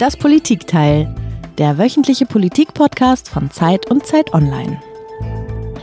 Das 0.00 0.16
Politikteil, 0.16 1.14
der 1.58 1.76
wöchentliche 1.76 2.24
Politikpodcast 2.24 3.28
von 3.28 3.50
Zeit 3.50 3.90
und 3.90 4.06
Zeit 4.06 4.32
Online. 4.32 4.80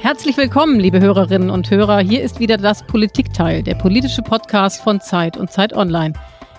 Herzlich 0.02 0.36
willkommen, 0.38 0.80
liebe 0.80 1.00
Hörerinnen 1.00 1.52
und 1.52 1.70
Hörer. 1.70 2.00
Hier 2.00 2.24
ist 2.24 2.40
wieder 2.40 2.58
das 2.58 2.82
Politikteil, 2.88 3.62
der 3.62 3.76
politische 3.76 4.24
Podcast 4.24 4.82
von 4.82 5.00
Zeit 5.02 5.38
und 5.38 5.52
Zeit 5.52 5.72
Online. 5.74 6.14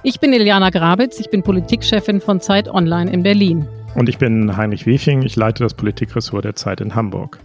Ich 0.05 0.20
bin 0.20 0.32
Iliana 0.32 0.70
Grabitz, 0.70 1.18
ich 1.18 1.30
bin 1.30 1.42
Politikchefin 1.42 2.20
von 2.20 2.41
Zeit 2.41 2.68
Online 2.68 3.10
in 3.10 3.24
Berlin. 3.24 3.66
Und 3.96 4.09
ich 4.09 4.18
bin 4.18 4.56
Heinrich 4.56 4.86
Wefing, 4.86 5.22
ich 5.22 5.34
leite 5.34 5.64
das 5.64 5.75
Politikressort 5.75 6.45
der 6.45 6.54
Zeit 6.54 6.80
in 6.80 6.95
Hamburg. 6.95 7.40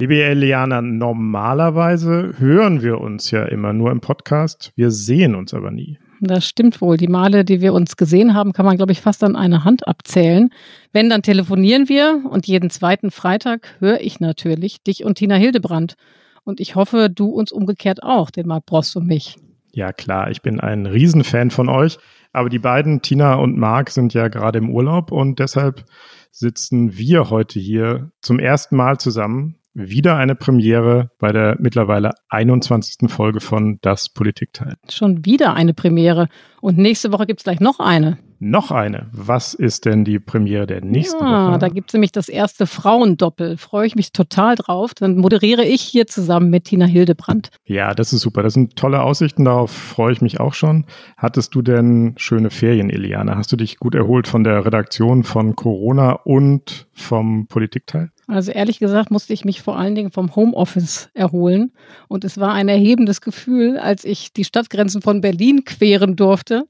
Liebe 0.00 0.24
Eliana, 0.24 0.82
normalerweise 0.82 2.34
hören 2.36 2.82
wir 2.82 3.00
uns 3.00 3.30
ja 3.30 3.44
immer 3.44 3.72
nur 3.72 3.92
im 3.92 4.00
Podcast, 4.00 4.72
wir 4.74 4.90
sehen 4.90 5.36
uns 5.36 5.54
aber 5.54 5.70
nie. 5.70 6.00
Das 6.20 6.46
stimmt 6.46 6.80
wohl. 6.80 6.96
Die 6.96 7.08
Male, 7.08 7.44
die 7.44 7.60
wir 7.60 7.74
uns 7.74 7.96
gesehen 7.96 8.34
haben, 8.34 8.52
kann 8.52 8.64
man, 8.64 8.76
glaube 8.76 8.92
ich, 8.92 9.00
fast 9.00 9.22
an 9.22 9.36
einer 9.36 9.64
Hand 9.64 9.86
abzählen. 9.86 10.50
Wenn, 10.92 11.10
dann 11.10 11.22
telefonieren 11.22 11.88
wir 11.88 12.22
und 12.28 12.46
jeden 12.46 12.70
zweiten 12.70 13.10
Freitag 13.10 13.76
höre 13.80 14.00
ich 14.00 14.20
natürlich 14.20 14.82
dich 14.82 15.04
und 15.04 15.16
Tina 15.16 15.34
Hildebrand. 15.34 15.96
Und 16.44 16.60
ich 16.60 16.74
hoffe, 16.74 17.10
du 17.10 17.28
uns 17.28 17.52
umgekehrt 17.52 18.02
auch, 18.02 18.30
den 18.30 18.46
Marc 18.46 18.66
Brost 18.66 18.96
und 18.96 19.06
mich. 19.06 19.36
Ja, 19.72 19.92
klar, 19.92 20.30
ich 20.30 20.40
bin 20.42 20.60
ein 20.60 20.86
Riesenfan 20.86 21.50
von 21.50 21.68
euch. 21.68 21.98
Aber 22.32 22.48
die 22.48 22.58
beiden, 22.58 23.02
Tina 23.02 23.34
und 23.34 23.56
Marc, 23.58 23.90
sind 23.90 24.14
ja 24.14 24.28
gerade 24.28 24.58
im 24.58 24.70
Urlaub 24.70 25.10
und 25.10 25.38
deshalb 25.38 25.84
sitzen 26.30 26.96
wir 26.96 27.30
heute 27.30 27.58
hier 27.58 28.10
zum 28.20 28.38
ersten 28.38 28.76
Mal 28.76 28.98
zusammen 28.98 29.56
wieder 29.76 30.16
eine 30.16 30.34
Premiere 30.34 31.10
bei 31.18 31.32
der 31.32 31.56
mittlerweile 31.60 32.12
21. 32.30 33.10
Folge 33.10 33.40
von 33.40 33.78
Das 33.82 34.08
Politikteil. 34.08 34.74
Schon 34.88 35.26
wieder 35.26 35.54
eine 35.54 35.74
Premiere. 35.74 36.28
Und 36.62 36.78
nächste 36.78 37.12
Woche 37.12 37.26
gibt 37.26 37.40
es 37.40 37.44
gleich 37.44 37.60
noch 37.60 37.78
eine. 37.78 38.16
Noch 38.38 38.70
eine. 38.70 39.06
Was 39.12 39.54
ist 39.54 39.86
denn 39.86 40.04
die 40.04 40.18
Premiere 40.18 40.66
der 40.66 40.84
nächsten 40.84 41.24
ja, 41.24 41.50
Woche? 41.50 41.58
Da 41.58 41.68
gibt 41.68 41.90
es 41.90 41.94
nämlich 41.94 42.12
das 42.12 42.28
erste 42.28 42.66
Frauendoppel. 42.66 43.56
Freue 43.56 43.86
ich 43.86 43.96
mich 43.96 44.12
total 44.12 44.56
drauf. 44.56 44.92
Dann 44.94 45.16
moderiere 45.16 45.64
ich 45.64 45.80
hier 45.80 46.06
zusammen 46.06 46.50
mit 46.50 46.64
Tina 46.64 46.84
Hildebrand. 46.84 47.50
Ja, 47.64 47.94
das 47.94 48.12
ist 48.12 48.20
super. 48.20 48.42
Das 48.42 48.54
sind 48.54 48.76
tolle 48.76 49.02
Aussichten. 49.02 49.44
Darauf 49.44 49.70
freue 49.70 50.12
ich 50.12 50.20
mich 50.20 50.38
auch 50.38 50.54
schon. 50.54 50.84
Hattest 51.16 51.54
du 51.54 51.62
denn 51.62 52.14
schöne 52.16 52.50
Ferien, 52.50 52.90
Eliane? 52.90 53.36
Hast 53.36 53.52
du 53.52 53.56
dich 53.56 53.78
gut 53.78 53.94
erholt 53.94 54.28
von 54.28 54.44
der 54.44 54.66
Redaktion 54.66 55.24
von 55.24 55.56
Corona 55.56 56.12
und 56.12 56.86
vom 56.92 57.46
Politikteil? 57.46 58.10
Also 58.28 58.50
ehrlich 58.50 58.80
gesagt 58.80 59.10
musste 59.10 59.32
ich 59.32 59.44
mich 59.44 59.62
vor 59.62 59.78
allen 59.78 59.94
Dingen 59.94 60.10
vom 60.10 60.34
Homeoffice 60.34 61.10
erholen. 61.14 61.72
Und 62.08 62.24
es 62.24 62.38
war 62.38 62.52
ein 62.52 62.68
erhebendes 62.68 63.20
Gefühl, 63.20 63.78
als 63.78 64.04
ich 64.04 64.32
die 64.32 64.44
Stadtgrenzen 64.44 65.00
von 65.00 65.20
Berlin 65.20 65.64
queren 65.64 66.16
durfte. 66.16 66.66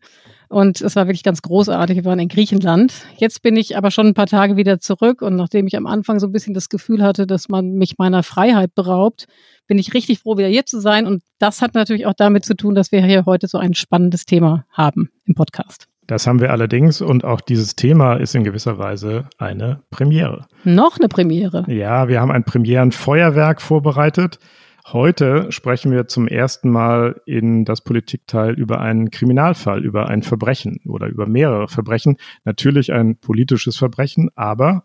Und 0.49 0.81
es 0.81 0.97
war 0.97 1.07
wirklich 1.07 1.23
ganz 1.23 1.43
großartig. 1.43 1.97
Wir 1.97 2.05
waren 2.05 2.19
in 2.19 2.29
Griechenland. 2.29 2.93
Jetzt 3.17 3.43
bin 3.43 3.57
ich 3.57 3.77
aber 3.77 3.91
schon 3.91 4.09
ein 4.09 4.15
paar 4.15 4.27
Tage 4.27 4.57
wieder 4.57 4.79
zurück. 4.81 5.23
Und 5.23 5.37
nachdem 5.37 5.67
ich 5.67 5.77
am 5.77 5.87
Anfang 5.87 6.21
so 6.21 6.27
ein 6.27 6.33
bisschen 6.33 6.55
das 6.55 6.69
Gefühl 6.69 7.03
hatte, 7.03 7.27
dass 7.27 7.49
man 7.49 7.73
mich 7.73 7.99
meiner 7.99 8.23
Freiheit 8.23 8.75
beraubt, 8.75 9.27
bin 9.67 9.79
ich 9.79 9.95
richtig 9.95 10.21
froh, 10.21 10.37
wieder 10.37 10.49
hier 10.49 10.67
zu 10.67 10.81
sein. 10.81 11.07
Und 11.07 11.23
das 11.39 11.63
hat 11.63 11.75
natürlich 11.75 12.07
auch 12.07 12.15
damit 12.17 12.45
zu 12.45 12.55
tun, 12.55 12.75
dass 12.75 12.93
wir 12.93 13.05
hier 13.05 13.27
heute 13.27 13.49
so 13.49 13.59
ein 13.59 13.75
spannendes 13.75 14.25
Thema 14.25 14.65
haben 14.71 15.11
im 15.25 15.35
Podcast. 15.35 15.89
Das 16.07 16.29
haben 16.29 16.41
wir 16.41 16.53
allerdings 16.53 17.01
und 17.01 17.25
auch 17.25 17.41
dieses 17.41 17.75
Thema 17.75 18.15
ist 18.15 18.37
in 18.37 18.45
gewisser 18.45 18.79
Weise 18.79 19.29
eine 19.39 19.81
Premiere. 19.91 20.47
Noch 20.63 20.99
eine 20.99 21.09
Premiere. 21.09 21.65
Ja, 21.67 22.07
wir 22.07 22.21
haben 22.21 22.31
ein 22.31 22.45
Premierenfeuerwerk 22.45 23.61
vorbereitet. 23.61 24.39
Heute 24.93 25.51
sprechen 25.51 25.91
wir 25.91 26.07
zum 26.07 26.29
ersten 26.29 26.71
Mal 26.71 27.21
in 27.27 27.65
das 27.65 27.81
Politikteil 27.81 28.55
über 28.55 28.81
einen 28.81 29.11
Kriminalfall, 29.11 29.85
über 29.85 30.09
ein 30.09 30.23
Verbrechen 30.23 30.79
oder 30.87 31.09
über 31.09 31.27
mehrere 31.27 31.67
Verbrechen. 31.67 32.19
Natürlich 32.45 32.93
ein 32.93 33.17
politisches 33.17 33.77
Verbrechen, 33.77 34.31
aber 34.37 34.85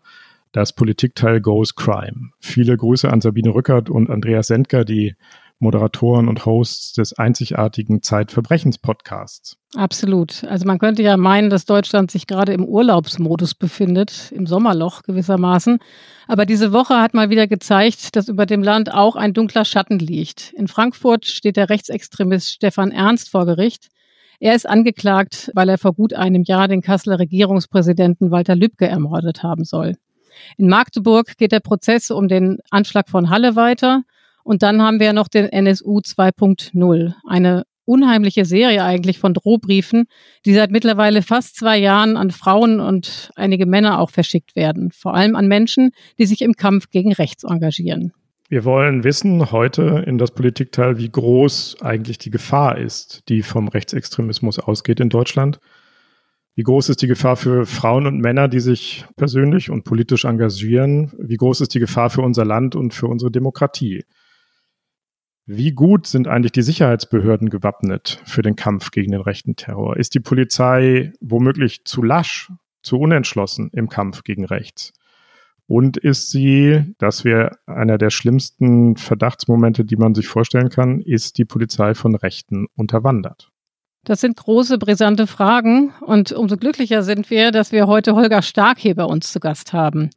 das 0.50 0.72
Politikteil 0.72 1.40
Goes 1.40 1.76
Crime. 1.76 2.30
Viele 2.40 2.76
Grüße 2.76 3.08
an 3.08 3.20
Sabine 3.20 3.54
Rückert 3.54 3.90
und 3.90 4.10
Andreas 4.10 4.48
Sendker, 4.48 4.84
die 4.84 5.14
Moderatoren 5.62 6.28
und 6.28 6.44
Hosts 6.44 6.92
des 6.92 7.18
einzigartigen 7.18 8.02
Zeitverbrechens-Podcasts. 8.02 9.56
Absolut. 9.74 10.44
Also 10.44 10.66
man 10.66 10.78
könnte 10.78 11.02
ja 11.02 11.16
meinen, 11.16 11.48
dass 11.48 11.64
Deutschland 11.64 12.10
sich 12.10 12.26
gerade 12.26 12.52
im 12.52 12.64
Urlaubsmodus 12.64 13.54
befindet, 13.54 14.32
im 14.32 14.46
Sommerloch 14.46 15.02
gewissermaßen. 15.02 15.78
Aber 16.26 16.44
diese 16.44 16.72
Woche 16.72 17.00
hat 17.00 17.14
mal 17.14 17.30
wieder 17.30 17.46
gezeigt, 17.46 18.16
dass 18.16 18.28
über 18.28 18.44
dem 18.44 18.62
Land 18.62 18.92
auch 18.92 19.16
ein 19.16 19.32
dunkler 19.32 19.64
Schatten 19.64 19.98
liegt. 19.98 20.52
In 20.52 20.68
Frankfurt 20.68 21.26
steht 21.26 21.56
der 21.56 21.70
Rechtsextremist 21.70 22.50
Stefan 22.50 22.90
Ernst 22.90 23.30
vor 23.30 23.46
Gericht. 23.46 23.88
Er 24.40 24.56
ist 24.56 24.68
angeklagt, 24.68 25.52
weil 25.54 25.68
er 25.68 25.78
vor 25.78 25.94
gut 25.94 26.14
einem 26.14 26.42
Jahr 26.42 26.66
den 26.66 26.82
Kasseler 26.82 27.20
Regierungspräsidenten 27.20 28.32
Walter 28.32 28.56
Lübcke 28.56 28.88
ermordet 28.88 29.44
haben 29.44 29.64
soll. 29.64 29.96
In 30.56 30.68
Magdeburg 30.68 31.36
geht 31.38 31.52
der 31.52 31.60
Prozess 31.60 32.10
um 32.10 32.28
den 32.28 32.58
Anschlag 32.70 33.08
von 33.08 33.30
Halle 33.30 33.56
weiter. 33.56 34.02
Und 34.44 34.62
dann 34.62 34.82
haben 34.82 35.00
wir 35.00 35.12
noch 35.12 35.28
den 35.28 35.46
NSU 35.46 35.98
2.0, 35.98 37.14
eine 37.26 37.64
unheimliche 37.84 38.44
Serie 38.44 38.84
eigentlich 38.84 39.18
von 39.18 39.34
Drohbriefen, 39.34 40.04
die 40.46 40.54
seit 40.54 40.70
mittlerweile 40.70 41.22
fast 41.22 41.56
zwei 41.56 41.78
Jahren 41.78 42.16
an 42.16 42.30
Frauen 42.30 42.80
und 42.80 43.30
einige 43.36 43.66
Männer 43.66 44.00
auch 44.00 44.10
verschickt 44.10 44.54
werden. 44.56 44.92
Vor 44.92 45.14
allem 45.14 45.36
an 45.36 45.48
Menschen, 45.48 45.90
die 46.18 46.26
sich 46.26 46.42
im 46.42 46.54
Kampf 46.54 46.90
gegen 46.90 47.12
rechts 47.12 47.44
engagieren. 47.44 48.12
Wir 48.48 48.64
wollen 48.64 49.02
wissen 49.02 49.50
heute 49.50 50.04
in 50.06 50.18
das 50.18 50.32
Politikteil, 50.32 50.98
wie 50.98 51.08
groß 51.08 51.78
eigentlich 51.80 52.18
die 52.18 52.30
Gefahr 52.30 52.76
ist, 52.76 53.22
die 53.28 53.42
vom 53.42 53.68
Rechtsextremismus 53.68 54.58
ausgeht 54.58 55.00
in 55.00 55.08
Deutschland. 55.08 55.58
Wie 56.54 56.62
groß 56.62 56.90
ist 56.90 57.00
die 57.00 57.06
Gefahr 57.06 57.36
für 57.36 57.64
Frauen 57.64 58.06
und 58.06 58.20
Männer, 58.20 58.48
die 58.48 58.60
sich 58.60 59.06
persönlich 59.16 59.70
und 59.70 59.84
politisch 59.84 60.26
engagieren? 60.26 61.10
Wie 61.18 61.36
groß 61.36 61.62
ist 61.62 61.72
die 61.74 61.78
Gefahr 61.78 62.10
für 62.10 62.20
unser 62.20 62.44
Land 62.44 62.76
und 62.76 62.92
für 62.92 63.06
unsere 63.06 63.30
Demokratie? 63.30 64.04
Wie 65.46 65.72
gut 65.72 66.06
sind 66.06 66.28
eigentlich 66.28 66.52
die 66.52 66.62
Sicherheitsbehörden 66.62 67.50
gewappnet 67.50 68.22
für 68.24 68.42
den 68.42 68.54
Kampf 68.54 68.92
gegen 68.92 69.10
den 69.10 69.20
rechten 69.20 69.56
Terror? 69.56 69.96
Ist 69.96 70.14
die 70.14 70.20
Polizei 70.20 71.12
womöglich 71.20 71.84
zu 71.84 72.02
lasch, 72.02 72.52
zu 72.82 72.98
unentschlossen 72.98 73.68
im 73.72 73.88
Kampf 73.88 74.22
gegen 74.22 74.44
rechts? 74.44 74.92
Und 75.66 75.96
ist 75.96 76.30
sie, 76.30 76.94
das 76.98 77.24
wäre 77.24 77.58
einer 77.66 77.98
der 77.98 78.10
schlimmsten 78.10 78.96
Verdachtsmomente, 78.96 79.84
die 79.84 79.96
man 79.96 80.14
sich 80.14 80.28
vorstellen 80.28 80.68
kann, 80.68 81.00
ist 81.00 81.38
die 81.38 81.44
Polizei 81.44 81.94
von 81.94 82.14
Rechten 82.14 82.66
unterwandert? 82.76 83.50
Das 84.04 84.20
sind 84.20 84.36
große, 84.36 84.78
brisante 84.78 85.26
Fragen 85.26 85.92
und 86.00 86.30
umso 86.32 86.56
glücklicher 86.56 87.02
sind 87.02 87.30
wir, 87.30 87.50
dass 87.50 87.72
wir 87.72 87.86
heute 87.86 88.14
Holger 88.14 88.42
Stark 88.42 88.78
hier 88.78 88.94
bei 88.94 89.04
uns 89.04 89.32
zu 89.32 89.40
Gast 89.40 89.72
haben. 89.72 90.10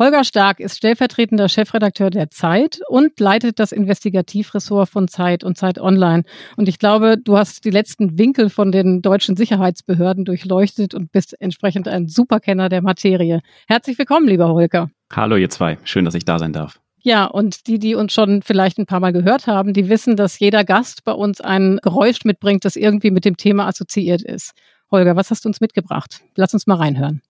Holger 0.00 0.24
Stark 0.24 0.60
ist 0.60 0.78
stellvertretender 0.78 1.50
Chefredakteur 1.50 2.08
der 2.08 2.30
Zeit 2.30 2.80
und 2.88 3.20
leitet 3.20 3.58
das 3.58 3.70
Investigativressort 3.70 4.88
von 4.88 5.08
Zeit 5.08 5.44
und 5.44 5.58
Zeit 5.58 5.78
Online. 5.78 6.22
Und 6.56 6.70
ich 6.70 6.78
glaube, 6.78 7.18
du 7.22 7.36
hast 7.36 7.66
die 7.66 7.70
letzten 7.70 8.18
Winkel 8.18 8.48
von 8.48 8.72
den 8.72 9.02
deutschen 9.02 9.36
Sicherheitsbehörden 9.36 10.24
durchleuchtet 10.24 10.94
und 10.94 11.12
bist 11.12 11.38
entsprechend 11.38 11.86
ein 11.86 12.08
Superkenner 12.08 12.70
der 12.70 12.80
Materie. 12.80 13.42
Herzlich 13.68 13.98
willkommen, 13.98 14.26
lieber 14.26 14.48
Holger. 14.48 14.88
Hallo, 15.12 15.36
ihr 15.36 15.50
zwei. 15.50 15.76
Schön, 15.84 16.06
dass 16.06 16.14
ich 16.14 16.24
da 16.24 16.38
sein 16.38 16.54
darf. 16.54 16.80
Ja, 17.02 17.26
und 17.26 17.66
die, 17.66 17.78
die 17.78 17.94
uns 17.94 18.14
schon 18.14 18.40
vielleicht 18.40 18.78
ein 18.78 18.86
paar 18.86 19.00
Mal 19.00 19.12
gehört 19.12 19.46
haben, 19.46 19.74
die 19.74 19.90
wissen, 19.90 20.16
dass 20.16 20.38
jeder 20.38 20.64
Gast 20.64 21.04
bei 21.04 21.12
uns 21.12 21.42
ein 21.42 21.78
Geräusch 21.82 22.24
mitbringt, 22.24 22.64
das 22.64 22.76
irgendwie 22.76 23.10
mit 23.10 23.26
dem 23.26 23.36
Thema 23.36 23.66
assoziiert 23.66 24.22
ist. 24.22 24.52
Holger, 24.90 25.14
was 25.14 25.30
hast 25.30 25.44
du 25.44 25.50
uns 25.50 25.60
mitgebracht? 25.60 26.22
Lass 26.36 26.54
uns 26.54 26.66
mal 26.66 26.76
reinhören. 26.76 27.20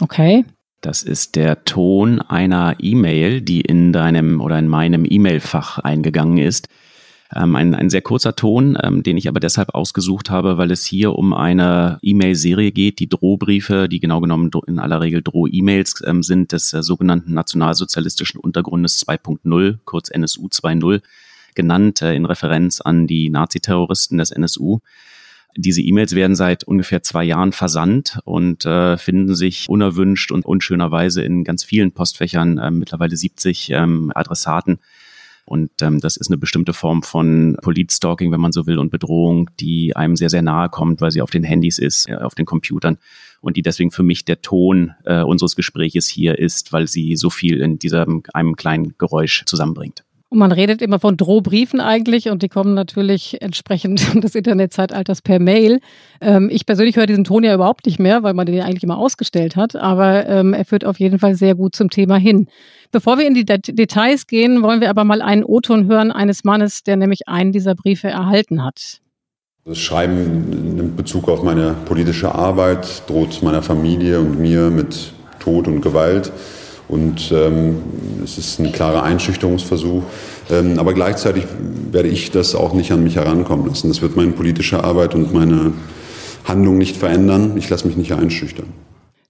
Okay, 0.00 0.46
das 0.82 1.02
ist 1.02 1.36
der 1.36 1.64
Ton 1.64 2.20
einer 2.20 2.76
E-Mail, 2.80 3.40
die 3.40 3.60
in 3.60 3.92
deinem 3.92 4.40
oder 4.40 4.58
in 4.58 4.68
meinem 4.68 5.06
E-Mail-Fach 5.08 5.78
eingegangen 5.78 6.38
ist. 6.38 6.68
Ähm, 7.34 7.56
ein, 7.56 7.74
ein 7.74 7.88
sehr 7.88 8.02
kurzer 8.02 8.36
Ton, 8.36 8.76
ähm, 8.82 9.02
den 9.02 9.16
ich 9.16 9.28
aber 9.28 9.40
deshalb 9.40 9.74
ausgesucht 9.74 10.28
habe, 10.28 10.58
weil 10.58 10.70
es 10.70 10.84
hier 10.84 11.14
um 11.14 11.32
eine 11.32 11.98
E-Mail-Serie 12.02 12.72
geht. 12.72 12.98
Die 12.98 13.08
Drohbriefe, 13.08 13.88
die 13.88 14.00
genau 14.00 14.20
genommen 14.20 14.50
in 14.66 14.78
aller 14.78 15.00
Regel 15.00 15.22
Droh-E-Mails 15.22 16.02
ähm, 16.04 16.22
sind 16.22 16.52
des 16.52 16.72
äh, 16.72 16.82
sogenannten 16.82 17.32
Nationalsozialistischen 17.32 18.40
Untergrundes 18.40 19.06
2.0, 19.06 19.78
kurz 19.84 20.10
NSU 20.10 20.48
2.0, 20.48 21.00
genannt 21.54 22.02
äh, 22.02 22.14
in 22.14 22.26
Referenz 22.26 22.80
an 22.80 23.06
die 23.06 23.30
Naziterroristen 23.30 24.18
des 24.18 24.30
NSU. 24.32 24.80
Diese 25.56 25.82
E-Mails 25.82 26.14
werden 26.14 26.34
seit 26.34 26.64
ungefähr 26.64 27.02
zwei 27.02 27.24
Jahren 27.24 27.52
versandt 27.52 28.18
und 28.24 28.64
äh, 28.64 28.96
finden 28.96 29.34
sich 29.34 29.68
unerwünscht 29.68 30.32
und 30.32 30.46
unschönerweise 30.46 31.22
in 31.22 31.44
ganz 31.44 31.62
vielen 31.64 31.92
Postfächern, 31.92 32.58
äh, 32.58 32.70
mittlerweile 32.70 33.16
70 33.16 33.70
ähm, 33.70 34.12
Adressaten. 34.14 34.78
Und 35.44 35.70
ähm, 35.82 36.00
das 36.00 36.16
ist 36.16 36.30
eine 36.30 36.38
bestimmte 36.38 36.72
Form 36.72 37.02
von 37.02 37.56
Politstalking, 37.60 38.30
wenn 38.30 38.40
man 38.40 38.52
so 38.52 38.66
will, 38.66 38.78
und 38.78 38.90
Bedrohung, 38.90 39.50
die 39.58 39.96
einem 39.96 40.16
sehr, 40.16 40.30
sehr 40.30 40.42
nahe 40.42 40.68
kommt, 40.68 41.00
weil 41.00 41.10
sie 41.10 41.20
auf 41.20 41.30
den 41.30 41.44
Handys 41.44 41.78
ist, 41.78 42.08
äh, 42.08 42.14
auf 42.14 42.34
den 42.34 42.46
Computern 42.46 42.98
und 43.40 43.56
die 43.56 43.62
deswegen 43.62 43.90
für 43.90 44.04
mich 44.04 44.24
der 44.24 44.40
Ton 44.40 44.92
äh, 45.04 45.22
unseres 45.22 45.56
Gespräches 45.56 46.06
hier 46.06 46.38
ist, 46.38 46.72
weil 46.72 46.86
sie 46.86 47.16
so 47.16 47.28
viel 47.28 47.60
in 47.60 47.78
diesem 47.78 48.22
einem 48.32 48.56
kleinen 48.56 48.94
Geräusch 48.98 49.44
zusammenbringt. 49.44 50.04
Und 50.32 50.38
man 50.38 50.50
redet 50.50 50.80
immer 50.80 50.98
von 50.98 51.18
Drohbriefen 51.18 51.78
eigentlich 51.78 52.30
und 52.30 52.42
die 52.42 52.48
kommen 52.48 52.72
natürlich 52.72 53.42
entsprechend 53.42 54.14
des 54.24 54.34
Internetzeitalters 54.34 55.20
per 55.20 55.38
Mail. 55.38 55.78
Ähm, 56.22 56.48
ich 56.50 56.64
persönlich 56.64 56.96
höre 56.96 57.04
diesen 57.04 57.24
Ton 57.24 57.44
ja 57.44 57.54
überhaupt 57.54 57.84
nicht 57.84 57.98
mehr, 57.98 58.22
weil 58.22 58.32
man 58.32 58.46
den 58.46 58.54
ja 58.54 58.64
eigentlich 58.64 58.82
immer 58.82 58.96
ausgestellt 58.96 59.56
hat, 59.56 59.76
aber 59.76 60.26
ähm, 60.26 60.54
er 60.54 60.64
führt 60.64 60.86
auf 60.86 60.98
jeden 60.98 61.18
Fall 61.18 61.34
sehr 61.34 61.54
gut 61.54 61.76
zum 61.76 61.90
Thema 61.90 62.16
hin. 62.16 62.46
Bevor 62.92 63.18
wir 63.18 63.26
in 63.26 63.34
die 63.34 63.44
Det 63.44 63.78
Details 63.78 64.26
gehen, 64.26 64.62
wollen 64.62 64.80
wir 64.80 64.88
aber 64.88 65.04
mal 65.04 65.20
einen 65.20 65.44
O-Ton 65.44 65.86
hören 65.86 66.10
eines 66.10 66.44
Mannes, 66.44 66.82
der 66.82 66.96
nämlich 66.96 67.28
einen 67.28 67.52
dieser 67.52 67.74
Briefe 67.74 68.08
erhalten 68.08 68.64
hat. 68.64 69.02
Das 69.66 69.76
Schreiben 69.76 70.76
nimmt 70.76 70.96
Bezug 70.96 71.28
auf 71.28 71.42
meine 71.42 71.74
politische 71.84 72.34
Arbeit, 72.34 73.02
droht 73.06 73.42
meiner 73.42 73.60
Familie 73.60 74.18
und 74.20 74.40
mir 74.40 74.70
mit 74.70 75.12
Tod 75.40 75.68
und 75.68 75.82
Gewalt. 75.82 76.32
Und 76.92 77.32
ähm, 77.32 77.76
es 78.22 78.36
ist 78.36 78.60
ein 78.60 78.70
klarer 78.70 79.02
Einschüchterungsversuch. 79.02 80.02
Ähm, 80.50 80.78
aber 80.78 80.92
gleichzeitig 80.92 81.46
werde 81.90 82.08
ich 82.08 82.30
das 82.30 82.54
auch 82.54 82.74
nicht 82.74 82.92
an 82.92 83.02
mich 83.02 83.16
herankommen 83.16 83.66
lassen. 83.66 83.88
Das 83.88 84.02
wird 84.02 84.14
meine 84.14 84.32
politische 84.32 84.84
Arbeit 84.84 85.14
und 85.14 85.32
meine 85.32 85.72
Handlung 86.44 86.76
nicht 86.76 86.98
verändern. 86.98 87.56
Ich 87.56 87.70
lasse 87.70 87.86
mich 87.86 87.96
nicht 87.96 88.12
einschüchtern. 88.12 88.66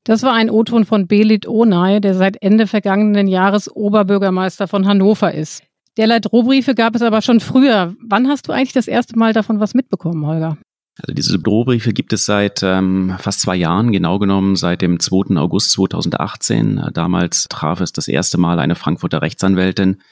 Das 0.03 0.25
war 0.25 0.33
ein 0.33 0.51
O-Ton 0.51 0.85
von 0.85 1.07
Belit 1.07 1.47
Onay, 1.47 2.01
der 2.01 2.15
seit 2.15 2.43
Ende 2.43 2.67
vergangenen 2.67 3.29
Jahres 3.29 3.71
Oberbürgermeister 3.73 4.67
von 4.67 4.89
Hannover 4.89 5.33
ist. 5.33 5.63
Derlei 5.97 6.19
Drohbriefe 6.19 6.75
gab 6.75 6.97
es 6.97 7.03
aber 7.03 7.23
schon 7.23 7.39
früher. 7.39 7.95
Wann 8.05 8.27
hast 8.27 8.49
du 8.49 8.53
eigentlich 8.53 8.73
das 8.73 8.89
erste 8.89 9.17
Mal 9.17 9.35
davon 9.35 9.61
was 9.61 9.73
mitbekommen, 9.75 10.27
Holger? 10.27 10.59
Also 11.01 11.15
diese 11.15 11.39
Drohbriefe 11.39 11.93
gibt 11.93 12.13
es 12.13 12.27
seit 12.27 12.63
ähm, 12.63 13.17
fast 13.19 13.41
zwei 13.41 13.57
Jahren, 13.57 13.93
genau 13.93 14.19
genommen 14.19 14.57
seit 14.57 14.83
dem 14.83 15.01
2. 15.01 15.37
August 15.37 15.73
2018. 15.73 16.89
Damals 16.93 17.47
traf 17.49 17.81
es 17.81 17.93
das 17.93 18.09
erste 18.09 18.39
Mal 18.39 18.59
eine 18.59 18.75
Frankfurter 18.75 19.23
Rechtsanwältin, 19.23 20.03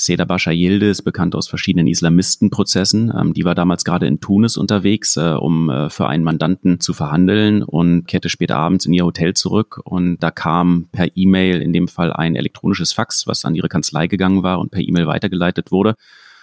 Seda 0.00 0.24
Bascha 0.24 0.50
Yildiz, 0.50 1.02
bekannt 1.02 1.34
aus 1.34 1.46
verschiedenen 1.46 1.86
Islamistenprozessen. 1.86 3.12
Ähm, 3.14 3.34
die 3.34 3.44
war 3.44 3.54
damals 3.54 3.84
gerade 3.84 4.06
in 4.06 4.20
Tunis 4.20 4.56
unterwegs, 4.56 5.18
äh, 5.18 5.34
um 5.34 5.68
äh, 5.68 5.90
für 5.90 6.08
einen 6.08 6.24
Mandanten 6.24 6.80
zu 6.80 6.94
verhandeln 6.94 7.62
und 7.62 8.06
kehrte 8.06 8.30
später 8.30 8.56
abends 8.56 8.86
in 8.86 8.94
ihr 8.94 9.04
Hotel 9.04 9.34
zurück. 9.34 9.78
Und 9.84 10.22
da 10.22 10.30
kam 10.30 10.88
per 10.90 11.08
E-Mail 11.14 11.60
in 11.60 11.74
dem 11.74 11.86
Fall 11.86 12.14
ein 12.14 12.34
elektronisches 12.34 12.94
Fax, 12.94 13.26
was 13.26 13.44
an 13.44 13.54
ihre 13.54 13.68
Kanzlei 13.68 14.06
gegangen 14.06 14.42
war 14.42 14.58
und 14.58 14.70
per 14.70 14.80
E-Mail 14.80 15.06
weitergeleitet 15.06 15.70
wurde. 15.70 15.96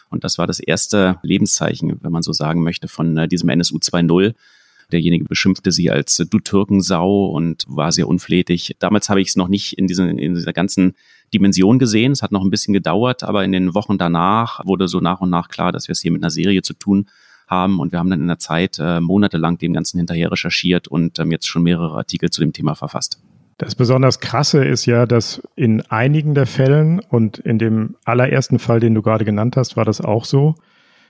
Und 0.09 0.23
das 0.23 0.37
war 0.37 0.47
das 0.47 0.59
erste 0.59 1.17
Lebenszeichen, 1.21 1.99
wenn 2.01 2.11
man 2.11 2.23
so 2.23 2.33
sagen 2.33 2.63
möchte, 2.63 2.87
von 2.87 3.17
äh, 3.17 3.27
diesem 3.27 3.49
NSU 3.49 3.77
2.0. 3.77 4.33
Derjenige 4.91 5.25
beschimpfte 5.25 5.71
sie 5.71 5.91
als 5.91 6.19
äh, 6.19 6.25
du 6.25 6.39
Türkensau 6.39 7.27
und 7.27 7.65
war 7.67 7.91
sehr 7.91 8.07
unflätig. 8.07 8.75
Damals 8.79 9.09
habe 9.09 9.21
ich 9.21 9.29
es 9.29 9.35
noch 9.35 9.49
nicht 9.49 9.77
in, 9.77 9.87
diesen, 9.87 10.17
in 10.17 10.35
dieser 10.35 10.53
ganzen 10.53 10.93
Dimension 11.33 11.77
gesehen. 11.77 12.13
Es 12.13 12.21
hat 12.21 12.31
noch 12.31 12.43
ein 12.43 12.49
bisschen 12.49 12.73
gedauert, 12.73 13.23
aber 13.23 13.43
in 13.43 13.51
den 13.51 13.73
Wochen 13.73 13.97
danach 13.97 14.65
wurde 14.65 14.87
so 14.87 14.99
nach 14.99 15.19
und 15.19 15.29
nach 15.29 15.49
klar, 15.49 15.71
dass 15.71 15.87
wir 15.87 15.93
es 15.93 16.01
hier 16.01 16.11
mit 16.11 16.23
einer 16.23 16.29
Serie 16.29 16.61
zu 16.61 16.73
tun 16.73 17.07
haben. 17.47 17.79
Und 17.79 17.91
wir 17.91 17.99
haben 17.99 18.09
dann 18.09 18.21
in 18.21 18.27
der 18.27 18.39
Zeit 18.39 18.77
äh, 18.79 19.01
monatelang 19.01 19.57
dem 19.57 19.73
Ganzen 19.73 19.97
hinterher 19.97 20.31
recherchiert 20.31 20.87
und 20.87 21.19
ähm, 21.19 21.31
jetzt 21.31 21.47
schon 21.47 21.63
mehrere 21.63 21.97
Artikel 21.97 22.29
zu 22.29 22.41
dem 22.41 22.53
Thema 22.53 22.75
verfasst. 22.75 23.19
Das 23.57 23.73
besonders 23.73 24.19
Krasse 24.19 24.63
ist 24.63 24.85
ja, 24.85 25.07
dass 25.07 25.41
in 25.55 25.81
einigen 25.81 26.35
der 26.35 26.45
Fällen 26.45 26.99
und 26.99 27.39
in 27.39 27.57
dem 27.57 27.95
allerersten 28.05 28.59
Fall, 28.59 28.79
den 28.79 28.93
du 28.93 29.01
gerade 29.01 29.25
genannt 29.25 29.57
hast, 29.57 29.75
war 29.75 29.85
das 29.85 29.99
auch 29.99 30.25
so, 30.25 30.55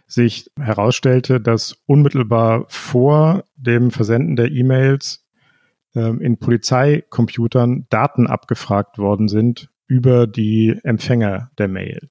sich 0.07 0.49
herausstellte, 0.57 1.41
dass 1.41 1.77
unmittelbar 1.85 2.65
vor 2.69 3.44
dem 3.57 3.91
Versenden 3.91 4.38
der 4.38 4.49
E-Mails 4.49 5.25
ähm, 5.94 6.21
in 6.21 6.38
Polizeicomputern 6.38 7.88
Daten 7.89 8.27
abgefragt 8.27 8.97
worden 8.97 9.27
sind 9.27 9.69
über 9.88 10.25
die 10.25 10.79
Empfänger 10.83 11.51
der 11.57 11.67
Mail. 11.67 12.09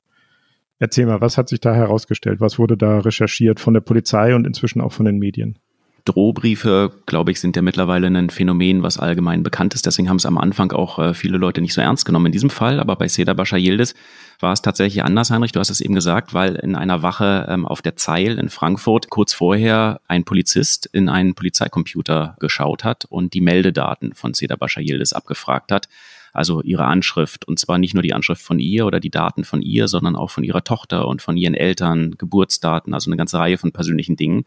Erzähl 0.79 1.07
mal, 1.07 1.23
was 1.23 1.39
hat 1.39 1.49
sich 1.49 1.61
da 1.61 1.75
herausgestellt? 1.75 2.41
Was 2.41 2.59
wurde 2.59 2.77
da 2.77 2.99
recherchiert 2.99 3.61
von 3.61 3.73
der 3.73 3.81
Polizei 3.81 4.35
und 4.35 4.47
inzwischen 4.47 4.83
auch 4.83 4.93
von 4.93 5.07
den 5.07 5.19
Medien? 5.19 5.59
Drohbriefe, 6.07 6.93
glaube 7.05 7.33
ich, 7.33 7.41
sind 7.41 7.57
ja 7.57 7.63
mittlerweile 7.63 8.07
ein 8.07 8.31
Phänomen, 8.31 8.83
was 8.83 8.99
allgemein 8.99 9.43
bekannt 9.43 9.75
ist. 9.75 9.87
Deswegen 9.87 10.09
haben 10.09 10.17
es 10.17 10.25
am 10.25 10.39
Anfang 10.39 10.71
auch 10.73 10.99
äh, 10.99 11.15
viele 11.15 11.37
Leute 11.37 11.61
nicht 11.61 11.75
so 11.75 11.81
ernst 11.81 12.07
genommen 12.07 12.27
in 12.27 12.33
diesem 12.33 12.49
Fall. 12.49 12.79
Aber 12.81 12.97
bei 12.97 13.09
Seda 13.09 13.35
Bascha 13.35 13.57
Yildiz 13.57 13.95
war 14.39 14.53
es 14.53 14.63
tatsächlich 14.63 15.03
anders, 15.03 15.31
Heinrich. 15.31 15.53
Du 15.53 15.61
hast 15.61 15.69
es 15.69 15.81
eben 15.81 15.95
gesagt, 15.95 16.33
weil 16.33 16.55
in 16.55 16.77
einer 16.77 17.03
Wache 17.03 17.47
ähm, 17.51 17.67
auf 17.67 17.83
der 17.83 17.97
Zeil 17.97 18.39
in 18.39 18.49
Frankfurt 18.49 19.11
kurz 19.11 19.35
vorher 19.35 20.01
ein 20.07 20.25
Polizist 20.25 20.87
in 20.87 21.09
einen 21.09 21.35
Polizeicomputer 21.35 22.37
geschaut 22.39 22.85
hat 22.85 23.05
und 23.07 23.35
die 23.35 23.41
Meldedaten 23.41 24.15
von 24.15 24.33
Seda 24.33 24.55
Bascha 24.57 24.81
Yildiz 24.81 25.13
abgefragt 25.13 25.73
hat. 25.73 25.89
Also 26.33 26.63
ihre 26.63 26.85
Anschrift. 26.85 27.49
Und 27.49 27.59
zwar 27.59 27.79
nicht 27.79 27.95
nur 27.95 28.03
die 28.03 28.15
Anschrift 28.15 28.43
von 28.43 28.61
ihr 28.61 28.87
oder 28.87 29.01
die 29.01 29.11
Daten 29.11 29.43
von 29.43 29.61
ihr, 29.61 29.89
sondern 29.89 30.15
auch 30.15 30.31
von 30.31 30.45
ihrer 30.45 30.63
Tochter 30.63 31.09
und 31.09 31.21
von 31.21 31.37
ihren 31.37 31.55
Eltern, 31.55 32.13
Geburtsdaten, 32.17 32.95
also 32.95 33.11
eine 33.11 33.17
ganze 33.17 33.39
Reihe 33.39 33.59
von 33.59 33.73
persönlichen 33.73 34.15
Dingen. 34.15 34.45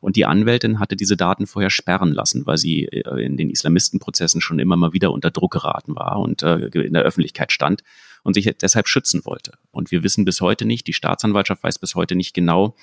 Und 0.00 0.16
die 0.16 0.24
Anwältin 0.24 0.78
hatte 0.78 0.96
diese 0.96 1.16
Daten 1.16 1.46
vorher 1.46 1.70
sperren 1.70 2.12
lassen, 2.12 2.46
weil 2.46 2.56
sie 2.56 2.86
äh, 2.86 3.24
in 3.24 3.36
den 3.36 3.50
Islamistenprozessen 3.50 4.40
schon 4.40 4.58
immer 4.58 4.76
mal 4.76 4.92
wieder 4.92 5.12
unter 5.12 5.30
Druck 5.30 5.52
geraten 5.52 5.94
war 5.94 6.18
und 6.18 6.42
äh, 6.42 6.66
in 6.66 6.94
der 6.94 7.02
Öffentlichkeit 7.02 7.52
stand 7.52 7.82
und 8.22 8.34
sich 8.34 8.50
deshalb 8.60 8.88
schützen 8.88 9.24
wollte. 9.24 9.52
Und 9.70 9.90
wir 9.90 10.02
wissen 10.02 10.24
bis 10.24 10.40
heute 10.40 10.64
nicht, 10.64 10.86
die 10.86 10.92
Staatsanwaltschaft 10.92 11.62
weiß 11.62 11.78
bis 11.78 11.94
heute 11.94 12.16
nicht 12.16 12.34
genau, 12.34 12.74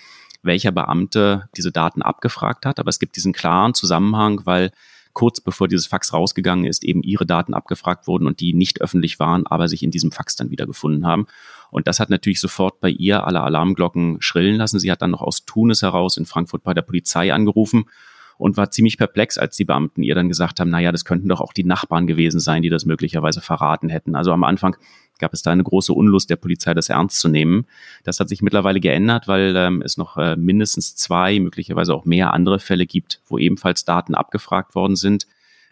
welcher 0.43 0.71
Beamte 0.71 1.49
diese 1.57 1.71
Daten 1.71 2.01
abgefragt 2.01 2.65
hat. 2.65 2.79
Aber 2.79 2.89
es 2.89 2.99
gibt 2.99 3.15
diesen 3.15 3.33
klaren 3.33 3.73
Zusammenhang, 3.73 4.41
weil 4.45 4.71
kurz 5.13 5.41
bevor 5.41 5.67
dieses 5.67 5.87
Fax 5.87 6.13
rausgegangen 6.13 6.65
ist, 6.65 6.83
eben 6.83 7.01
ihre 7.01 7.25
Daten 7.25 7.55
abgefragt 7.55 8.05
wurden 8.05 8.27
und 8.27 8.39
die 8.39 8.53
nicht 8.53 8.81
öffentlich 8.81 9.19
waren, 9.19 9.47
aber 9.47 9.67
sich 9.67 9.81
in 9.81 9.89
diesem 9.89 10.11
Fax 10.11 10.35
dann 10.35 10.51
wieder 10.51 10.67
gefunden 10.67 11.07
haben. 11.07 11.25
Und 11.71 11.87
das 11.87 11.99
hat 11.99 12.09
natürlich 12.09 12.39
sofort 12.39 12.79
bei 12.79 12.89
ihr 12.89 13.25
alle 13.25 13.41
Alarmglocken 13.41 14.21
schrillen 14.21 14.55
lassen. 14.55 14.79
Sie 14.79 14.91
hat 14.91 15.01
dann 15.01 15.11
noch 15.11 15.21
aus 15.21 15.45
Tunis 15.45 15.81
heraus 15.81 16.17
in 16.17 16.25
Frankfurt 16.25 16.63
bei 16.63 16.73
der 16.73 16.81
Polizei 16.81 17.33
angerufen 17.33 17.85
und 18.37 18.57
war 18.57 18.71
ziemlich 18.71 18.97
perplex, 18.97 19.37
als 19.37 19.57
die 19.57 19.65
Beamten 19.65 20.03
ihr 20.03 20.15
dann 20.15 20.29
gesagt 20.29 20.59
haben, 20.59 20.69
naja, 20.69 20.91
das 20.91 21.05
könnten 21.05 21.27
doch 21.27 21.41
auch 21.41 21.53
die 21.53 21.63
Nachbarn 21.63 22.07
gewesen 22.07 22.39
sein, 22.39 22.61
die 22.61 22.69
das 22.69 22.85
möglicherweise 22.85 23.41
verraten 23.41 23.89
hätten. 23.89 24.15
Also 24.15 24.31
am 24.31 24.43
Anfang 24.43 24.75
gab 25.19 25.33
es 25.33 25.41
da 25.41 25.51
eine 25.51 25.63
große 25.63 25.91
Unlust 25.91 26.29
der 26.29 26.35
Polizei, 26.35 26.75
das 26.75 26.89
ernst 26.89 27.19
zu 27.19 27.29
nehmen. 27.29 27.65
Das 28.03 28.19
hat 28.19 28.29
sich 28.29 28.43
mittlerweile 28.43 28.79
geändert, 28.79 29.27
weil 29.27 29.55
ähm, 29.55 29.81
es 29.81 29.97
noch 29.97 30.17
äh, 30.17 30.35
mindestens 30.35 30.95
zwei, 30.95 31.39
möglicherweise 31.39 31.95
auch 31.95 32.05
mehr 32.05 32.33
andere 32.33 32.59
Fälle 32.59 32.85
gibt, 32.85 33.21
wo 33.27 33.39
ebenfalls 33.39 33.85
Daten 33.85 34.13
abgefragt 34.13 34.75
worden 34.75 34.95
sind 34.95 35.27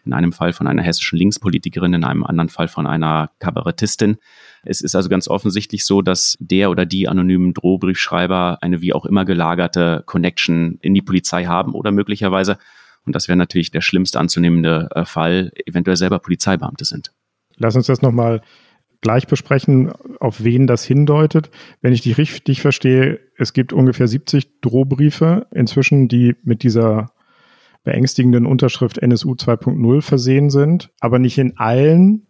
in 0.06 0.12
einem 0.12 0.32
Fall 0.32 0.52
von 0.52 0.66
einer 0.66 0.82
hessischen 0.82 1.18
Linkspolitikerin, 1.18 1.92
in 1.92 2.04
einem 2.04 2.24
anderen 2.24 2.48
Fall 2.48 2.68
von 2.68 2.86
einer 2.86 3.30
Kabarettistin. 3.38 4.16
Es 4.62 4.80
ist 4.80 4.94
also 4.94 5.08
ganz 5.08 5.28
offensichtlich 5.28 5.84
so, 5.84 6.02
dass 6.02 6.36
der 6.40 6.70
oder 6.70 6.86
die 6.86 7.08
anonymen 7.08 7.54
Drohbriefschreiber 7.54 8.58
eine 8.60 8.80
wie 8.80 8.92
auch 8.92 9.04
immer 9.04 9.24
gelagerte 9.24 10.02
Connection 10.06 10.78
in 10.80 10.94
die 10.94 11.02
Polizei 11.02 11.44
haben 11.44 11.74
oder 11.74 11.92
möglicherweise, 11.92 12.58
und 13.04 13.14
das 13.14 13.28
wäre 13.28 13.36
natürlich 13.36 13.70
der 13.70 13.80
schlimmste 13.80 14.18
anzunehmende 14.18 14.88
äh, 14.94 15.04
Fall, 15.04 15.52
eventuell 15.66 15.96
selber 15.96 16.18
Polizeibeamte 16.18 16.84
sind. 16.84 17.12
Lass 17.56 17.76
uns 17.76 17.86
das 17.86 18.02
nochmal 18.02 18.42
gleich 19.00 19.26
besprechen, 19.26 19.92
auf 20.20 20.42
wen 20.42 20.66
das 20.66 20.84
hindeutet. 20.84 21.50
Wenn 21.80 21.92
ich 21.92 22.02
dich 22.02 22.18
richtig 22.18 22.60
verstehe, 22.60 23.20
es 23.36 23.52
gibt 23.52 23.72
ungefähr 23.72 24.08
70 24.08 24.60
Drohbriefe 24.60 25.46
inzwischen, 25.52 26.08
die 26.08 26.34
mit 26.42 26.62
dieser 26.62 27.12
beängstigenden 27.86 28.46
Unterschrift 28.46 28.98
NSU 28.98 29.32
2.0 29.32 30.02
versehen 30.02 30.50
sind, 30.50 30.90
aber 31.00 31.18
nicht 31.18 31.38
in 31.38 31.56
allen 31.56 32.26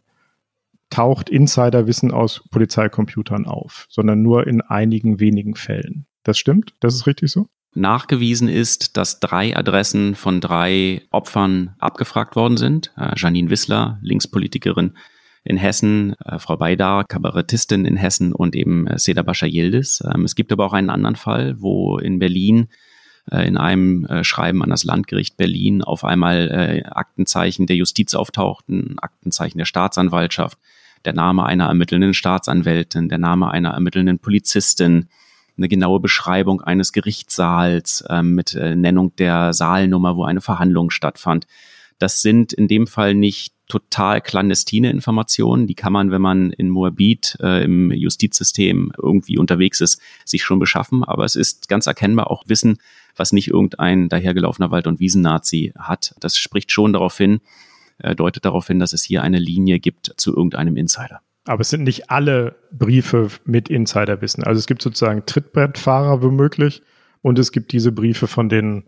taucht 0.91 1.31
Insiderwissen 1.31 2.13
aus 2.13 2.45
Polizeicomputern 2.51 3.47
auf, 3.47 3.87
sondern 3.89 4.23
nur 4.23 4.47
in 4.47 4.61
einigen 4.61 5.19
wenigen 5.19 5.57
Fällen. 5.57 6.07
Das 6.23 6.39
stimmt? 6.39 6.75
Das 6.81 6.95
ist 6.95 7.07
richtig 7.07 7.33
so? 7.33 7.49
Nachgewiesen 7.75 8.49
ist, 8.49 8.97
dass 8.99 9.19
drei 9.19 9.57
Adressen 9.57 10.15
von 10.15 10.41
drei 10.41 11.03
Opfern 11.11 11.75
abgefragt 11.79 12.37
worden 12.37 12.59
sind. 12.59 12.93
Äh, 12.97 13.13
Janine 13.17 13.51
Wissler, 13.51 13.99
Linkspolitikerin 14.03 14.93
in 15.43 15.57
Hessen, 15.57 16.15
äh, 16.25 16.39
Frau 16.39 16.59
Beidar, 16.59 17.05
Kabarettistin 17.05 17.87
in 17.87 17.97
Hessen 17.97 18.33
und 18.33 18.55
eben 18.55 18.87
äh, 18.87 18.99
Seda 18.99 19.23
Bascha 19.23 19.47
Yildiz. 19.47 20.03
Ähm, 20.15 20.25
es 20.25 20.35
gibt 20.35 20.53
aber 20.53 20.67
auch 20.67 20.75
einen 20.75 20.91
anderen 20.91 21.17
Fall, 21.17 21.61
wo 21.61 21.99
in 21.99 22.19
Berlin 22.19 22.69
in 23.31 23.57
einem 23.57 24.05
äh, 24.07 24.25
Schreiben 24.25 24.63
an 24.63 24.71
das 24.71 24.85
Landgericht 24.85 25.37
Berlin 25.37 25.83
auf 25.83 26.05
einmal 26.05 26.49
äh, 26.51 26.89
Aktenzeichen 26.89 27.67
der 27.67 27.77
Justiz 27.77 28.15
auftauchten, 28.15 28.97
Aktenzeichen 29.01 29.59
der 29.59 29.65
Staatsanwaltschaft, 29.65 30.59
der 31.05 31.13
Name 31.13 31.45
einer 31.45 31.67
ermittelnden 31.67 32.15
Staatsanwältin, 32.15 33.09
der 33.09 33.19
Name 33.19 33.51
einer 33.51 33.71
ermittelnden 33.71 34.19
Polizistin, 34.19 35.09
eine 35.57 35.69
genaue 35.69 36.01
Beschreibung 36.01 36.61
eines 36.61 36.93
Gerichtssaals 36.93 38.03
äh, 38.03 38.23
mit 38.23 38.55
äh, 38.55 38.77
Nennung 38.77 39.17
der 39.17 39.53
Saalnummer, 39.53 40.17
wo 40.17 40.25
eine 40.25 40.41
Verhandlung 40.41 40.91
stattfand. 40.91 41.47
Das 41.99 42.21
sind 42.23 42.53
in 42.53 42.69
dem 42.69 42.87
Fall 42.87 43.15
nicht 43.15 43.55
total 43.69 44.21
clandestine 44.21 44.91
Informationen. 44.91 45.67
Die 45.67 45.75
kann 45.75 45.93
man, 45.93 46.11
wenn 46.11 46.23
man 46.23 46.53
in 46.53 46.69
Moabit 46.69 47.39
äh, 47.41 47.65
im 47.65 47.91
Justizsystem 47.91 48.93
irgendwie 49.03 49.39
unterwegs 49.39 49.81
ist, 49.81 50.01
sich 50.25 50.45
schon 50.45 50.59
beschaffen. 50.59 51.03
Aber 51.03 51.25
es 51.25 51.37
ist 51.37 51.69
ganz 51.69 51.87
erkennbar 51.87 52.31
auch 52.31 52.45
Wissen, 52.47 52.79
was 53.17 53.33
nicht 53.33 53.49
irgendein 53.49 54.09
dahergelaufener 54.09 54.71
Wald- 54.71 54.87
und 54.87 55.01
Wiesennazi 55.01 55.73
hat. 55.79 56.15
Das 56.21 56.37
spricht 56.37 56.71
schon 56.73 56.93
darauf 56.93 57.17
hin, 57.17 57.41
äh, 57.99 58.15
deutet 58.15 58.45
darauf 58.45 58.67
hin, 58.67 58.79
dass 58.79 58.93
es 58.93 59.03
hier 59.03 59.23
eine 59.23 59.39
Linie 59.39 59.79
gibt 59.79 60.13
zu 60.17 60.37
irgendeinem 60.37 60.77
Insider. 60.77 61.21
Aber 61.45 61.61
es 61.61 61.71
sind 61.71 61.85
nicht 61.85 62.11
alle 62.11 62.57
Briefe 62.73 63.29
mit 63.45 63.69
Insiderwissen. 63.69 64.43
Also 64.45 64.59
es 64.59 64.67
gibt 64.67 64.83
sozusagen 64.83 65.25
Trittbrettfahrer 65.27 66.23
womöglich 66.23 66.83
und 67.23 67.39
es 67.39 67.53
gibt 67.53 67.73
diese 67.73 67.93
Briefe 67.93 68.27
von 68.27 68.49
den 68.49 68.85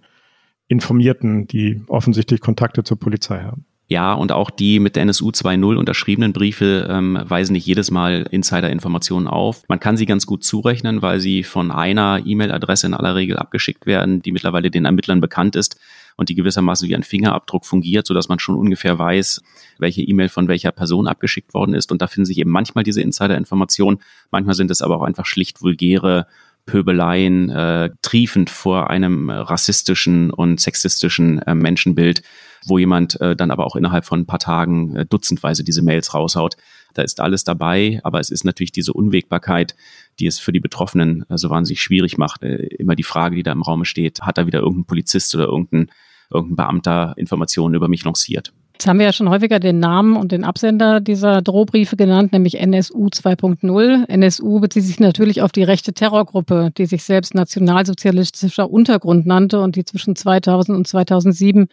Informierten, 0.66 1.46
die 1.46 1.82
offensichtlich 1.86 2.40
Kontakte 2.40 2.84
zur 2.84 2.98
Polizei 2.98 3.40
haben. 3.40 3.64
Ja, 3.90 4.12
und 4.12 4.32
auch 4.32 4.50
die 4.50 4.80
mit 4.80 4.96
der 4.96 5.04
NSU 5.04 5.30
2.0 5.30 5.76
unterschriebenen 5.76 6.34
Briefe 6.34 6.86
ähm, 6.90 7.18
weisen 7.22 7.54
nicht 7.54 7.64
jedes 7.64 7.90
Mal 7.90 8.26
Insider-Informationen 8.30 9.26
auf. 9.26 9.62
Man 9.66 9.80
kann 9.80 9.96
sie 9.96 10.04
ganz 10.04 10.26
gut 10.26 10.44
zurechnen, 10.44 11.00
weil 11.00 11.20
sie 11.20 11.42
von 11.42 11.70
einer 11.70 12.20
E-Mail-Adresse 12.22 12.86
in 12.86 12.92
aller 12.92 13.14
Regel 13.14 13.38
abgeschickt 13.38 13.86
werden, 13.86 14.20
die 14.20 14.30
mittlerweile 14.32 14.70
den 14.70 14.84
Ermittlern 14.84 15.22
bekannt 15.22 15.56
ist 15.56 15.80
und 16.16 16.28
die 16.28 16.34
gewissermaßen 16.34 16.86
wie 16.86 16.94
ein 16.94 17.02
Fingerabdruck 17.02 17.64
fungiert, 17.64 18.06
sodass 18.06 18.28
man 18.28 18.38
schon 18.38 18.56
ungefähr 18.56 18.98
weiß, 18.98 19.42
welche 19.78 20.02
E-Mail 20.02 20.28
von 20.28 20.48
welcher 20.48 20.72
Person 20.72 21.06
abgeschickt 21.06 21.54
worden 21.54 21.72
ist. 21.72 21.90
Und 21.90 22.02
da 22.02 22.08
finden 22.08 22.26
sich 22.26 22.36
eben 22.38 22.50
manchmal 22.50 22.84
diese 22.84 23.00
Insider-Informationen. 23.00 24.00
Manchmal 24.30 24.54
sind 24.54 24.70
es 24.70 24.82
aber 24.82 24.98
auch 24.98 25.02
einfach 25.02 25.24
schlicht 25.24 25.62
vulgäre 25.62 26.26
Pöbeleien, 26.68 27.48
äh, 27.48 27.90
triefend 28.02 28.50
vor 28.50 28.90
einem 28.90 29.30
rassistischen 29.30 30.30
und 30.30 30.60
sexistischen 30.60 31.40
äh, 31.40 31.54
Menschenbild, 31.54 32.22
wo 32.66 32.78
jemand 32.78 33.18
äh, 33.22 33.34
dann 33.34 33.50
aber 33.50 33.66
auch 33.66 33.74
innerhalb 33.74 34.04
von 34.04 34.20
ein 34.20 34.26
paar 34.26 34.38
Tagen 34.38 34.94
äh, 34.94 35.06
dutzendweise 35.06 35.64
diese 35.64 35.82
Mails 35.82 36.12
raushaut. 36.12 36.56
Da 36.92 37.02
ist 37.02 37.20
alles 37.20 37.42
dabei, 37.42 38.00
aber 38.04 38.20
es 38.20 38.30
ist 38.30 38.44
natürlich 38.44 38.72
diese 38.72 38.92
Unwägbarkeit, 38.92 39.74
die 40.18 40.26
es 40.26 40.38
für 40.38 40.52
die 40.52 40.60
Betroffenen 40.60 41.24
äh, 41.30 41.38
so 41.38 41.48
wahnsinnig 41.48 41.80
schwierig 41.80 42.18
macht. 42.18 42.42
Äh, 42.42 42.66
immer 42.78 42.96
die 42.96 43.02
Frage, 43.02 43.34
die 43.34 43.42
da 43.42 43.52
im 43.52 43.62
Raum 43.62 43.86
steht, 43.86 44.20
hat 44.20 44.36
da 44.36 44.46
wieder 44.46 44.60
irgendein 44.60 44.84
Polizist 44.84 45.34
oder 45.34 45.46
irgendein, 45.46 45.90
irgendein 46.30 46.56
Beamter 46.56 47.14
Informationen 47.16 47.74
über 47.74 47.88
mich 47.88 48.04
lanciert? 48.04 48.52
Jetzt 48.78 48.86
haben 48.86 49.00
wir 49.00 49.06
ja 49.06 49.12
schon 49.12 49.28
häufiger 49.28 49.58
den 49.58 49.80
Namen 49.80 50.16
und 50.16 50.30
den 50.30 50.44
Absender 50.44 51.00
dieser 51.00 51.42
Drohbriefe 51.42 51.96
genannt, 51.96 52.32
nämlich 52.32 52.60
NSU 52.60 53.08
2.0. 53.08 54.08
NSU 54.08 54.60
bezieht 54.60 54.84
sich 54.84 55.00
natürlich 55.00 55.42
auf 55.42 55.50
die 55.50 55.64
rechte 55.64 55.92
Terrorgruppe, 55.92 56.70
die 56.78 56.86
sich 56.86 57.02
selbst 57.02 57.34
nationalsozialistischer 57.34 58.70
Untergrund 58.70 59.26
nannte 59.26 59.58
und 59.62 59.74
die 59.74 59.84
zwischen 59.84 60.14
2000 60.14 60.78
und 60.78 60.86
2007 60.86 61.66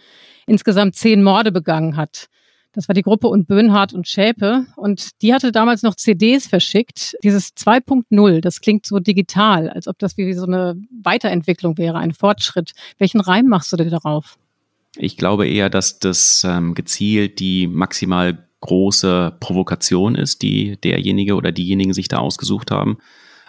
insgesamt 0.48 0.96
zehn 0.96 1.22
Morde 1.22 1.52
begangen 1.52 1.96
hat. 1.96 2.26
Das 2.74 2.90
war 2.90 2.96
die 2.96 3.04
Gruppe 3.04 3.28
und 3.28 3.48
Böhnhardt 3.48 3.94
und 3.94 4.08
Schäpe. 4.08 4.66
Und 4.76 5.22
die 5.22 5.32
hatte 5.32 5.52
damals 5.52 5.84
noch 5.84 5.94
CDs 5.94 6.48
verschickt. 6.48 7.16
Dieses 7.24 7.56
2.0, 7.56 8.42
das 8.42 8.62
klingt 8.62 8.88
so 8.88 8.98
digital, 8.98 9.70
als 9.70 9.88
ob 9.88 10.00
das 10.00 10.18
wie 10.18 10.34
so 10.34 10.48
eine 10.48 10.76
Weiterentwicklung 11.04 11.78
wäre, 11.78 12.00
ein 12.00 12.14
Fortschritt. 12.14 12.72
Welchen 12.98 13.22
Reim 13.22 13.46
machst 13.46 13.72
du 13.72 13.78
dir 13.78 13.92
darauf? 13.92 14.40
Ich 14.98 15.18
glaube 15.18 15.48
eher, 15.48 15.70
dass 15.70 16.00
das 16.00 16.46
ähm, 16.48 16.74
gezielt 16.74 17.40
die 17.40 17.68
maximal 17.68 18.38
große 18.62 19.36
Provokation 19.40 20.16
ist, 20.16 20.42
die 20.42 20.78
derjenige 20.78 21.36
oder 21.36 21.52
diejenigen 21.52 21.94
sich 21.94 22.08
da 22.08 22.18
ausgesucht 22.18 22.72
haben. 22.72 22.98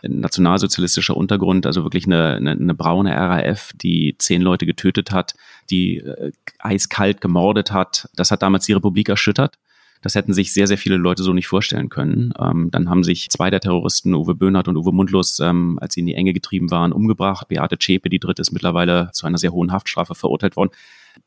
Nationalsozialistischer 0.02 1.16
Untergrund, 1.16 1.66
also 1.66 1.82
wirklich 1.82 2.06
eine, 2.06 2.34
eine, 2.34 2.50
eine 2.52 2.74
braune 2.74 3.16
RAF, 3.16 3.72
die 3.74 4.14
zehn 4.18 4.42
Leute 4.42 4.66
getötet 4.66 5.10
hat, 5.10 5.34
die 5.70 5.98
äh, 5.98 6.32
eiskalt 6.58 7.20
gemordet 7.20 7.72
hat. 7.72 8.08
Das 8.14 8.30
hat 8.30 8.42
damals 8.42 8.66
die 8.66 8.74
Republik 8.74 9.08
erschüttert. 9.08 9.56
Das 10.02 10.14
hätten 10.14 10.34
sich 10.34 10.52
sehr, 10.52 10.66
sehr 10.66 10.78
viele 10.78 10.96
Leute 10.96 11.22
so 11.22 11.32
nicht 11.32 11.48
vorstellen 11.48 11.88
können. 11.88 12.32
Ähm, 12.38 12.70
dann 12.70 12.90
haben 12.90 13.02
sich 13.02 13.30
zwei 13.30 13.50
der 13.50 13.60
Terroristen, 13.60 14.14
Uwe 14.14 14.34
Böhnhardt 14.34 14.68
und 14.68 14.76
Uwe 14.76 14.92
Mundlos, 14.92 15.40
ähm, 15.40 15.78
als 15.80 15.94
sie 15.94 16.00
in 16.00 16.06
die 16.06 16.14
Enge 16.14 16.32
getrieben 16.32 16.70
waren, 16.70 16.92
umgebracht. 16.92 17.48
Beate 17.48 17.78
Zschäpe, 17.78 18.10
die 18.10 18.20
dritte, 18.20 18.42
ist 18.42 18.52
mittlerweile 18.52 19.10
zu 19.12 19.26
einer 19.26 19.38
sehr 19.38 19.52
hohen 19.52 19.72
Haftstrafe 19.72 20.14
verurteilt 20.14 20.56
worden. 20.56 20.70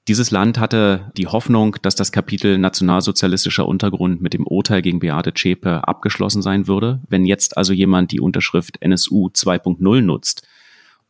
Dieses 0.08 0.32
Land 0.32 0.60
hatte 0.60 1.12
die 1.18 1.28
Hoffnung, 1.28 1.76
dass 1.82 1.96
das 1.96 2.12
Kapitel 2.12 2.58
nationalsozialistischer 2.58 3.68
Untergrund 3.68 4.22
mit 4.22 4.34
dem 4.34 4.46
Urteil 4.46 4.82
gegen 4.82 5.00
Beate 5.00 5.34
Zschäpe 5.34 5.88
abgeschlossen 5.88 6.42
sein 6.42 6.68
würde. 6.68 7.02
Wenn 7.10 7.26
jetzt 7.26 7.58
also 7.58 7.74
jemand 7.74 8.12
die 8.12 8.20
Unterschrift 8.20 8.82
NSU 8.82 9.28
2.0 9.28 10.02
nutzt 10.02 10.48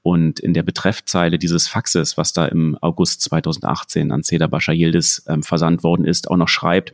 und 0.02 0.40
in 0.40 0.54
der 0.54 0.64
Betreffzeile 0.64 1.38
dieses 1.38 1.68
Faxes, 1.68 2.18
was 2.18 2.34
da 2.34 2.46
im 2.46 2.78
August 2.82 3.22
2018 3.22 4.12
an 4.12 4.24
Cedar 4.24 4.48
Bascha 4.48 4.72
Yildiz 4.72 5.24
ähm, 5.28 5.44
versandt 5.44 5.84
worden 5.84 6.06
ist, 6.06 6.30
auch 6.30 6.38
noch 6.38 6.50
schreibt, 6.50 6.94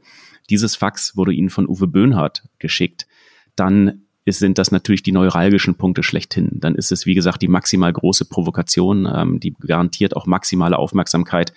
dieses 0.50 0.76
Fax 0.76 1.16
wurde 1.16 1.34
Ihnen 1.34 1.50
von 1.50 1.68
Uwe 1.68 1.88
Böhnhardt 1.88 2.44
geschickt, 2.60 3.08
dann 3.56 4.05
ist, 4.26 4.40
sind 4.40 4.58
das 4.58 4.72
natürlich 4.72 5.04
die 5.04 5.12
neuralgischen 5.12 5.76
Punkte 5.76 6.04
schlechthin. 6.04 6.50
Dann 6.54 6.76
ist 6.76 6.92
es, 6.92 7.06
wie 7.06 7.14
gesagt, 7.14 7.42
die 7.42 7.48
maximal 7.48 7.94
große 7.94 8.26
Provokation, 8.26 9.08
ähm, 9.14 9.40
die 9.40 9.54
garantiert 9.54 10.16
auch 10.16 10.26
maximale 10.26 10.78
Aufmerksamkeit. 10.78 11.54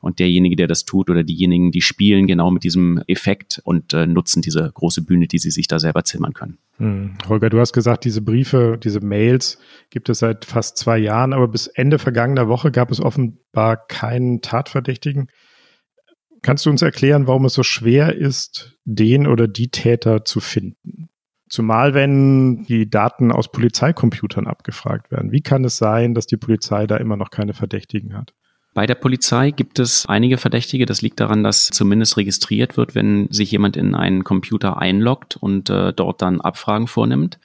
Und 0.00 0.18
derjenige, 0.18 0.56
der 0.56 0.66
das 0.66 0.84
tut 0.84 1.10
oder 1.10 1.22
diejenigen, 1.22 1.70
die 1.70 1.80
spielen 1.80 2.26
genau 2.26 2.50
mit 2.50 2.64
diesem 2.64 3.00
Effekt 3.06 3.60
und 3.62 3.92
äh, 3.92 4.04
nutzen 4.04 4.42
diese 4.42 4.68
große 4.72 5.02
Bühne, 5.02 5.28
die 5.28 5.38
sie 5.38 5.52
sich 5.52 5.68
da 5.68 5.78
selber 5.78 6.02
zimmern 6.02 6.32
können. 6.32 6.58
Hm. 6.78 7.14
Holger, 7.28 7.50
du 7.50 7.60
hast 7.60 7.72
gesagt, 7.72 8.04
diese 8.04 8.20
Briefe, 8.20 8.78
diese 8.82 9.00
Mails 9.00 9.58
gibt 9.90 10.08
es 10.08 10.18
seit 10.18 10.44
fast 10.44 10.76
zwei 10.76 10.98
Jahren, 10.98 11.32
aber 11.32 11.46
bis 11.46 11.68
Ende 11.68 12.00
vergangener 12.00 12.48
Woche 12.48 12.72
gab 12.72 12.90
es 12.90 13.00
offenbar 13.00 13.86
keinen 13.86 14.40
Tatverdächtigen. 14.40 15.28
Kannst 16.42 16.66
du 16.66 16.70
uns 16.70 16.82
erklären, 16.82 17.28
warum 17.28 17.44
es 17.44 17.54
so 17.54 17.62
schwer 17.62 18.16
ist, 18.16 18.76
den 18.84 19.28
oder 19.28 19.46
die 19.46 19.68
Täter 19.68 20.24
zu 20.24 20.40
finden? 20.40 21.10
Zumal 21.52 21.92
wenn 21.92 22.64
die 22.64 22.88
Daten 22.88 23.30
aus 23.30 23.52
Polizeicomputern 23.52 24.46
abgefragt 24.46 25.10
werden. 25.10 25.32
Wie 25.32 25.42
kann 25.42 25.66
es 25.66 25.76
sein, 25.76 26.14
dass 26.14 26.26
die 26.26 26.38
Polizei 26.38 26.86
da 26.86 26.96
immer 26.96 27.18
noch 27.18 27.28
keine 27.28 27.52
Verdächtigen 27.52 28.16
hat? 28.16 28.32
Bei 28.72 28.86
der 28.86 28.94
Polizei 28.94 29.50
gibt 29.50 29.78
es 29.78 30.06
einige 30.06 30.38
Verdächtige. 30.38 30.86
Das 30.86 31.02
liegt 31.02 31.20
daran, 31.20 31.44
dass 31.44 31.66
zumindest 31.68 32.16
registriert 32.16 32.78
wird, 32.78 32.94
wenn 32.94 33.28
sich 33.30 33.50
jemand 33.50 33.76
in 33.76 33.94
einen 33.94 34.24
Computer 34.24 34.78
einloggt 34.78 35.36
und 35.36 35.68
äh, 35.68 35.92
dort 35.92 36.22
dann 36.22 36.40
Abfragen 36.40 36.86
vornimmt. 36.86 37.38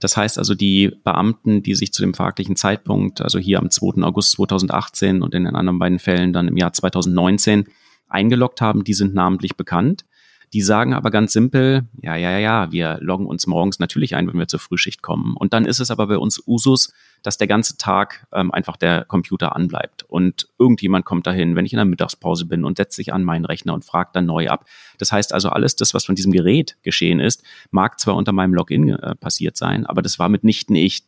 Das 0.00 0.18
heißt 0.18 0.36
also, 0.36 0.54
die 0.54 0.92
Beamten, 1.02 1.62
die 1.62 1.74
sich 1.74 1.94
zu 1.94 2.02
dem 2.02 2.12
fraglichen 2.12 2.56
Zeitpunkt, 2.56 3.22
also 3.22 3.38
hier 3.38 3.58
am 3.58 3.70
2. 3.70 4.02
August 4.02 4.32
2018 4.32 5.22
und 5.22 5.34
in 5.34 5.44
den 5.44 5.56
anderen 5.56 5.78
beiden 5.78 5.98
Fällen 5.98 6.34
dann 6.34 6.48
im 6.48 6.58
Jahr 6.58 6.74
2019 6.74 7.68
eingeloggt 8.06 8.60
haben, 8.60 8.84
die 8.84 8.92
sind 8.92 9.14
namentlich 9.14 9.56
bekannt. 9.56 10.04
Die 10.52 10.62
sagen 10.62 10.94
aber 10.94 11.10
ganz 11.10 11.32
simpel, 11.32 11.84
ja, 12.00 12.14
ja, 12.16 12.38
ja, 12.38 12.70
wir 12.70 12.98
loggen 13.00 13.26
uns 13.26 13.46
morgens 13.46 13.78
natürlich 13.78 14.14
ein, 14.14 14.28
wenn 14.28 14.38
wir 14.38 14.46
zur 14.46 14.60
Frühschicht 14.60 15.02
kommen. 15.02 15.36
Und 15.36 15.52
dann 15.52 15.66
ist 15.66 15.80
es 15.80 15.90
aber 15.90 16.06
bei 16.06 16.18
uns 16.18 16.42
Usus, 16.46 16.92
dass 17.22 17.36
der 17.36 17.48
ganze 17.48 17.76
Tag 17.76 18.26
ähm, 18.32 18.52
einfach 18.52 18.76
der 18.76 19.04
Computer 19.04 19.56
anbleibt. 19.56 20.04
Und 20.04 20.48
irgendjemand 20.58 21.04
kommt 21.04 21.26
dahin, 21.26 21.56
wenn 21.56 21.66
ich 21.66 21.72
in 21.72 21.78
der 21.78 21.84
Mittagspause 21.84 22.46
bin 22.46 22.64
und 22.64 22.76
setzt 22.76 22.96
sich 22.96 23.12
an 23.12 23.24
meinen 23.24 23.44
Rechner 23.44 23.74
und 23.74 23.84
fragt 23.84 24.14
dann 24.14 24.26
neu 24.26 24.48
ab. 24.48 24.66
Das 24.98 25.10
heißt 25.10 25.32
also, 25.32 25.48
alles 25.48 25.74
das, 25.74 25.94
was 25.94 26.04
von 26.04 26.14
diesem 26.14 26.32
Gerät 26.32 26.76
geschehen 26.82 27.18
ist, 27.18 27.42
mag 27.70 27.98
zwar 27.98 28.14
unter 28.14 28.32
meinem 28.32 28.54
Login 28.54 28.90
äh, 28.90 29.16
passiert 29.16 29.56
sein, 29.56 29.84
aber 29.86 30.02
das 30.02 30.18
war 30.18 30.28
mitnichten 30.28 30.76
ich. 30.76 31.04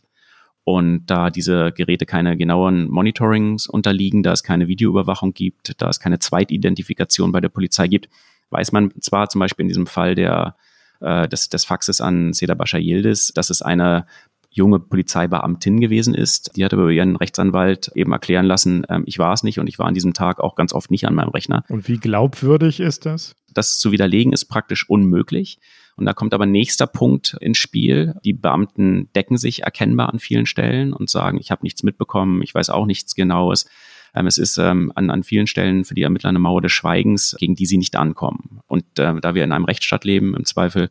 Und 0.64 1.06
da 1.06 1.30
diese 1.30 1.72
Geräte 1.72 2.04
keine 2.04 2.36
genauen 2.36 2.90
Monitorings 2.90 3.66
unterliegen, 3.66 4.22
da 4.22 4.32
es 4.32 4.42
keine 4.42 4.68
Videoüberwachung 4.68 5.32
gibt, 5.32 5.80
da 5.80 5.88
es 5.88 5.98
keine 5.98 6.18
Zweitidentifikation 6.18 7.32
bei 7.32 7.40
der 7.40 7.48
Polizei 7.48 7.88
gibt, 7.88 8.10
weiß 8.50 8.72
man 8.72 8.92
zwar 9.00 9.28
zum 9.28 9.40
Beispiel 9.40 9.64
in 9.64 9.68
diesem 9.68 9.86
Fall 9.86 10.14
der, 10.14 10.56
äh, 11.00 11.28
des, 11.28 11.48
des 11.48 11.64
Faxes 11.64 12.00
an 12.00 12.32
Seda 12.32 12.54
Bascha 12.54 12.78
Yildiz, 12.78 13.32
dass 13.34 13.50
es 13.50 13.62
eine 13.62 14.06
junge 14.50 14.80
Polizeibeamtin 14.80 15.80
gewesen 15.80 16.14
ist. 16.14 16.56
Die 16.56 16.64
hat 16.64 16.72
aber 16.72 16.90
ihren 16.90 17.16
Rechtsanwalt 17.16 17.90
eben 17.94 18.12
erklären 18.12 18.46
lassen, 18.46 18.84
ähm, 18.88 19.04
ich 19.06 19.18
war 19.18 19.32
es 19.32 19.42
nicht 19.42 19.58
und 19.58 19.68
ich 19.68 19.78
war 19.78 19.86
an 19.86 19.94
diesem 19.94 20.14
Tag 20.14 20.40
auch 20.40 20.54
ganz 20.54 20.72
oft 20.72 20.90
nicht 20.90 21.06
an 21.06 21.14
meinem 21.14 21.30
Rechner. 21.30 21.64
Und 21.68 21.88
wie 21.88 21.98
glaubwürdig 21.98 22.80
ist 22.80 23.06
das? 23.06 23.36
Das 23.54 23.78
zu 23.78 23.92
widerlegen 23.92 24.32
ist 24.32 24.46
praktisch 24.46 24.88
unmöglich. 24.88 25.58
Und 25.96 26.06
da 26.06 26.12
kommt 26.12 26.32
aber 26.32 26.46
nächster 26.46 26.86
Punkt 26.86 27.36
ins 27.40 27.58
Spiel. 27.58 28.14
Die 28.24 28.32
Beamten 28.32 29.10
decken 29.14 29.36
sich 29.36 29.64
erkennbar 29.64 30.12
an 30.12 30.20
vielen 30.20 30.46
Stellen 30.46 30.92
und 30.92 31.10
sagen, 31.10 31.38
ich 31.38 31.50
habe 31.50 31.64
nichts 31.64 31.82
mitbekommen, 31.82 32.40
ich 32.42 32.54
weiß 32.54 32.70
auch 32.70 32.86
nichts 32.86 33.14
Genaues. 33.16 33.66
Ähm, 34.14 34.26
es 34.26 34.38
ist 34.38 34.58
ähm, 34.58 34.92
an, 34.94 35.10
an 35.10 35.22
vielen 35.22 35.46
Stellen 35.46 35.84
für 35.84 35.94
die 35.94 36.02
Ermittler 36.02 36.30
eine 36.30 36.38
Mauer 36.38 36.62
des 36.62 36.72
Schweigens, 36.72 37.36
gegen 37.38 37.54
die 37.54 37.66
sie 37.66 37.78
nicht 37.78 37.96
ankommen. 37.96 38.60
Und 38.66 38.84
äh, 38.98 39.20
da 39.20 39.34
wir 39.34 39.44
in 39.44 39.52
einem 39.52 39.64
Rechtsstaat 39.64 40.04
leben, 40.04 40.34
im 40.34 40.44
Zweifel 40.44 40.90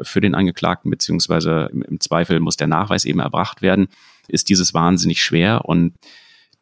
für 0.00 0.20
den 0.20 0.34
Angeklagten, 0.34 0.90
beziehungsweise 0.90 1.70
im 1.72 2.00
Zweifel 2.00 2.40
muss 2.40 2.56
der 2.56 2.68
Nachweis 2.68 3.04
eben 3.04 3.20
erbracht 3.20 3.62
werden, 3.62 3.88
ist 4.28 4.48
dieses 4.48 4.72
wahnsinnig 4.72 5.22
schwer 5.22 5.64
und 5.64 5.94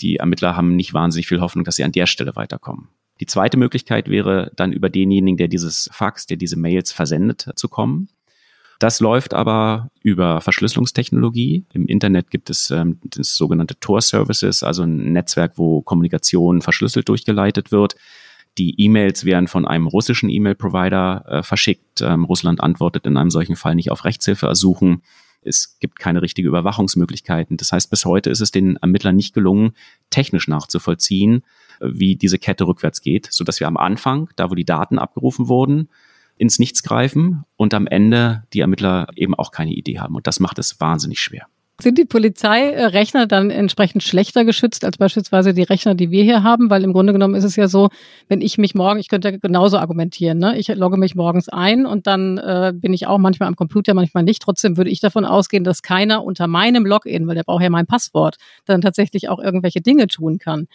die 0.00 0.16
Ermittler 0.16 0.56
haben 0.56 0.76
nicht 0.76 0.94
wahnsinnig 0.94 1.26
viel 1.26 1.40
Hoffnung, 1.40 1.64
dass 1.64 1.76
sie 1.76 1.84
an 1.84 1.92
der 1.92 2.06
Stelle 2.06 2.36
weiterkommen. 2.36 2.88
Die 3.20 3.26
zweite 3.26 3.56
Möglichkeit 3.56 4.08
wäre 4.08 4.52
dann 4.54 4.72
über 4.72 4.88
denjenigen, 4.88 5.36
der 5.36 5.48
dieses 5.48 5.90
Fax, 5.92 6.26
der 6.26 6.36
diese 6.36 6.56
Mails 6.56 6.92
versendet, 6.92 7.50
zu 7.56 7.68
kommen. 7.68 8.08
Das 8.78 9.00
läuft 9.00 9.34
aber 9.34 9.90
über 10.02 10.40
Verschlüsselungstechnologie. 10.40 11.64
Im 11.72 11.86
Internet 11.86 12.30
gibt 12.30 12.48
es 12.48 12.70
ähm, 12.70 12.98
das 13.02 13.34
sogenannte 13.34 13.78
Tor-Services, 13.80 14.62
also 14.62 14.84
ein 14.84 15.12
Netzwerk, 15.12 15.54
wo 15.56 15.82
Kommunikation 15.82 16.62
verschlüsselt 16.62 17.08
durchgeleitet 17.08 17.72
wird. 17.72 17.96
Die 18.56 18.80
E-Mails 18.80 19.24
werden 19.24 19.48
von 19.48 19.66
einem 19.66 19.88
russischen 19.88 20.30
E-Mail-Provider 20.30 21.24
äh, 21.26 21.42
verschickt. 21.42 22.02
Ähm, 22.02 22.24
Russland 22.24 22.60
antwortet 22.60 23.04
in 23.04 23.16
einem 23.16 23.30
solchen 23.30 23.56
Fall 23.56 23.74
nicht 23.74 23.90
auf 23.90 24.04
Rechtshilfeersuchen. 24.04 25.02
Es 25.42 25.78
gibt 25.80 25.98
keine 25.98 26.22
richtige 26.22 26.48
Überwachungsmöglichkeiten. 26.48 27.56
Das 27.56 27.72
heißt, 27.72 27.90
bis 27.90 28.04
heute 28.04 28.30
ist 28.30 28.40
es 28.40 28.52
den 28.52 28.76
Ermittlern 28.76 29.16
nicht 29.16 29.34
gelungen, 29.34 29.72
technisch 30.10 30.46
nachzuvollziehen, 30.46 31.42
wie 31.80 32.16
diese 32.16 32.38
Kette 32.38 32.66
rückwärts 32.66 33.02
geht, 33.02 33.28
sodass 33.30 33.60
wir 33.60 33.68
am 33.68 33.76
Anfang, 33.76 34.30
da 34.36 34.50
wo 34.50 34.54
die 34.54 34.64
Daten 34.64 34.98
abgerufen 34.98 35.48
wurden, 35.48 35.88
ins 36.38 36.58
Nichts 36.58 36.82
greifen 36.82 37.44
und 37.56 37.74
am 37.74 37.86
Ende 37.86 38.44
die 38.52 38.60
Ermittler 38.60 39.08
eben 39.16 39.34
auch 39.34 39.50
keine 39.50 39.72
Idee 39.72 39.98
haben. 39.98 40.14
Und 40.14 40.26
das 40.26 40.40
macht 40.40 40.58
es 40.58 40.80
wahnsinnig 40.80 41.20
schwer. 41.20 41.46
Sind 41.80 41.96
die 41.96 42.04
Polizeirechner 42.04 43.28
dann 43.28 43.50
entsprechend 43.50 44.02
schlechter 44.02 44.44
geschützt 44.44 44.84
als 44.84 44.98
beispielsweise 44.98 45.54
die 45.54 45.62
Rechner, 45.62 45.94
die 45.94 46.10
wir 46.10 46.24
hier 46.24 46.42
haben? 46.42 46.70
Weil 46.70 46.82
im 46.82 46.92
Grunde 46.92 47.12
genommen 47.12 47.36
ist 47.36 47.44
es 47.44 47.54
ja 47.54 47.68
so, 47.68 47.88
wenn 48.26 48.40
ich 48.40 48.58
mich 48.58 48.74
morgen, 48.74 48.98
ich 48.98 49.06
könnte 49.06 49.38
genauso 49.38 49.78
argumentieren, 49.78 50.38
ne? 50.38 50.58
ich 50.58 50.66
logge 50.66 50.96
mich 50.96 51.14
morgens 51.14 51.48
ein 51.48 51.86
und 51.86 52.08
dann 52.08 52.36
äh, 52.38 52.72
bin 52.74 52.92
ich 52.92 53.06
auch 53.06 53.18
manchmal 53.18 53.46
am 53.46 53.54
Computer, 53.54 53.94
manchmal 53.94 54.24
nicht. 54.24 54.42
Trotzdem 54.42 54.76
würde 54.76 54.90
ich 54.90 54.98
davon 54.98 55.24
ausgehen, 55.24 55.62
dass 55.62 55.82
keiner 55.82 56.24
unter 56.24 56.48
meinem 56.48 56.84
Login, 56.84 57.28
weil 57.28 57.36
der 57.36 57.44
braucht 57.44 57.62
ja 57.62 57.70
mein 57.70 57.86
Passwort, 57.86 58.38
dann 58.64 58.80
tatsächlich 58.80 59.28
auch 59.28 59.38
irgendwelche 59.38 59.80
Dinge 59.80 60.08
tun 60.08 60.38
kann. 60.38 60.66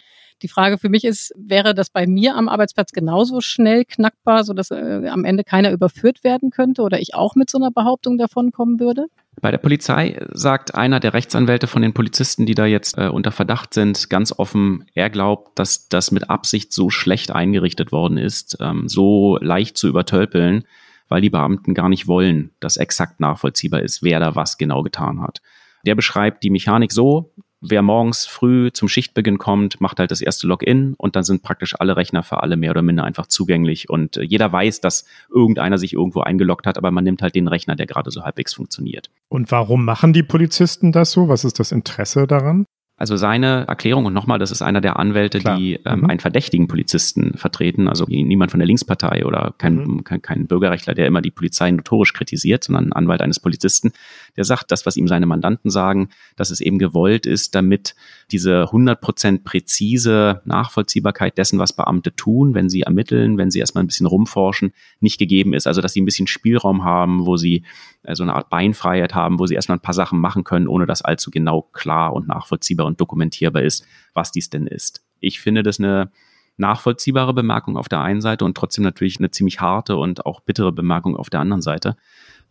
Die 0.44 0.48
Frage 0.48 0.76
für 0.76 0.90
mich 0.90 1.04
ist, 1.04 1.32
wäre 1.38 1.74
das 1.74 1.88
bei 1.88 2.06
mir 2.06 2.36
am 2.36 2.50
Arbeitsplatz 2.50 2.92
genauso 2.92 3.40
schnell 3.40 3.86
knackbar, 3.86 4.44
sodass 4.44 4.70
äh, 4.70 5.08
am 5.10 5.24
Ende 5.24 5.42
keiner 5.42 5.72
überführt 5.72 6.22
werden 6.22 6.50
könnte 6.50 6.82
oder 6.82 7.00
ich 7.00 7.14
auch 7.14 7.34
mit 7.34 7.48
so 7.48 7.56
einer 7.56 7.70
Behauptung 7.70 8.18
davon 8.18 8.52
kommen 8.52 8.78
würde? 8.78 9.06
Bei 9.40 9.50
der 9.50 9.56
Polizei 9.56 10.20
sagt 10.32 10.74
einer 10.74 11.00
der 11.00 11.14
Rechtsanwälte 11.14 11.66
von 11.66 11.80
den 11.80 11.94
Polizisten, 11.94 12.44
die 12.44 12.54
da 12.54 12.66
jetzt 12.66 12.98
äh, 12.98 13.08
unter 13.08 13.32
Verdacht 13.32 13.72
sind, 13.72 14.10
ganz 14.10 14.38
offen, 14.38 14.84
er 14.92 15.08
glaubt, 15.08 15.58
dass 15.58 15.88
das 15.88 16.10
mit 16.10 16.28
Absicht 16.28 16.74
so 16.74 16.90
schlecht 16.90 17.30
eingerichtet 17.30 17.90
worden 17.90 18.18
ist, 18.18 18.58
ähm, 18.60 18.86
so 18.86 19.38
leicht 19.40 19.78
zu 19.78 19.88
übertölpeln, 19.88 20.64
weil 21.08 21.22
die 21.22 21.30
Beamten 21.30 21.72
gar 21.72 21.88
nicht 21.88 22.06
wollen, 22.06 22.50
dass 22.60 22.76
exakt 22.76 23.18
nachvollziehbar 23.18 23.80
ist, 23.80 24.02
wer 24.02 24.20
da 24.20 24.34
was 24.34 24.58
genau 24.58 24.82
getan 24.82 25.22
hat. 25.22 25.40
Der 25.86 25.94
beschreibt 25.94 26.42
die 26.42 26.50
Mechanik 26.50 26.92
so, 26.92 27.32
wer 27.66 27.82
morgens 27.82 28.26
früh 28.26 28.70
zum 28.72 28.88
Schichtbeginn 28.88 29.38
kommt, 29.38 29.80
macht 29.80 29.98
halt 29.98 30.10
das 30.10 30.20
erste 30.20 30.46
Login 30.46 30.94
und 30.98 31.16
dann 31.16 31.24
sind 31.24 31.42
praktisch 31.42 31.74
alle 31.78 31.96
Rechner 31.96 32.22
für 32.22 32.42
alle 32.42 32.56
mehr 32.56 32.70
oder 32.70 32.82
minder 32.82 33.04
einfach 33.04 33.26
zugänglich 33.26 33.88
und 33.88 34.16
äh, 34.16 34.22
jeder 34.22 34.52
weiß, 34.52 34.80
dass 34.80 35.04
irgendeiner 35.32 35.78
sich 35.78 35.94
irgendwo 35.94 36.20
eingeloggt 36.20 36.66
hat, 36.66 36.78
aber 36.78 36.90
man 36.90 37.04
nimmt 37.04 37.22
halt 37.22 37.34
den 37.34 37.48
Rechner, 37.48 37.76
der 37.76 37.86
gerade 37.86 38.10
so 38.10 38.22
halbwegs 38.22 38.54
funktioniert. 38.54 39.10
Und 39.28 39.50
warum 39.50 39.84
machen 39.84 40.12
die 40.12 40.22
Polizisten 40.22 40.92
das 40.92 41.12
so? 41.12 41.28
Was 41.28 41.44
ist 41.44 41.58
das 41.58 41.72
Interesse 41.72 42.26
daran? 42.26 42.66
Also 42.96 43.16
seine 43.16 43.66
Erklärung, 43.66 44.06
und 44.06 44.12
nochmal, 44.12 44.38
das 44.38 44.52
ist 44.52 44.62
einer 44.62 44.80
der 44.80 45.00
Anwälte, 45.00 45.40
Klar. 45.40 45.58
die 45.58 45.80
ähm, 45.84 46.00
mhm. 46.00 46.10
einen 46.10 46.20
verdächtigen 46.20 46.68
Polizisten 46.68 47.36
vertreten, 47.36 47.88
also 47.88 48.04
niemand 48.08 48.52
von 48.52 48.60
der 48.60 48.68
Linkspartei 48.68 49.26
oder 49.26 49.52
kein, 49.58 49.76
mhm. 49.76 50.04
kein, 50.04 50.22
kein 50.22 50.46
Bürgerrechtler, 50.46 50.94
der 50.94 51.08
immer 51.08 51.20
die 51.20 51.32
Polizei 51.32 51.72
notorisch 51.72 52.12
kritisiert, 52.12 52.62
sondern 52.62 52.86
ein 52.86 52.92
Anwalt 52.92 53.20
eines 53.20 53.40
Polizisten, 53.40 53.92
der 54.36 54.44
sagt, 54.44 54.70
das, 54.70 54.86
was 54.86 54.96
ihm 54.96 55.08
seine 55.08 55.26
Mandanten 55.26 55.70
sagen, 55.70 56.10
dass 56.36 56.50
es 56.50 56.60
eben 56.60 56.78
gewollt 56.78 57.26
ist, 57.26 57.56
damit 57.56 57.96
diese 58.30 58.64
100% 58.64 59.44
präzise 59.44 60.42
Nachvollziehbarkeit 60.44 61.38
dessen, 61.38 61.58
was 61.58 61.72
Beamte 61.72 62.14
tun, 62.14 62.54
wenn 62.54 62.68
sie 62.68 62.82
ermitteln, 62.82 63.38
wenn 63.38 63.50
sie 63.50 63.60
erstmal 63.60 63.84
ein 63.84 63.86
bisschen 63.86 64.06
rumforschen, 64.06 64.72
nicht 65.00 65.18
gegeben 65.18 65.54
ist. 65.54 65.66
Also, 65.66 65.80
dass 65.80 65.92
sie 65.92 66.00
ein 66.00 66.06
bisschen 66.06 66.26
Spielraum 66.26 66.84
haben, 66.84 67.26
wo 67.26 67.36
sie 67.36 67.64
äh, 68.02 68.14
so 68.14 68.22
eine 68.22 68.34
Art 68.34 68.50
Beinfreiheit 68.50 69.14
haben, 69.14 69.38
wo 69.38 69.46
sie 69.46 69.54
erstmal 69.54 69.78
ein 69.78 69.82
paar 69.82 69.94
Sachen 69.94 70.20
machen 70.20 70.44
können, 70.44 70.68
ohne 70.68 70.86
dass 70.86 71.02
allzu 71.02 71.30
genau 71.30 71.62
klar 71.72 72.12
und 72.12 72.28
nachvollziehbar 72.28 72.86
und 72.86 73.00
dokumentierbar 73.00 73.62
ist, 73.62 73.86
was 74.12 74.32
dies 74.32 74.50
denn 74.50 74.66
ist. 74.66 75.04
Ich 75.20 75.40
finde 75.40 75.62
das 75.62 75.78
eine 75.78 76.10
nachvollziehbare 76.56 77.34
Bemerkung 77.34 77.76
auf 77.76 77.88
der 77.88 78.00
einen 78.00 78.20
Seite 78.20 78.44
und 78.44 78.56
trotzdem 78.56 78.84
natürlich 78.84 79.18
eine 79.18 79.30
ziemlich 79.30 79.60
harte 79.60 79.96
und 79.96 80.24
auch 80.24 80.40
bittere 80.40 80.72
Bemerkung 80.72 81.16
auf 81.16 81.30
der 81.30 81.40
anderen 81.40 81.62
Seite. 81.62 81.96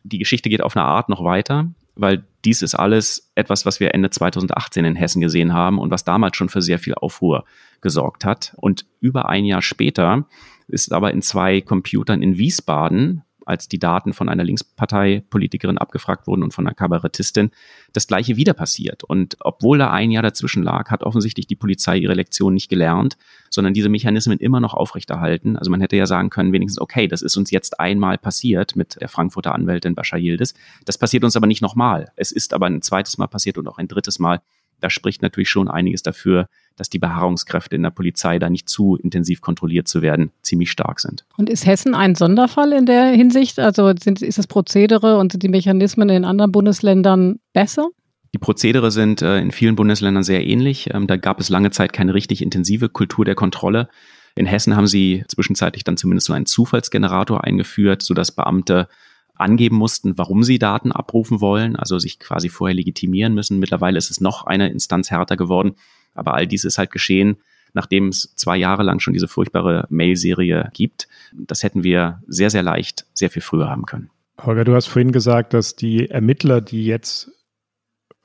Die 0.04 0.18
Geschichte 0.18 0.50
geht 0.50 0.62
auf 0.62 0.76
eine 0.76 0.86
Art 0.86 1.08
noch 1.08 1.24
weiter, 1.24 1.68
weil 1.96 2.26
dies 2.46 2.62
ist 2.62 2.76
alles 2.76 3.32
etwas, 3.36 3.66
was 3.66 3.80
wir 3.80 3.94
Ende 3.94 4.10
2018 4.10 4.86
in 4.86 4.96
Hessen 4.96 5.22
gesehen 5.22 5.54
haben 5.54 5.80
und 5.80 5.92
was 5.92 6.04
damals 6.04 6.36
schon 6.36 6.50
für 6.50 6.62
sehr 6.62 6.80
viel 6.80 6.94
Aufruhr 6.94 7.46
gesorgt 7.82 8.26
hat. 8.26 8.54
Und 8.58 8.86
über 9.00 9.30
ein 9.30 9.46
Jahr 9.46 9.62
später 9.62 10.26
ist 10.68 10.92
aber 10.92 11.12
in 11.12 11.22
zwei 11.22 11.62
Computern 11.62 12.22
in 12.22 12.38
Wiesbaden 12.38 13.24
als 13.46 13.68
die 13.68 13.80
Daten 13.80 14.14
von 14.14 14.30
einer 14.30 14.44
Linksparteipolitikerin 14.44 15.78
abgefragt 15.78 16.28
wurden 16.28 16.44
und 16.44 16.54
von 16.54 16.66
einer 16.66 16.76
Kabarettistin, 16.76 17.52
das 17.94 18.08
gleiche 18.08 18.36
wieder 18.36 18.54
passiert. 18.54 19.04
Und 19.04 19.38
obwohl 19.40 19.78
da 19.78 19.92
ein 19.92 20.12
Jahr 20.12 20.24
dazwischen 20.24 20.64
lag, 20.64 20.90
hat 20.90 21.04
offensichtlich 21.04 21.48
die 21.48 21.56
Polizei 21.56 21.98
ihre 21.98 22.14
Lektion 22.14 22.54
nicht 22.54 22.70
gelernt, 22.70 23.18
sondern 23.50 23.74
diese 23.74 23.90
Mechanismen 23.90 24.40
immer 24.40 24.60
noch 24.60 24.74
aufrechterhalten. 24.74 25.58
Also 25.58 25.70
man 25.70 25.82
hätte 25.82 25.96
ja 25.96 26.06
sagen 26.06 26.30
können, 26.30 26.54
wenigstens, 26.54 26.82
okay, 26.82 27.08
das 27.08 27.22
ist 27.22 27.38
uns 27.38 27.52
jetzt 27.52 27.80
einmal 27.80 28.18
passiert 28.18 28.76
mit 28.76 29.00
der 29.00 29.10
Frankfurter 29.10 29.54
Anwältin 29.54 29.96
Bascha 29.96 30.18
Yildiz. 30.18 30.54
Das 30.86 30.98
passiert 30.98 31.24
uns 31.24 31.36
aber 31.36 31.48
nicht 31.48 31.62
nochmal. 31.62 32.12
Es 32.16 32.32
ist 32.32 32.54
aber 32.54 32.66
ein 32.66 32.82
zweites 32.82 33.18
Mal 33.18 33.28
passiert 33.28 33.58
und 33.58 33.68
auch 33.68 33.78
ein 33.78 33.88
drittes 33.88 34.20
Mal. 34.20 34.42
Da 34.84 34.90
spricht 34.90 35.22
natürlich 35.22 35.50
schon 35.50 35.70
einiges 35.70 36.04
dafür, 36.04 36.50
dass 36.76 36.90
die 36.90 37.00
Beharrungskräfte 37.00 37.74
in 37.74 37.84
der 37.84 37.90
Polizei 37.90 38.38
da 38.38 38.50
nicht 38.50 38.68
zu 38.68 38.98
intensiv 38.98 39.40
kontrolliert 39.40 39.88
zu 39.88 40.02
werden, 40.02 40.32
ziemlich 40.42 40.72
stark 40.72 41.00
sind. 41.00 41.24
Und 41.38 41.50
ist 41.50 41.66
Hessen 41.66 41.96
ein 41.96 42.16
Sonderfall 42.16 42.74
in 42.74 42.86
der 42.86 43.06
Hinsicht? 43.06 43.60
Also 43.60 43.94
sind, 43.98 44.22
ist 44.22 44.40
das 44.40 44.48
Prozedere 44.48 45.20
und 45.20 45.32
sind 45.32 45.42
die 45.42 45.48
Mechanismen 45.48 46.10
in 46.10 46.26
anderen 46.26 46.52
Bundesländern 46.52 47.40
besser? 47.54 47.88
Die 48.34 48.40
Prozedere 48.40 48.92
sind 48.92 49.22
äh, 49.22 49.40
in 49.40 49.52
vielen 49.52 49.78
Bundesländern 49.78 50.24
sehr 50.24 50.46
ähnlich. 50.46 50.90
Ähm, 50.94 51.08
da 51.08 51.16
gab 51.16 51.40
es 51.40 51.48
lange 51.48 51.72
Zeit 51.72 51.94
keine 51.94 52.14
richtig 52.14 52.42
intensive 52.42 52.90
Kultur 52.90 53.24
der 53.24 53.36
Kontrolle. 53.36 53.88
In 54.36 54.46
Hessen 54.46 54.76
haben 54.76 54.88
sie 54.88 55.24
zwischenzeitlich 55.30 55.86
dann 55.86 55.96
zumindest 55.96 56.28
so 56.28 56.34
einen 56.34 56.46
Zufallsgenerator 56.46 57.42
eingeführt, 57.46 58.02
sodass 58.02 58.36
Beamte 58.36 58.90
angeben 59.36 59.76
mussten, 59.78 60.18
warum 60.18 60.44
sie 60.44 60.60
Daten 60.60 60.92
abrufen 60.92 61.42
wollen, 61.42 61.76
also 61.76 62.00
sich 62.00 62.20
quasi 62.20 62.50
vorher 62.50 62.76
legitimieren 62.76 63.34
müssen. 63.34 63.60
Mittlerweile 63.60 63.98
ist 63.98 64.12
es 64.12 64.22
noch 64.22 64.46
eine 64.46 64.70
Instanz 64.70 65.12
härter 65.12 65.38
geworden. 65.38 65.76
Aber 66.14 66.34
all 66.34 66.48
dies 66.48 66.64
ist 66.64 66.78
halt 66.78 66.92
geschehen, 66.92 67.38
nachdem 67.74 68.10
es 68.10 68.34
zwei 68.36 68.58
Jahre 68.58 68.84
lang 68.84 69.00
schon 69.00 69.14
diese 69.14 69.28
furchtbare 69.28 69.88
Mail-Serie 69.90 70.70
gibt. 70.74 71.08
Das 71.34 71.64
hätten 71.64 71.84
wir 71.84 72.22
sehr, 72.28 72.50
sehr 72.50 72.64
leicht, 72.64 73.08
sehr 73.14 73.30
viel 73.30 73.42
früher 73.42 73.70
haben 73.70 73.86
können. 73.86 74.10
Holger, 74.40 74.64
du 74.64 74.76
hast 74.76 74.88
vorhin 74.88 75.12
gesagt, 75.12 75.54
dass 75.54 75.76
die 75.76 76.10
Ermittler, 76.10 76.62
die 76.62 76.86
jetzt 76.86 77.32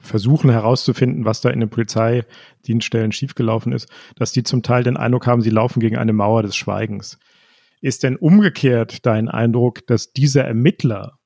versuchen 0.01 0.51
herauszufinden, 0.51 1.25
was 1.25 1.41
da 1.41 1.51
in 1.51 1.61
den 1.61 1.71
Polizeidienststellen 1.71 3.13
schiefgelaufen 3.13 3.73
ist, 3.73 3.89
dass 4.17 4.33
die 4.33 4.43
zum 4.43 4.63
Teil 4.63 4.85
den 4.85 4.97
Eindruck 4.97 5.27
haben, 5.27 5.43
sie 5.43 5.51
laufen 5.51 5.81
gegen 5.81 5.97
eine 5.97 6.13
Mauer 6.13 6.43
des 6.43 6.55
Schweigens. 6.55 7.19
Ist 7.81 8.03
denn 8.03 8.17
umgekehrt 8.17 9.07
dein 9.07 9.29
Eindruck, 9.29 9.87
dass 9.87 10.13
diese 10.13 10.43
Ermittler 10.43 11.19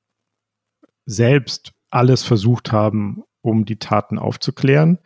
selbst 1.05 1.73
alles 1.89 2.23
versucht 2.23 2.71
haben, 2.71 3.23
um 3.41 3.65
die 3.65 3.77
Taten 3.77 4.17
aufzuklären? 4.17 4.99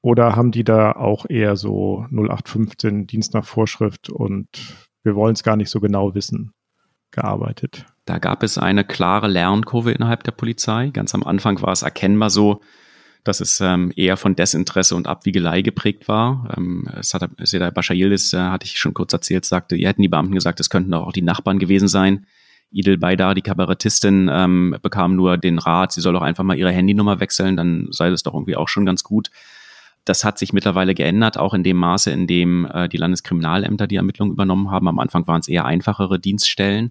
Oder 0.00 0.34
haben 0.34 0.50
die 0.50 0.64
da 0.64 0.92
auch 0.92 1.26
eher 1.28 1.56
so 1.56 2.06
0815 2.10 3.06
Dienst 3.06 3.34
nach 3.34 3.44
Vorschrift 3.44 4.10
und 4.10 4.48
wir 5.04 5.14
wollen 5.14 5.34
es 5.34 5.44
gar 5.44 5.56
nicht 5.56 5.70
so 5.70 5.80
genau 5.80 6.14
wissen 6.14 6.52
gearbeitet? 7.12 7.86
Da 8.04 8.18
gab 8.18 8.42
es 8.42 8.58
eine 8.58 8.84
klare 8.84 9.28
Lernkurve 9.28 9.92
innerhalb 9.92 10.24
der 10.24 10.32
Polizei. 10.32 10.88
Ganz 10.88 11.14
am 11.14 11.22
Anfang 11.22 11.62
war 11.62 11.72
es 11.72 11.82
erkennbar 11.82 12.30
so, 12.30 12.60
dass 13.24 13.40
es 13.40 13.60
ähm, 13.60 13.92
eher 13.94 14.16
von 14.16 14.34
Desinteresse 14.34 14.96
und 14.96 15.06
Abwiegelei 15.06 15.62
geprägt 15.62 16.08
war. 16.08 16.52
Ähm, 16.56 16.88
es 16.98 17.14
hat 17.14 17.28
Seda 17.42 17.70
Bashar 17.70 17.96
Yildiz, 17.96 18.32
äh, 18.32 18.38
hatte 18.38 18.66
ich 18.66 18.78
schon 18.78 18.94
kurz 18.94 19.12
erzählt, 19.12 19.44
sagte, 19.44 19.76
ihr 19.76 19.88
hätten 19.88 20.02
die 20.02 20.08
Beamten 20.08 20.34
gesagt, 20.34 20.60
es 20.60 20.70
könnten 20.70 20.92
auch 20.94 21.12
die 21.12 21.22
Nachbarn 21.22 21.58
gewesen 21.58 21.88
sein. 21.88 22.26
Idel 22.72 22.98
Baydar, 22.98 23.34
die 23.34 23.42
Kabarettistin, 23.42 24.30
ähm, 24.32 24.76
bekam 24.82 25.14
nur 25.14 25.36
den 25.38 25.58
Rat, 25.58 25.92
sie 25.92 26.00
soll 26.00 26.14
doch 26.14 26.22
einfach 26.22 26.42
mal 26.42 26.58
ihre 26.58 26.72
Handynummer 26.72 27.20
wechseln, 27.20 27.56
dann 27.56 27.88
sei 27.90 28.10
das 28.10 28.22
doch 28.22 28.34
irgendwie 28.34 28.56
auch 28.56 28.68
schon 28.68 28.86
ganz 28.86 29.04
gut. 29.04 29.30
Das 30.04 30.24
hat 30.24 30.38
sich 30.38 30.52
mittlerweile 30.52 30.94
geändert, 30.94 31.38
auch 31.38 31.54
in 31.54 31.62
dem 31.62 31.76
Maße, 31.76 32.10
in 32.10 32.26
dem 32.26 32.66
äh, 32.66 32.88
die 32.88 32.96
Landeskriminalämter 32.96 33.86
die 33.86 33.96
Ermittlungen 33.96 34.32
übernommen 34.32 34.70
haben. 34.70 34.88
Am 34.88 34.98
Anfang 34.98 35.28
waren 35.28 35.40
es 35.40 35.48
eher 35.48 35.64
einfachere 35.64 36.18
Dienststellen. 36.18 36.90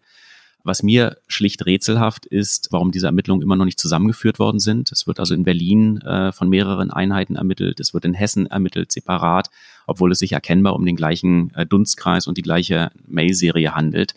Was 0.63 0.83
mir 0.83 1.17
schlicht 1.27 1.65
rätselhaft 1.65 2.25
ist, 2.25 2.67
warum 2.71 2.91
diese 2.91 3.07
Ermittlungen 3.07 3.41
immer 3.41 3.55
noch 3.55 3.65
nicht 3.65 3.79
zusammengeführt 3.79 4.37
worden 4.37 4.59
sind. 4.59 4.91
Es 4.91 5.07
wird 5.07 5.19
also 5.19 5.33
in 5.33 5.43
Berlin 5.43 5.99
äh, 6.01 6.31
von 6.31 6.49
mehreren 6.49 6.91
Einheiten 6.91 7.35
ermittelt, 7.35 7.79
es 7.79 7.93
wird 7.93 8.05
in 8.05 8.13
Hessen 8.13 8.45
ermittelt, 8.45 8.91
separat, 8.91 9.49
obwohl 9.87 10.11
es 10.11 10.19
sich 10.19 10.33
erkennbar 10.33 10.75
um 10.75 10.85
den 10.85 10.95
gleichen 10.95 11.53
äh, 11.55 11.65
Dunstkreis 11.65 12.27
und 12.27 12.37
die 12.37 12.43
gleiche 12.43 12.91
Mail-Serie 13.07 13.73
handelt. 13.73 14.13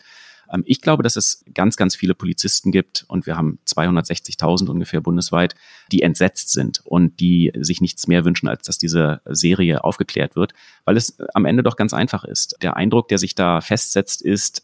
Ähm, 0.51 0.63
ich 0.65 0.81
glaube, 0.81 1.03
dass 1.03 1.15
es 1.15 1.43
ganz, 1.53 1.77
ganz 1.77 1.95
viele 1.95 2.13
Polizisten 2.13 2.71
gibt 2.71 3.05
und 3.07 3.25
wir 3.25 3.37
haben 3.37 3.59
260.000 3.67 4.69
ungefähr 4.69 5.01
bundesweit, 5.01 5.55
die 5.91 6.01
entsetzt 6.01 6.51
sind 6.51 6.81
und 6.85 7.19
die 7.19 7.51
sich 7.59 7.81
nichts 7.81 8.07
mehr 8.07 8.25
wünschen, 8.25 8.47
als 8.47 8.63
dass 8.63 8.77
diese 8.77 9.21
Serie 9.25 9.83
aufgeklärt 9.83 10.35
wird, 10.35 10.53
weil 10.85 10.97
es 10.97 11.17
am 11.33 11.45
Ende 11.45 11.63
doch 11.63 11.75
ganz 11.75 11.93
einfach 11.93 12.23
ist. 12.23 12.57
Der 12.61 12.75
Eindruck, 12.75 13.07
der 13.07 13.17
sich 13.17 13.35
da 13.35 13.61
festsetzt, 13.61 14.21
ist, 14.21 14.63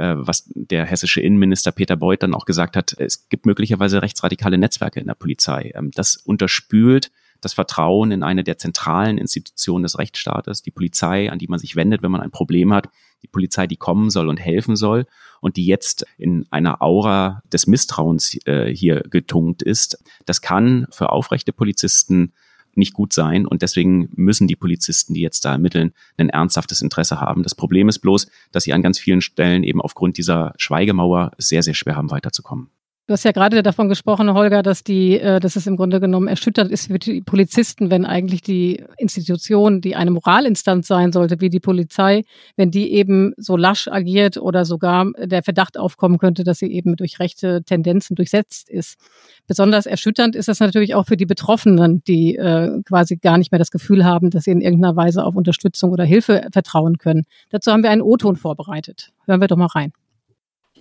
was 0.00 0.50
der 0.54 0.84
hessische 0.84 1.20
Innenminister 1.20 1.72
Peter 1.72 1.96
Beuth 1.96 2.22
dann 2.22 2.34
auch 2.34 2.46
gesagt 2.46 2.76
hat, 2.76 2.94
es 2.98 3.28
gibt 3.28 3.46
möglicherweise 3.46 4.02
rechtsradikale 4.02 4.58
Netzwerke 4.58 5.00
in 5.00 5.06
der 5.06 5.14
Polizei. 5.14 5.72
Ähm, 5.74 5.90
das 5.94 6.16
unterspült 6.16 7.10
das 7.40 7.52
Vertrauen 7.52 8.10
in 8.10 8.22
eine 8.22 8.42
der 8.42 8.58
zentralen 8.58 9.18
Institutionen 9.18 9.82
des 9.82 9.98
Rechtsstaates, 9.98 10.62
die 10.62 10.70
Polizei, 10.70 11.30
an 11.30 11.38
die 11.38 11.46
man 11.46 11.58
sich 11.58 11.76
wendet, 11.76 12.02
wenn 12.02 12.10
man 12.10 12.22
ein 12.22 12.30
Problem 12.30 12.72
hat, 12.72 12.88
die 13.22 13.28
Polizei, 13.28 13.66
die 13.66 13.76
kommen 13.76 14.10
soll 14.10 14.28
und 14.28 14.38
helfen 14.38 14.76
soll 14.76 15.06
und 15.40 15.56
die 15.56 15.66
jetzt 15.66 16.06
in 16.16 16.46
einer 16.50 16.80
Aura 16.82 17.42
des 17.52 17.66
Misstrauens 17.66 18.38
äh, 18.46 18.74
hier 18.74 19.00
getunkt 19.02 19.62
ist. 19.62 20.02
Das 20.24 20.40
kann 20.40 20.86
für 20.90 21.10
aufrechte 21.10 21.52
Polizisten 21.52 22.32
nicht 22.76 22.92
gut 22.92 23.12
sein. 23.12 23.46
Und 23.46 23.62
deswegen 23.62 24.08
müssen 24.14 24.48
die 24.48 24.56
Polizisten, 24.56 25.14
die 25.14 25.20
jetzt 25.20 25.44
da 25.44 25.52
ermitteln, 25.52 25.92
ein 26.16 26.28
ernsthaftes 26.28 26.82
Interesse 26.82 27.20
haben. 27.20 27.42
Das 27.42 27.54
Problem 27.54 27.88
ist 27.88 28.00
bloß, 28.00 28.28
dass 28.52 28.64
sie 28.64 28.72
an 28.72 28.82
ganz 28.82 28.98
vielen 28.98 29.20
Stellen 29.20 29.62
eben 29.62 29.80
aufgrund 29.80 30.18
dieser 30.18 30.52
Schweigemauer 30.56 31.32
sehr, 31.38 31.62
sehr 31.62 31.74
schwer 31.74 31.96
haben, 31.96 32.10
weiterzukommen. 32.10 32.70
Du 33.06 33.12
hast 33.12 33.24
ja 33.24 33.32
gerade 33.32 33.62
davon 33.62 33.90
gesprochen, 33.90 34.32
Holger, 34.32 34.62
dass 34.62 34.82
die, 34.82 35.20
äh, 35.20 35.38
dass 35.38 35.56
es 35.56 35.66
im 35.66 35.76
Grunde 35.76 36.00
genommen 36.00 36.26
erschüttert 36.26 36.70
ist 36.70 36.86
für 36.86 36.98
die 36.98 37.20
Polizisten, 37.20 37.90
wenn 37.90 38.06
eigentlich 38.06 38.40
die 38.40 38.82
Institution, 38.96 39.82
die 39.82 39.94
eine 39.94 40.10
Moralinstanz 40.10 40.86
sein 40.86 41.12
sollte, 41.12 41.38
wie 41.42 41.50
die 41.50 41.60
Polizei, 41.60 42.22
wenn 42.56 42.70
die 42.70 42.94
eben 42.94 43.34
so 43.36 43.58
lasch 43.58 43.88
agiert 43.88 44.38
oder 44.38 44.64
sogar 44.64 45.12
der 45.18 45.42
Verdacht 45.42 45.76
aufkommen 45.76 46.16
könnte, 46.16 46.44
dass 46.44 46.60
sie 46.60 46.72
eben 46.72 46.96
durch 46.96 47.18
rechte 47.18 47.62
Tendenzen 47.62 48.16
durchsetzt 48.16 48.70
ist. 48.70 48.98
Besonders 49.46 49.84
erschütternd 49.84 50.34
ist 50.34 50.48
das 50.48 50.60
natürlich 50.60 50.94
auch 50.94 51.04
für 51.04 51.18
die 51.18 51.26
Betroffenen, 51.26 52.02
die 52.04 52.36
äh, 52.36 52.80
quasi 52.86 53.16
gar 53.16 53.36
nicht 53.36 53.52
mehr 53.52 53.58
das 53.58 53.70
Gefühl 53.70 54.06
haben, 54.06 54.30
dass 54.30 54.44
sie 54.44 54.50
in 54.52 54.62
irgendeiner 54.62 54.96
Weise 54.96 55.24
auf 55.24 55.36
Unterstützung 55.36 55.90
oder 55.90 56.04
Hilfe 56.04 56.46
vertrauen 56.50 56.96
können. 56.96 57.24
Dazu 57.50 57.70
haben 57.70 57.82
wir 57.82 57.90
einen 57.90 58.00
O-Ton 58.00 58.36
vorbereitet. 58.36 59.12
Hören 59.26 59.42
wir 59.42 59.48
doch 59.48 59.58
mal 59.58 59.66
rein. 59.66 59.92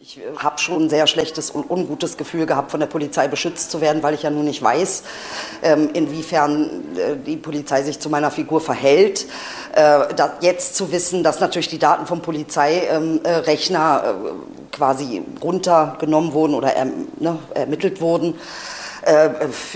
Ich 0.06 0.20
habe 0.36 0.60
schon 0.60 0.84
ein 0.84 0.90
sehr 0.90 1.08
schlechtes 1.08 1.50
und 1.50 1.70
ungutes 1.72 2.18
Gefühl 2.18 2.46
gehabt, 2.46 2.72
von 2.72 2.82
der 2.82 2.88
Polizei 2.88 3.30
beschützt 3.30 3.72
zu 3.72 3.80
werden, 3.80 4.04
weil 4.04 4.14
ich 4.14 4.24
ja 4.24 4.30
nun 4.30 4.44
nicht 4.44 4.62
weiß, 4.62 5.04
ähm, 5.62 5.92
inwiefern 5.94 6.84
äh, 6.98 7.16
die 7.16 7.38
Polizei 7.38 7.84
sich 7.84 8.02
zu 8.02 8.10
meiner 8.10 8.30
Figur 8.30 8.60
verhält. 8.60 9.26
Äh, 9.74 10.00
jetzt 10.42 10.76
zu 10.76 10.92
wissen, 10.92 11.24
dass 11.24 11.40
natürlich 11.40 11.70
die 11.70 11.80
Daten 11.80 12.06
vom 12.06 12.20
Polizeirechner 12.22 14.04
ähm, 14.06 14.26
äh, 14.26 14.76
quasi 14.76 15.24
runtergenommen 15.42 16.34
wurden 16.34 16.56
oder 16.56 16.76
erm-, 16.76 17.08
ne, 17.22 17.40
ermittelt 17.54 18.02
wurden, 18.02 18.36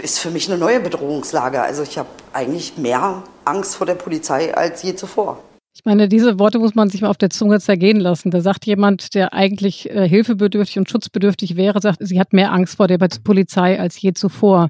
ist 0.01 0.19
für 0.19 0.29
mich 0.29 0.49
eine 0.49 0.57
neue 0.57 0.79
Bedrohungslage. 0.79 1.61
Also 1.61 1.83
ich 1.83 1.97
habe 1.97 2.07
eigentlich 2.31 2.77
mehr 2.77 3.23
Angst 3.43 3.75
vor 3.75 3.85
der 3.85 3.95
Polizei 3.95 4.55
als 4.55 4.83
je 4.83 4.95
zuvor. 4.95 5.39
Ich 5.77 5.85
meine, 5.85 6.09
diese 6.09 6.39
Worte 6.39 6.57
muss 6.57 6.73
man 6.73 6.89
sich 6.89 7.01
mal 7.01 7.09
auf 7.09 7.19
der 7.19 7.29
Zunge 7.29 7.59
zergehen 7.59 7.99
lassen. 7.99 8.31
Da 8.31 8.41
sagt 8.41 8.65
jemand, 8.65 9.13
der 9.13 9.35
eigentlich 9.35 9.87
äh, 9.91 10.09
hilfebedürftig 10.09 10.79
und 10.79 10.89
schutzbedürftig 10.89 11.55
wäre, 11.55 11.79
sagt, 11.81 11.99
sie 12.01 12.19
hat 12.19 12.33
mehr 12.33 12.51
Angst 12.51 12.77
vor 12.77 12.87
der 12.87 12.97
Polizei 12.97 13.79
als 13.79 14.01
je 14.01 14.13
zuvor. 14.13 14.69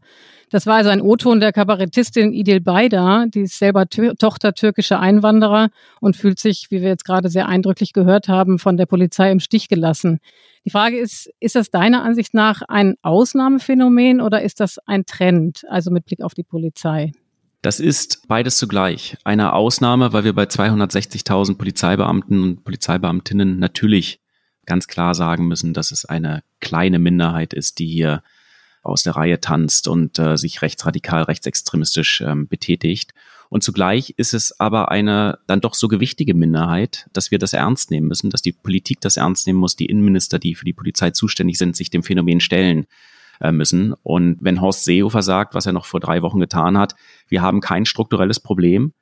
Das 0.49 0.65
war 0.65 0.75
also 0.75 0.89
ein 0.89 0.99
O-Ton 1.01 1.39
der 1.39 1.53
Kabarettistin 1.53 2.33
Idil 2.33 2.59
Bayda, 2.59 3.25
die 3.27 3.43
ist 3.43 3.57
selber 3.57 3.87
Tür 3.87 4.15
Tochter 4.17 4.53
türkischer 4.53 4.99
Einwanderer 4.99 5.69
und 6.01 6.17
fühlt 6.17 6.39
sich, 6.39 6.67
wie 6.71 6.81
wir 6.81 6.89
jetzt 6.89 7.05
gerade 7.05 7.29
sehr 7.29 7.47
eindrücklich 7.47 7.93
gehört 7.93 8.27
haben, 8.27 8.59
von 8.59 8.75
der 8.75 8.85
Polizei 8.85 9.31
im 9.31 9.39
Stich 9.39 9.69
gelassen. 9.69 10.19
Die 10.65 10.71
Frage 10.71 10.97
ist, 10.97 11.29
ist 11.39 11.55
das 11.55 11.69
deiner 11.69 12.03
Ansicht 12.03 12.33
nach 12.33 12.63
ein 12.67 12.95
Ausnahmephänomen 13.01 14.19
oder 14.19 14.41
ist 14.41 14.59
das 14.59 14.77
ein 14.85 15.05
Trend, 15.05 15.63
also 15.69 15.89
mit 15.89 16.05
Blick 16.05 16.21
auf 16.21 16.33
die 16.33 16.43
Polizei? 16.43 17.13
Das 17.61 17.79
ist 17.79 18.27
beides 18.27 18.57
zugleich. 18.57 19.17
Eine 19.23 19.53
Ausnahme, 19.53 20.13
weil 20.13 20.23
wir 20.23 20.33
bei 20.33 20.43
260.000 20.43 21.57
Polizeibeamten 21.57 22.41
und 22.41 22.63
Polizeibeamtinnen 22.63 23.57
natürlich 23.59 24.21
ganz 24.65 24.87
klar 24.87 25.15
sagen 25.15 25.47
müssen, 25.47 25.73
dass 25.73 25.91
es 25.91 26.05
eine 26.05 26.43
kleine 26.59 26.99
Minderheit 26.99 27.53
ist, 27.53 27.79
die 27.79 27.87
hier 27.87 28.21
aus 28.83 29.03
der 29.03 29.15
Reihe 29.15 29.39
tanzt 29.41 29.87
und 29.87 30.19
äh, 30.19 30.37
sich 30.37 30.61
rechtsradikal, 30.61 31.23
rechtsextremistisch 31.23 32.21
ähm, 32.21 32.47
betätigt. 32.47 33.13
Und 33.49 33.63
zugleich 33.63 34.13
ist 34.17 34.33
es 34.33 34.59
aber 34.59 34.91
eine 34.91 35.39
dann 35.47 35.61
doch 35.61 35.73
so 35.73 35.87
gewichtige 35.87 36.33
Minderheit, 36.33 37.07
dass 37.13 37.31
wir 37.31 37.39
das 37.39 37.53
ernst 37.53 37.91
nehmen 37.91 38.07
müssen, 38.07 38.29
dass 38.29 38.41
die 38.41 38.51
Politik 38.51 39.01
das 39.01 39.17
ernst 39.17 39.47
nehmen 39.47 39.59
muss, 39.59 39.75
die 39.75 39.85
Innenminister, 39.85 40.37
die 40.37 40.55
für 40.55 40.65
die 40.65 40.73
Polizei 40.73 41.11
zuständig 41.11 41.57
sind, 41.57 41.75
sich 41.75 41.89
dem 41.89 42.03
Phänomen 42.03 42.39
stellen. 42.39 42.85
Äh, 43.39 43.51
müssen. 43.51 43.93
Und 44.01 44.37
wenn 44.41 44.61
Horst 44.61 44.83
Seehofer 44.83 45.21
sagt, 45.21 45.53
was 45.53 45.67
er 45.67 45.71
noch 45.73 45.85
vor 45.85 45.99
drei 45.99 46.23
Wochen 46.23 46.39
getan 46.39 46.75
hat, 46.75 46.95
wir 47.27 47.43
haben 47.43 47.61
kein 47.61 47.85
strukturelles 47.85 48.39
Problem, 48.39 48.93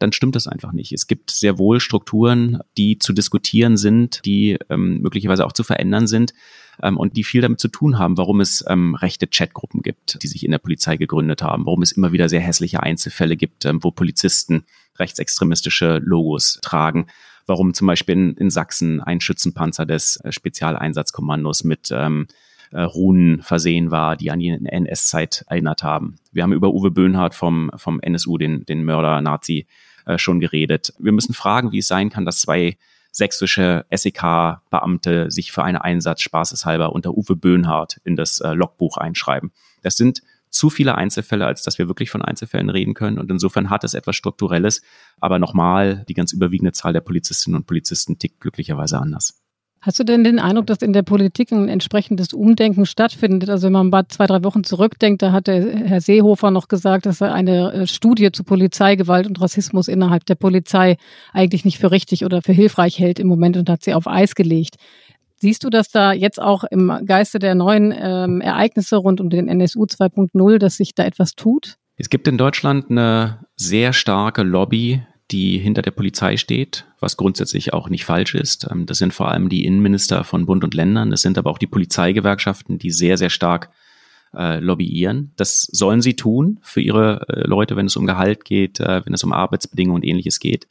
dann 0.00 0.10
stimmt 0.10 0.34
das 0.34 0.48
einfach 0.48 0.72
nicht. 0.72 0.90
Es 0.90 1.06
gibt 1.06 1.30
sehr 1.30 1.58
wohl 1.58 1.78
Strukturen, 1.78 2.58
die 2.76 2.98
zu 2.98 3.12
diskutieren 3.12 3.76
sind, 3.76 4.24
die 4.24 4.58
ähm, 4.68 5.00
möglicherweise 5.00 5.46
auch 5.46 5.52
zu 5.52 5.62
verändern 5.62 6.08
sind 6.08 6.34
ähm, 6.82 6.96
und 6.96 7.16
die 7.16 7.22
viel 7.22 7.40
damit 7.40 7.60
zu 7.60 7.68
tun 7.68 7.96
haben, 7.96 8.18
warum 8.18 8.40
es 8.40 8.64
ähm, 8.68 8.96
rechte 8.96 9.28
Chatgruppen 9.28 9.80
gibt, 9.82 10.20
die 10.24 10.26
sich 10.26 10.44
in 10.44 10.50
der 10.50 10.58
Polizei 10.58 10.96
gegründet 10.96 11.42
haben, 11.42 11.64
warum 11.64 11.82
es 11.82 11.92
immer 11.92 12.10
wieder 12.10 12.28
sehr 12.28 12.40
hässliche 12.40 12.82
Einzelfälle 12.82 13.36
gibt, 13.36 13.64
ähm, 13.64 13.78
wo 13.82 13.92
Polizisten 13.92 14.64
rechtsextremistische 14.98 16.00
Logos 16.02 16.58
tragen, 16.62 17.06
warum 17.46 17.74
zum 17.74 17.86
Beispiel 17.86 18.16
in, 18.16 18.34
in 18.34 18.50
Sachsen 18.50 19.00
ein 19.00 19.20
Schützenpanzer 19.20 19.86
des 19.86 20.16
äh, 20.16 20.32
Spezialeinsatzkommandos 20.32 21.62
mit 21.62 21.90
ähm, 21.92 22.26
äh, 22.70 22.82
Runen 22.82 23.42
versehen 23.42 23.90
war, 23.90 24.16
die 24.16 24.30
an 24.30 24.38
die 24.38 24.48
NS-Zeit 24.48 25.44
erinnert 25.48 25.82
haben. 25.82 26.16
Wir 26.32 26.42
haben 26.42 26.52
über 26.52 26.72
Uwe 26.72 26.90
Böhnhardt 26.90 27.34
vom, 27.34 27.70
vom 27.76 28.00
NSU, 28.00 28.38
den, 28.38 28.64
den 28.66 28.84
Mörder-Nazi, 28.84 29.66
äh, 30.06 30.18
schon 30.18 30.40
geredet. 30.40 30.92
Wir 30.98 31.12
müssen 31.12 31.34
fragen, 31.34 31.72
wie 31.72 31.78
es 31.78 31.88
sein 31.88 32.10
kann, 32.10 32.24
dass 32.24 32.40
zwei 32.40 32.76
sächsische 33.10 33.86
SEK-Beamte 33.90 35.30
sich 35.30 35.52
für 35.52 35.62
einen 35.62 35.78
Einsatz 35.78 36.22
spaßeshalber 36.22 36.92
unter 36.92 37.16
Uwe 37.16 37.36
Böhnhardt 37.36 38.00
in 38.04 38.16
das 38.16 38.40
äh, 38.40 38.52
Logbuch 38.52 38.96
einschreiben. 38.96 39.52
Das 39.82 39.96
sind 39.96 40.22
zu 40.50 40.70
viele 40.70 40.94
Einzelfälle, 40.94 41.46
als 41.46 41.62
dass 41.62 41.78
wir 41.78 41.88
wirklich 41.88 42.10
von 42.10 42.22
Einzelfällen 42.22 42.70
reden 42.70 42.94
können. 42.94 43.18
Und 43.18 43.30
insofern 43.30 43.70
hat 43.70 43.84
es 43.84 43.94
etwas 43.94 44.16
Strukturelles. 44.16 44.82
Aber 45.20 45.38
nochmal, 45.38 46.04
die 46.08 46.14
ganz 46.14 46.32
überwiegende 46.32 46.72
Zahl 46.72 46.92
der 46.92 47.00
Polizistinnen 47.00 47.56
und 47.56 47.66
Polizisten 47.66 48.18
tickt 48.18 48.40
glücklicherweise 48.40 48.98
anders. 48.98 49.43
Hast 49.84 50.00
du 50.00 50.04
denn 50.04 50.24
den 50.24 50.38
Eindruck, 50.38 50.66
dass 50.66 50.78
in 50.78 50.94
der 50.94 51.02
Politik 51.02 51.52
ein 51.52 51.68
entsprechendes 51.68 52.32
Umdenken 52.32 52.86
stattfindet? 52.86 53.50
Also 53.50 53.66
wenn 53.66 53.74
man 53.74 53.90
mal 53.90 54.08
zwei, 54.08 54.26
drei 54.26 54.42
Wochen 54.42 54.64
zurückdenkt, 54.64 55.20
da 55.20 55.30
hat 55.30 55.46
der 55.46 55.62
Herr 55.62 56.00
Seehofer 56.00 56.50
noch 56.50 56.68
gesagt, 56.68 57.04
dass 57.04 57.20
er 57.20 57.34
eine 57.34 57.70
äh, 57.70 57.86
Studie 57.86 58.32
zu 58.32 58.44
Polizeigewalt 58.44 59.26
und 59.26 59.38
Rassismus 59.42 59.88
innerhalb 59.88 60.24
der 60.24 60.36
Polizei 60.36 60.96
eigentlich 61.34 61.66
nicht 61.66 61.76
für 61.76 61.90
richtig 61.90 62.24
oder 62.24 62.40
für 62.40 62.54
hilfreich 62.54 62.98
hält 62.98 63.18
im 63.18 63.26
Moment 63.26 63.58
und 63.58 63.68
hat 63.68 63.84
sie 63.84 63.92
auf 63.92 64.06
Eis 64.06 64.34
gelegt. 64.34 64.76
Siehst 65.36 65.64
du, 65.64 65.68
dass 65.68 65.90
da 65.90 66.14
jetzt 66.14 66.40
auch 66.40 66.64
im 66.64 67.00
Geiste 67.04 67.38
der 67.38 67.54
neuen 67.54 67.92
ähm, 67.94 68.40
Ereignisse 68.40 68.96
rund 68.96 69.20
um 69.20 69.28
den 69.28 69.48
NSU 69.48 69.84
2.0, 69.84 70.56
dass 70.56 70.78
sich 70.78 70.94
da 70.94 71.04
etwas 71.04 71.34
tut? 71.34 71.76
Es 71.96 72.08
gibt 72.08 72.26
in 72.26 72.38
Deutschland 72.38 72.90
eine 72.90 73.44
sehr 73.56 73.92
starke 73.92 74.44
Lobby 74.44 75.02
die 75.30 75.58
hinter 75.58 75.82
der 75.82 75.90
Polizei 75.90 76.36
steht, 76.36 76.86
was 77.00 77.16
grundsätzlich 77.16 77.72
auch 77.72 77.88
nicht 77.88 78.04
falsch 78.04 78.34
ist. 78.34 78.66
Ähm, 78.70 78.86
das 78.86 78.98
sind 78.98 79.14
vor 79.14 79.30
allem 79.30 79.48
die 79.48 79.64
Innenminister 79.64 80.24
von 80.24 80.46
Bund 80.46 80.64
und 80.64 80.74
Ländern. 80.74 81.10
Das 81.10 81.22
sind 81.22 81.38
aber 81.38 81.50
auch 81.50 81.58
die 81.58 81.66
Polizeigewerkschaften, 81.66 82.78
die 82.78 82.90
sehr, 82.90 83.16
sehr 83.16 83.30
stark 83.30 83.70
äh, 84.34 84.58
lobbyieren. 84.58 85.32
Das 85.36 85.62
sollen 85.62 86.02
sie 86.02 86.14
tun 86.14 86.58
für 86.62 86.80
ihre 86.80 87.26
äh, 87.28 87.46
Leute, 87.46 87.76
wenn 87.76 87.86
es 87.86 87.96
um 87.96 88.06
Gehalt 88.06 88.44
geht, 88.44 88.80
äh, 88.80 89.04
wenn 89.04 89.14
es 89.14 89.24
um 89.24 89.32
Arbeitsbedingungen 89.32 90.02
und 90.02 90.08
ähnliches 90.08 90.40
geht. 90.40 90.66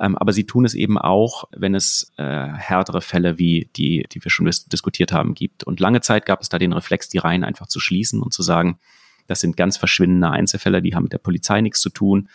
Ähm, 0.00 0.16
aber 0.16 0.32
sie 0.32 0.44
tun 0.44 0.64
es 0.64 0.74
eben 0.74 0.96
auch, 0.96 1.44
wenn 1.52 1.74
es 1.74 2.12
äh, 2.16 2.22
härtere 2.24 3.02
Fälle 3.02 3.38
wie 3.38 3.68
die, 3.76 4.06
die 4.10 4.24
wir 4.24 4.30
schon 4.30 4.46
dis 4.46 4.66
diskutiert 4.66 5.12
haben, 5.12 5.34
gibt. 5.34 5.64
Und 5.64 5.80
lange 5.80 6.00
Zeit 6.00 6.24
gab 6.24 6.40
es 6.40 6.48
da 6.48 6.58
den 6.58 6.72
Reflex, 6.72 7.08
die 7.08 7.18
Reihen 7.18 7.44
einfach 7.44 7.66
zu 7.66 7.78
schließen 7.78 8.22
und 8.22 8.32
zu 8.32 8.42
sagen, 8.42 8.78
das 9.26 9.40
sind 9.40 9.56
ganz 9.56 9.76
verschwindende 9.76 10.30
Einzelfälle, 10.30 10.82
die 10.82 10.94
haben 10.94 11.04
mit 11.04 11.12
der 11.12 11.18
Polizei 11.18 11.60
nichts 11.60 11.80
zu 11.80 11.90
tun. 11.90 12.28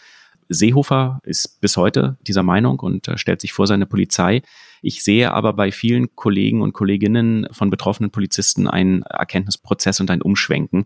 Seehofer 0.49 1.19
ist 1.23 1.59
bis 1.61 1.77
heute 1.77 2.17
dieser 2.21 2.43
Meinung 2.43 2.79
und 2.79 3.07
äh, 3.07 3.17
stellt 3.17 3.41
sich 3.41 3.53
vor 3.53 3.67
seine 3.67 3.85
Polizei. 3.85 4.41
Ich 4.81 5.03
sehe 5.03 5.33
aber 5.33 5.53
bei 5.53 5.71
vielen 5.71 6.15
Kollegen 6.15 6.61
und 6.61 6.73
Kolleginnen 6.73 7.47
von 7.51 7.69
betroffenen 7.69 8.11
Polizisten 8.11 8.67
einen 8.67 9.01
Erkenntnisprozess 9.03 9.99
und 9.99 10.11
ein 10.11 10.21
Umschwenken. 10.21 10.85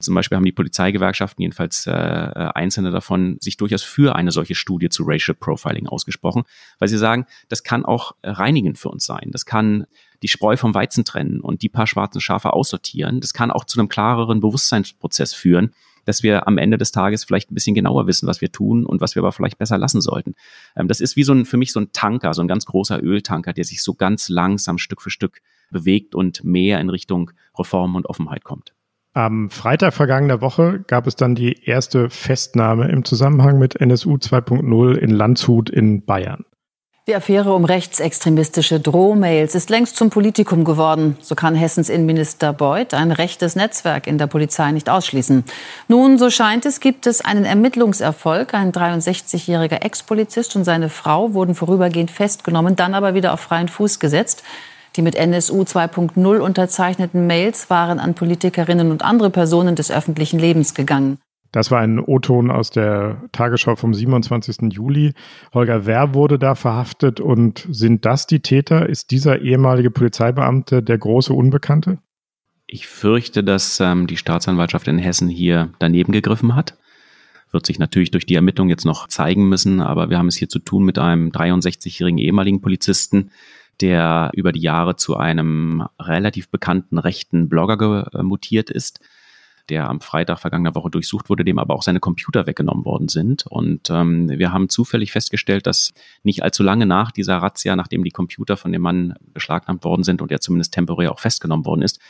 Zum 0.00 0.14
Beispiel 0.14 0.36
haben 0.36 0.44
die 0.44 0.52
Polizeigewerkschaften, 0.52 1.42
jedenfalls 1.42 1.86
äh, 1.86 1.90
einzelne 1.92 2.90
davon, 2.90 3.36
sich 3.40 3.56
durchaus 3.56 3.82
für 3.82 4.16
eine 4.16 4.32
solche 4.32 4.54
Studie 4.54 4.88
zu 4.88 5.04
Racial 5.06 5.36
Profiling 5.38 5.86
ausgesprochen, 5.86 6.42
weil 6.78 6.88
sie 6.88 6.98
sagen, 6.98 7.26
das 7.48 7.62
kann 7.62 7.84
auch 7.84 8.16
reinigend 8.22 8.78
für 8.78 8.88
uns 8.88 9.06
sein. 9.06 9.28
Das 9.30 9.46
kann 9.46 9.86
die 10.22 10.28
Spreu 10.28 10.56
vom 10.56 10.74
Weizen 10.74 11.04
trennen 11.04 11.40
und 11.40 11.62
die 11.62 11.68
paar 11.68 11.86
schwarzen 11.86 12.20
Schafe 12.20 12.52
aussortieren. 12.52 13.20
Das 13.20 13.32
kann 13.32 13.50
auch 13.50 13.64
zu 13.64 13.78
einem 13.78 13.88
klareren 13.88 14.40
Bewusstseinsprozess 14.40 15.34
führen 15.34 15.72
dass 16.04 16.22
wir 16.22 16.46
am 16.46 16.58
Ende 16.58 16.78
des 16.78 16.92
Tages 16.92 17.24
vielleicht 17.24 17.50
ein 17.50 17.54
bisschen 17.54 17.74
genauer 17.74 18.06
wissen, 18.06 18.26
was 18.26 18.40
wir 18.40 18.52
tun 18.52 18.84
und 18.86 19.00
was 19.00 19.14
wir 19.14 19.22
aber 19.22 19.32
vielleicht 19.32 19.58
besser 19.58 19.78
lassen 19.78 20.00
sollten. 20.00 20.34
Ähm, 20.76 20.88
das 20.88 21.00
ist 21.00 21.16
wie 21.16 21.24
so 21.24 21.32
ein, 21.32 21.44
für 21.44 21.56
mich 21.56 21.72
so 21.72 21.80
ein 21.80 21.92
Tanker, 21.92 22.34
so 22.34 22.42
ein 22.42 22.48
ganz 22.48 22.66
großer 22.66 23.02
Öltanker, 23.02 23.52
der 23.52 23.64
sich 23.64 23.82
so 23.82 23.94
ganz 23.94 24.28
langsam 24.28 24.78
Stück 24.78 25.02
für 25.02 25.10
Stück 25.10 25.40
bewegt 25.70 26.14
und 26.14 26.44
mehr 26.44 26.80
in 26.80 26.90
Richtung 26.90 27.30
Reform 27.58 27.96
und 27.96 28.06
Offenheit 28.06 28.44
kommt. 28.44 28.74
Am 29.14 29.50
Freitag 29.50 29.92
vergangener 29.92 30.40
Woche 30.40 30.84
gab 30.86 31.06
es 31.06 31.16
dann 31.16 31.34
die 31.34 31.64
erste 31.64 32.08
Festnahme 32.08 32.88
im 32.88 33.04
Zusammenhang 33.04 33.58
mit 33.58 33.78
NSU 33.78 34.14
2.0 34.14 34.94
in 34.94 35.10
Landshut 35.10 35.68
in 35.68 36.04
Bayern. 36.04 36.46
Die 37.08 37.16
Affäre 37.16 37.52
um 37.52 37.64
rechtsextremistische 37.64 38.78
Drohmails 38.78 39.56
ist 39.56 39.70
längst 39.70 39.96
zum 39.96 40.08
Politikum 40.08 40.62
geworden. 40.62 41.16
So 41.20 41.34
kann 41.34 41.56
Hessens 41.56 41.88
Innenminister 41.88 42.52
Beuth 42.52 42.94
ein 42.94 43.10
rechtes 43.10 43.56
Netzwerk 43.56 44.06
in 44.06 44.18
der 44.18 44.28
Polizei 44.28 44.70
nicht 44.70 44.88
ausschließen. 44.88 45.42
Nun, 45.88 46.16
so 46.16 46.30
scheint 46.30 46.64
es, 46.64 46.78
gibt 46.78 47.08
es 47.08 47.20
einen 47.20 47.44
Ermittlungserfolg. 47.44 48.54
Ein 48.54 48.70
63-jähriger 48.70 49.82
Ex-Polizist 49.82 50.54
und 50.54 50.62
seine 50.62 50.88
Frau 50.88 51.34
wurden 51.34 51.56
vorübergehend 51.56 52.12
festgenommen, 52.12 52.76
dann 52.76 52.94
aber 52.94 53.14
wieder 53.14 53.32
auf 53.32 53.40
freien 53.40 53.66
Fuß 53.66 53.98
gesetzt. 53.98 54.44
Die 54.94 55.02
mit 55.02 55.16
NSU 55.16 55.62
2.0 55.62 56.38
unterzeichneten 56.38 57.26
Mails 57.26 57.68
waren 57.68 57.98
an 57.98 58.14
Politikerinnen 58.14 58.92
und 58.92 59.02
andere 59.02 59.30
Personen 59.30 59.74
des 59.74 59.90
öffentlichen 59.90 60.38
Lebens 60.38 60.72
gegangen. 60.72 61.18
Das 61.52 61.70
war 61.70 61.80
ein 61.80 62.00
O-Ton 62.00 62.50
aus 62.50 62.70
der 62.70 63.22
Tagesschau 63.32 63.76
vom 63.76 63.92
27. 63.92 64.72
Juli. 64.72 65.12
Holger 65.52 65.84
Wer 65.84 66.14
wurde 66.14 66.38
da 66.38 66.54
verhaftet 66.54 67.20
und 67.20 67.68
sind 67.70 68.06
das 68.06 68.26
die 68.26 68.40
Täter? 68.40 68.88
Ist 68.88 69.10
dieser 69.10 69.42
ehemalige 69.42 69.90
Polizeibeamte 69.90 70.82
der 70.82 70.96
große 70.96 71.32
Unbekannte? 71.32 71.98
Ich 72.66 72.86
fürchte, 72.86 73.44
dass 73.44 73.80
ähm, 73.80 74.06
die 74.06 74.16
Staatsanwaltschaft 74.16 74.88
in 74.88 74.96
Hessen 74.96 75.28
hier 75.28 75.74
daneben 75.78 76.12
gegriffen 76.12 76.54
hat. 76.54 76.78
Wird 77.50 77.66
sich 77.66 77.78
natürlich 77.78 78.10
durch 78.10 78.24
die 78.24 78.34
Ermittlung 78.34 78.70
jetzt 78.70 78.86
noch 78.86 79.08
zeigen 79.08 79.46
müssen, 79.46 79.82
aber 79.82 80.08
wir 80.08 80.16
haben 80.16 80.28
es 80.28 80.36
hier 80.36 80.48
zu 80.48 80.58
tun 80.58 80.84
mit 80.84 80.98
einem 80.98 81.28
63-jährigen 81.28 82.16
ehemaligen 82.16 82.62
Polizisten, 82.62 83.30
der 83.82 84.30
über 84.32 84.52
die 84.52 84.62
Jahre 84.62 84.96
zu 84.96 85.18
einem 85.18 85.86
relativ 86.00 86.48
bekannten 86.48 86.96
rechten 86.96 87.50
Blogger 87.50 88.08
mutiert 88.22 88.70
ist 88.70 89.00
der 89.72 89.88
am 89.88 90.02
Freitag 90.02 90.38
vergangener 90.38 90.74
Woche 90.74 90.90
durchsucht 90.90 91.30
wurde, 91.30 91.44
dem 91.44 91.58
aber 91.58 91.74
auch 91.74 91.82
seine 91.82 91.98
Computer 91.98 92.46
weggenommen 92.46 92.84
worden 92.84 93.08
sind. 93.08 93.46
Und 93.46 93.88
ähm, 93.88 94.28
wir 94.28 94.52
haben 94.52 94.68
zufällig 94.68 95.12
festgestellt, 95.12 95.66
dass 95.66 95.94
nicht 96.22 96.42
allzu 96.42 96.62
lange 96.62 96.84
nach 96.84 97.10
dieser 97.10 97.38
Razzia, 97.38 97.74
nachdem 97.74 98.04
die 98.04 98.10
Computer 98.10 98.58
von 98.58 98.70
dem 98.70 98.82
Mann 98.82 99.14
beschlagnahmt 99.32 99.82
worden 99.82 100.04
sind 100.04 100.20
und 100.20 100.30
er 100.30 100.42
zumindest 100.42 100.74
temporär 100.74 101.10
auch 101.10 101.20
festgenommen 101.20 101.64
worden 101.64 101.80
ist, 101.80 102.00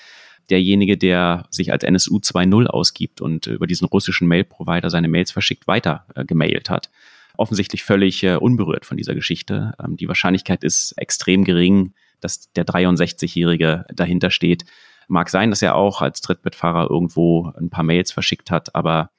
derjenige, 0.51 0.99
der 0.99 1.47
sich 1.51 1.71
als 1.71 1.85
NSU 1.85 2.17
2.0 2.17 2.67
ausgibt 2.67 3.21
und 3.21 3.47
über 3.47 3.69
diesen 3.69 3.87
russischen 3.87 4.27
Mail-Provider 4.27 4.91
seine 4.91 5.07
Mails 5.07 5.31
verschickt, 5.31 5.69
weiter 5.69 6.05
äh, 6.17 6.25
gemailt 6.25 6.69
hat. 6.69 6.91
Offensichtlich 7.37 7.85
völlig 7.85 8.25
äh, 8.25 8.35
unberührt 8.35 8.85
von 8.87 8.97
dieser 8.97 9.15
Geschichte. 9.15 9.75
Ähm, 9.81 9.97
die 9.97 10.09
Wahrscheinlichkeit 10.09 10.65
ist 10.65 10.95
extrem 10.97 11.45
gering, 11.45 11.95
dass 12.21 12.53
der 12.55 12.67
63-Jährige 12.67 13.85
dahinter 13.95 14.33
steht. 14.33 14.65
Mag 15.09 15.29
sein, 15.31 15.51
dass 15.51 15.63
er 15.63 15.75
auch 15.75 16.03
als 16.03 16.21
Trittbettfahrer 16.21 16.91
irgendwo 16.91 17.53
ein 17.59 17.71
paar 17.71 17.85
Mails 17.85 18.13
verschickt 18.13 18.51
hat, 18.51 18.75
aber 18.75 19.11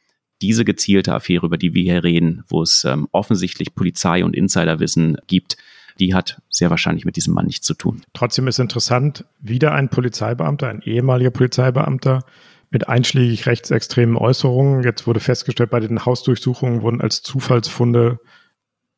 diese 0.41 0.65
gezielte 0.65 1.13
Affäre, 1.13 1.45
über 1.45 1.57
die 1.57 1.73
wir 1.73 1.83
hier 1.83 2.03
reden, 2.03 2.43
wo 2.47 2.61
es 2.61 2.83
ähm, 2.83 3.07
offensichtlich 3.11 3.75
Polizei 3.75 4.25
und 4.25 4.35
Insiderwissen 4.35 5.17
gibt, 5.27 5.57
die 5.99 6.13
hat 6.13 6.41
sehr 6.49 6.69
wahrscheinlich 6.69 7.05
mit 7.05 7.15
diesem 7.15 7.33
Mann 7.33 7.45
nichts 7.45 7.65
zu 7.65 7.75
tun. 7.75 8.01
Trotzdem 8.13 8.47
ist 8.47 8.59
interessant, 8.59 9.25
wieder 9.39 9.73
ein 9.73 9.89
Polizeibeamter, 9.89 10.67
ein 10.67 10.81
ehemaliger 10.81 11.31
Polizeibeamter 11.31 12.25
mit 12.71 12.89
einschlägig 12.89 13.45
rechtsextremen 13.45 14.17
Äußerungen. 14.17 14.83
Jetzt 14.83 15.05
wurde 15.05 15.19
festgestellt, 15.19 15.69
bei 15.69 15.79
den 15.79 16.05
Hausdurchsuchungen 16.05 16.81
wurden 16.81 17.01
als 17.01 17.21
Zufallsfunde 17.21 18.19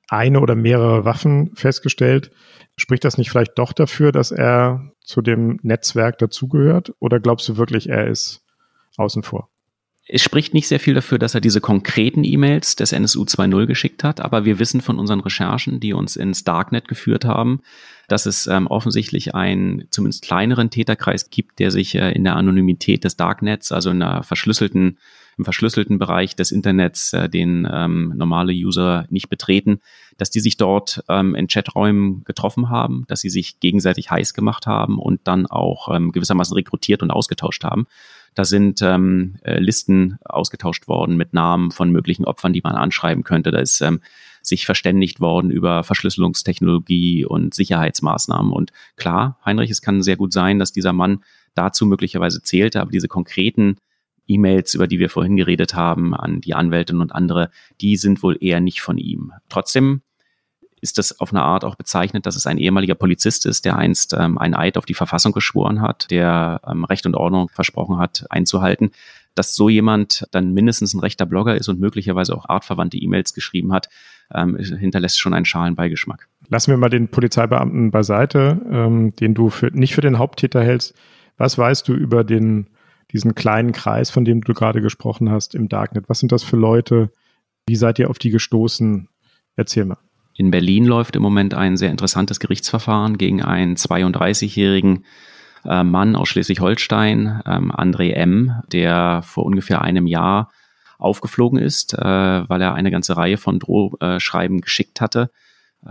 eine 0.09 0.39
oder 0.39 0.55
mehrere 0.55 1.05
Waffen 1.05 1.55
festgestellt. 1.55 2.31
Spricht 2.77 3.05
das 3.05 3.17
nicht 3.17 3.29
vielleicht 3.29 3.57
doch 3.57 3.73
dafür, 3.73 4.11
dass 4.11 4.31
er 4.31 4.91
zu 5.01 5.21
dem 5.21 5.59
Netzwerk 5.63 6.17
dazugehört? 6.17 6.93
Oder 6.99 7.19
glaubst 7.19 7.47
du 7.49 7.57
wirklich, 7.57 7.89
er 7.89 8.07
ist 8.07 8.43
außen 8.97 9.23
vor? 9.23 9.49
es 10.07 10.21
spricht 10.21 10.53
nicht 10.53 10.67
sehr 10.67 10.79
viel 10.79 10.93
dafür, 10.93 11.17
dass 11.17 11.33
er 11.33 11.41
diese 11.41 11.61
konkreten 11.61 12.23
E-Mails 12.23 12.75
des 12.75 12.91
NSU 12.91 13.23
2.0 13.23 13.65
geschickt 13.65 14.03
hat, 14.03 14.21
aber 14.21 14.45
wir 14.45 14.59
wissen 14.59 14.81
von 14.81 14.99
unseren 14.99 15.19
Recherchen, 15.19 15.79
die 15.79 15.93
uns 15.93 16.15
ins 16.15 16.43
Darknet 16.43 16.87
geführt 16.87 17.25
haben, 17.25 17.61
dass 18.07 18.27
es 18.27 18.45
ähm, 18.45 18.67
offensichtlich 18.67 19.33
einen 19.33 19.85
zumindest 19.89 20.23
kleineren 20.23 20.69
Täterkreis 20.69 21.31
gibt, 21.31 21.57
der 21.57 21.71
sich 21.71 21.95
äh, 21.95 22.11
in 22.11 22.23
der 22.23 22.35
Anonymität 22.35 23.03
des 23.03 23.17
Darknets, 23.17 23.71
also 23.71 23.89
in 23.89 23.99
der 23.99 24.21
verschlüsselten, 24.21 24.99
im 25.37 25.43
verschlüsselten 25.43 25.99
Bereich 25.99 26.35
des 26.35 26.51
Internets, 26.51 27.13
äh, 27.13 27.29
den 27.29 27.67
ähm, 27.71 28.13
normale 28.15 28.53
User 28.53 29.05
nicht 29.09 29.29
betreten, 29.29 29.79
dass 30.17 30.29
die 30.29 30.39
sich 30.39 30.57
dort 30.57 31.03
ähm, 31.09 31.35
in 31.35 31.47
Chaträumen 31.47 32.23
getroffen 32.23 32.69
haben, 32.69 33.05
dass 33.07 33.21
sie 33.21 33.29
sich 33.29 33.59
gegenseitig 33.59 34.11
heiß 34.11 34.33
gemacht 34.33 34.67
haben 34.67 34.97
und 34.99 35.21
dann 35.25 35.45
auch 35.45 35.93
ähm, 35.93 36.11
gewissermaßen 36.11 36.55
rekrutiert 36.55 37.03
und 37.03 37.11
ausgetauscht 37.11 37.63
haben. 37.63 37.87
Da 38.33 38.43
sind 38.43 38.81
ähm, 38.81 39.35
äh, 39.43 39.59
Listen 39.59 40.19
ausgetauscht 40.25 40.87
worden 40.87 41.15
mit 41.15 41.33
Namen 41.33 41.71
von 41.71 41.89
möglichen 41.91 42.25
Opfern, 42.25 42.53
die 42.53 42.61
man 42.61 42.75
anschreiben 42.75 43.23
könnte. 43.23 43.51
Da 43.51 43.59
ist 43.59 43.81
ähm, 43.81 44.01
sich 44.41 44.65
verständigt 44.65 45.19
worden 45.19 45.51
über 45.51 45.83
Verschlüsselungstechnologie 45.83 47.25
und 47.25 47.53
Sicherheitsmaßnahmen. 47.53 48.51
Und 48.51 48.71
klar, 48.95 49.39
Heinrich, 49.45 49.71
es 49.71 49.81
kann 49.81 50.03
sehr 50.03 50.17
gut 50.17 50.33
sein, 50.33 50.59
dass 50.59 50.71
dieser 50.71 50.93
Mann 50.93 51.23
dazu 51.55 51.85
möglicherweise 51.85 52.43
zählte, 52.43 52.81
aber 52.81 52.91
diese 52.91 53.07
konkreten 53.07 53.77
E-Mails, 54.27 54.73
über 54.73 54.87
die 54.87 54.99
wir 54.99 55.09
vorhin 55.09 55.35
geredet 55.35 55.75
haben, 55.75 56.15
an 56.15 56.41
die 56.41 56.53
Anwältin 56.53 57.01
und 57.01 57.13
andere, 57.13 57.49
die 57.81 57.97
sind 57.97 58.23
wohl 58.23 58.37
eher 58.39 58.59
nicht 58.59 58.81
von 58.81 58.97
ihm. 58.97 59.31
Trotzdem 59.49 60.01
ist 60.81 60.97
das 60.97 61.19
auf 61.19 61.31
eine 61.31 61.41
Art 61.41 61.65
auch 61.65 61.75
bezeichnet, 61.75 62.25
dass 62.25 62.35
es 62.35 62.45
ein 62.45 62.57
ehemaliger 62.57 62.95
Polizist 62.95 63.45
ist, 63.45 63.65
der 63.65 63.75
einst 63.77 64.13
ähm, 64.13 64.37
einen 64.37 64.53
Eid 64.53 64.77
auf 64.77 64.85
die 64.85 64.93
Verfassung 64.93 65.31
geschworen 65.31 65.81
hat, 65.81 66.11
der 66.11 66.61
ähm, 66.67 66.83
Recht 66.83 67.05
und 67.05 67.15
Ordnung 67.15 67.49
versprochen 67.49 67.97
hat 67.97 68.25
einzuhalten. 68.29 68.91
Dass 69.33 69.55
so 69.55 69.67
jemand 69.67 70.27
dann 70.31 70.53
mindestens 70.53 70.93
ein 70.93 70.99
rechter 70.99 71.25
Blogger 71.25 71.55
ist 71.55 71.67
und 71.67 71.79
möglicherweise 71.79 72.37
auch 72.37 72.47
artverwandte 72.47 72.97
E-Mails 72.97 73.33
geschrieben 73.33 73.73
hat, 73.73 73.89
ähm, 74.33 74.57
hinterlässt 74.57 75.19
schon 75.19 75.33
einen 75.33 75.45
schalen 75.45 75.75
Beigeschmack. 75.75 76.27
Lassen 76.49 76.71
wir 76.71 76.77
mal 76.77 76.89
den 76.89 77.09
Polizeibeamten 77.09 77.91
beiseite, 77.91 78.61
ähm, 78.71 79.15
den 79.15 79.33
du 79.33 79.49
für, 79.49 79.67
nicht 79.67 79.95
für 79.95 80.01
den 80.01 80.19
Haupttäter 80.19 80.63
hältst. 80.63 80.93
Was 81.37 81.57
weißt 81.57 81.87
du 81.87 81.93
über 81.93 82.23
den, 82.23 82.67
diesen 83.11 83.35
kleinen 83.35 83.71
Kreis, 83.71 84.09
von 84.09 84.25
dem 84.25 84.41
du 84.41 84.53
gerade 84.53 84.81
gesprochen 84.81 85.31
hast 85.31 85.55
im 85.55 85.69
Darknet? 85.69 86.05
Was 86.07 86.19
sind 86.19 86.31
das 86.31 86.43
für 86.43 86.57
Leute? 86.57 87.11
Wie 87.67 87.75
seid 87.75 87.99
ihr 87.99 88.09
auf 88.09 88.19
die 88.19 88.29
gestoßen? 88.29 89.07
Erzähl 89.55 89.85
mal. 89.85 89.97
In 90.33 90.51
Berlin 90.51 90.85
läuft 90.85 91.15
im 91.15 91.21
Moment 91.21 91.53
ein 91.53 91.77
sehr 91.77 91.91
interessantes 91.91 92.39
Gerichtsverfahren 92.39 93.17
gegen 93.17 93.41
einen 93.41 93.75
32-jährigen 93.75 95.05
äh, 95.63 95.83
Mann 95.83 96.15
aus 96.15 96.27
Schleswig-Holstein, 96.29 97.41
ähm, 97.45 97.71
André 97.71 98.11
M., 98.11 98.61
der 98.71 99.21
vor 99.23 99.45
ungefähr 99.45 99.81
einem 99.81 100.07
Jahr 100.07 100.51
aufgeflogen 100.97 101.57
ist, 101.57 101.93
äh, 101.93 101.99
weil 101.99 102.61
er 102.61 102.73
eine 102.73 102.91
ganze 102.91 103.15
Reihe 103.15 103.37
von 103.37 103.59
Drohschreiben 103.59 104.59
geschickt 104.61 104.99
hatte 104.99 105.29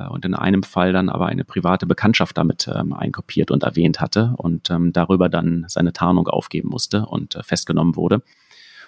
und 0.09 0.25
in 0.25 0.35
einem 0.35 0.63
Fall 0.63 0.93
dann 0.93 1.09
aber 1.09 1.27
eine 1.27 1.45
private 1.45 1.87
Bekanntschaft 1.87 2.37
damit 2.37 2.69
ähm, 2.69 2.93
einkopiert 2.93 3.51
und 3.51 3.63
erwähnt 3.63 4.01
hatte 4.01 4.35
und 4.37 4.71
ähm, 4.71 4.93
darüber 4.93 5.29
dann 5.29 5.65
seine 5.69 5.93
Tarnung 5.93 6.29
aufgeben 6.29 6.69
musste 6.69 7.07
und 7.07 7.37
äh, 7.37 7.43
festgenommen 7.43 7.97
wurde. 7.97 8.23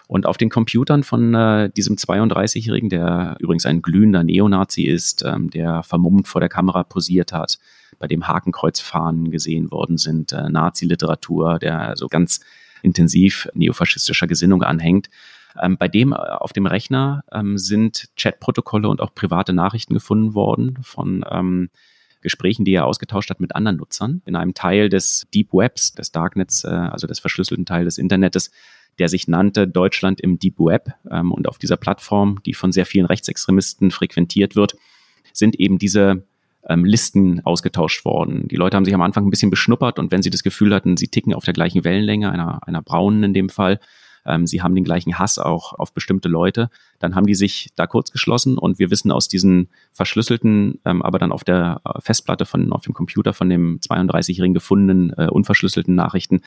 Und 0.09 0.27
auf 0.27 0.37
den 0.37 0.51
Computern 0.51 1.03
von 1.03 1.35
äh, 1.35 1.71
diesem 1.71 1.97
32-Jährigen, 1.97 2.89
der 2.89 3.37
übrigens 3.41 3.67
ein 3.67 3.83
glühender 3.83 4.23
Neonazi 4.23 4.83
ist, 4.83 5.25
ähm, 5.25 5.51
der 5.51 5.83
vermummt 5.83 6.29
vor 6.29 6.41
der 6.41 6.49
Kamera 6.49 6.85
posiert 6.85 7.33
hat, 7.33 7.59
bei 7.99 8.07
dem 8.07 8.29
Hakenkreuzfahnen 8.29 9.31
gesehen 9.31 9.71
worden 9.71 9.99
sind, 9.99 10.33
äh, 10.33 10.49
Nazi-Literatur, 10.49 11.59
der 11.59 11.81
also 11.81 12.09
ganz 12.09 12.41
intensiv 12.83 13.49
neofaschistischer 13.55 14.29
Gesinnung 14.29 14.63
anhängt. 14.63 15.09
Ähm, 15.61 15.77
bei 15.79 15.89
dem 15.89 16.13
äh, 16.13 16.17
auf 16.17 16.53
dem 16.53 16.67
Rechner 16.67 17.25
ähm, 17.33 17.59
sind 17.59 18.09
Chatprotokolle 18.17 18.89
und 18.89 19.01
auch 19.01 19.15
private 19.15 19.53
Nachrichten 19.53 19.95
gefunden 19.95 20.35
worden 20.35 20.79
von 20.83 21.25
ähm, 21.31 21.71
Gesprächen, 22.21 22.65
die 22.65 22.73
er 22.73 22.87
ausgetauscht 22.87 23.31
hat 23.31 23.41
mit 23.41 23.55
anderen 23.55 23.77
Nutzern. 23.77 24.23
In 24.27 24.37
einem 24.37 24.55
Teil 24.55 24.89
des 24.89 25.27
Deep 25.33 25.53
Webs, 25.53 25.93
des 25.93 26.13
Darknets, 26.13 26.65
äh, 26.65 26.69
also 26.69 27.07
des 27.07 27.21
verschlüsselten 27.21 27.67
Teils 27.67 27.85
des 27.85 27.99
Internets, 27.99 28.51
der 28.99 29.09
sich 29.09 29.29
nannte 29.29 29.69
Deutschland 29.69 30.21
im 30.21 30.39
Deep 30.39 30.59
Web. 30.59 30.93
Ähm, 31.11 31.33
und 31.33 31.49
auf 31.49 31.59
dieser 31.59 31.77
Plattform, 31.77 32.41
die 32.45 32.55
von 32.55 32.73
sehr 32.73 32.87
vielen 32.87 33.07
Rechtsextremisten 33.07 33.91
frequentiert 33.91 34.57
wird, 34.57 34.77
sind 35.33 35.61
eben 35.61 35.79
diese 35.79 36.25
ähm, 36.69 36.85
Listen 36.85 37.45
ausgetauscht 37.45 38.05
worden. 38.05 38.49
Die 38.49 38.57
Leute 38.57 38.77
haben 38.77 38.85
sich 38.85 38.95
am 38.95 39.03
Anfang 39.03 39.27
ein 39.27 39.31
bisschen 39.31 39.51
beschnuppert 39.51 39.99
und 39.99 40.11
wenn 40.11 40.23
sie 40.23 40.31
das 40.31 40.43
Gefühl 40.43 40.75
hatten, 40.75 40.97
sie 40.97 41.09
ticken 41.09 41.35
auf 41.35 41.45
der 41.45 41.55
gleichen 41.55 41.85
Wellenlänge, 41.85 42.31
einer, 42.33 42.67
einer 42.67 42.83
braunen 42.83 43.23
in 43.23 43.35
dem 43.35 43.49
Fall, 43.49 43.79
ähm, 44.27 44.47
sie 44.47 44.63
haben 44.63 44.75
den 44.75 44.85
gleichen 44.85 45.19
Hass 45.19 45.39
auch 45.39 45.73
auf 45.73 45.93
bestimmte 45.93 46.29
Leute, 46.29 46.71
dann 46.99 47.15
haben 47.15 47.27
die 47.27 47.35
sich 47.35 47.71
da 47.77 47.87
kurz 47.87 48.11
geschlossen 48.11 48.59
und 48.59 48.79
wir 48.79 48.91
wissen 48.91 49.13
aus 49.13 49.29
diesen 49.29 49.69
verschlüsselten, 49.93 50.81
ähm, 50.85 51.03
aber 51.03 51.19
dann 51.19 51.33
auf 51.33 51.45
der 51.45 51.81
äh, 51.85 52.01
Festplatte 52.01 52.47
von, 52.47 52.73
auf 52.73 52.83
dem 52.83 52.95
Computer 52.95 53.33
von 53.33 53.49
dem 53.49 53.79
32-jährigen 53.81 54.55
gefundenen, 54.55 55.13
äh, 55.17 55.29
unverschlüsselten 55.29 55.95
Nachrichten, 55.95 56.41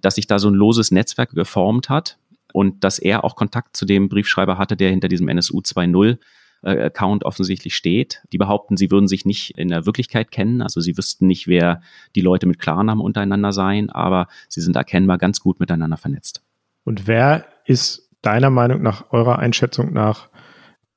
dass 0.00 0.14
sich 0.16 0.26
da 0.26 0.38
so 0.38 0.48
ein 0.48 0.54
loses 0.54 0.90
Netzwerk 0.90 1.30
geformt 1.30 1.88
hat 1.88 2.18
und 2.52 2.84
dass 2.84 2.98
er 2.98 3.24
auch 3.24 3.34
Kontakt 3.34 3.76
zu 3.76 3.84
dem 3.84 4.08
Briefschreiber 4.08 4.58
hatte, 4.58 4.76
der 4.76 4.90
hinter 4.90 5.08
diesem 5.08 5.28
NSU 5.28 5.58
2.0 5.58 6.18
äh, 6.62 6.84
Account 6.84 7.24
offensichtlich 7.24 7.74
steht. 7.74 8.22
Die 8.32 8.38
behaupten, 8.38 8.76
sie 8.76 8.90
würden 8.92 9.08
sich 9.08 9.24
nicht 9.24 9.58
in 9.58 9.68
der 9.68 9.86
Wirklichkeit 9.86 10.30
kennen, 10.30 10.62
also 10.62 10.80
sie 10.80 10.96
wüssten 10.96 11.26
nicht, 11.26 11.48
wer 11.48 11.82
die 12.14 12.20
Leute 12.20 12.46
mit 12.46 12.60
Klarnamen 12.60 13.04
untereinander 13.04 13.52
seien, 13.52 13.90
aber 13.90 14.28
sie 14.48 14.60
sind 14.60 14.76
erkennbar 14.76 15.18
ganz 15.18 15.40
gut 15.40 15.58
miteinander 15.58 15.96
vernetzt. 15.96 16.43
Und 16.84 17.06
wer 17.06 17.46
ist 17.66 18.10
deiner 18.22 18.50
Meinung 18.50 18.82
nach, 18.82 19.10
eurer 19.10 19.38
Einschätzung 19.38 19.92
nach, 19.92 20.28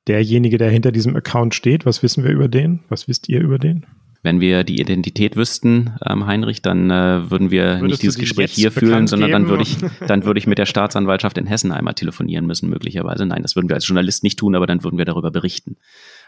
derjenige, 0.08 0.58
der 0.58 0.70
hinter 0.70 0.92
diesem 0.92 1.16
Account 1.16 1.56
steht? 1.56 1.86
Was 1.86 2.04
wissen 2.04 2.24
wir 2.24 2.32
über 2.32 2.48
den? 2.48 2.84
Was 2.90 3.08
wisst 3.08 3.30
ihr 3.30 3.42
über 3.42 3.60
den? 3.60 3.86
Wenn 4.24 4.42
wir 4.42 4.64
die 4.64 4.82
Identität 4.82 5.36
wüssten, 5.36 5.92
ähm, 6.06 6.26
Heinrich, 6.26 6.62
dann 6.62 6.90
äh, 6.90 7.30
würden 7.30 7.52
wir 7.52 7.80
Würdest 7.80 7.84
nicht 7.84 8.02
dieses 8.02 8.18
Gespräch 8.18 8.52
hier 8.52 8.72
führen, 8.72 9.08
sondern 9.08 9.32
dann 9.32 9.48
würde 9.48 9.64
ich, 9.64 9.78
dann 10.08 10.26
würde 10.26 10.40
ich 10.40 10.48
mit 10.48 10.58
der 10.58 10.66
Staatsanwaltschaft 10.66 11.38
in 11.38 11.46
Hessen 11.46 11.72
einmal 11.72 11.94
telefonieren 11.94 12.46
müssen, 12.46 12.70
möglicherweise. 12.70 13.26
Nein, 13.26 13.44
das 13.44 13.56
würden 13.56 13.70
wir 13.70 13.76
als 13.76 13.88
Journalist 13.88 14.24
nicht 14.24 14.40
tun, 14.40 14.56
aber 14.56 14.66
dann 14.66 14.84
würden 14.84 14.98
wir 14.98 15.06
darüber 15.06 15.32
berichten. 15.32 15.78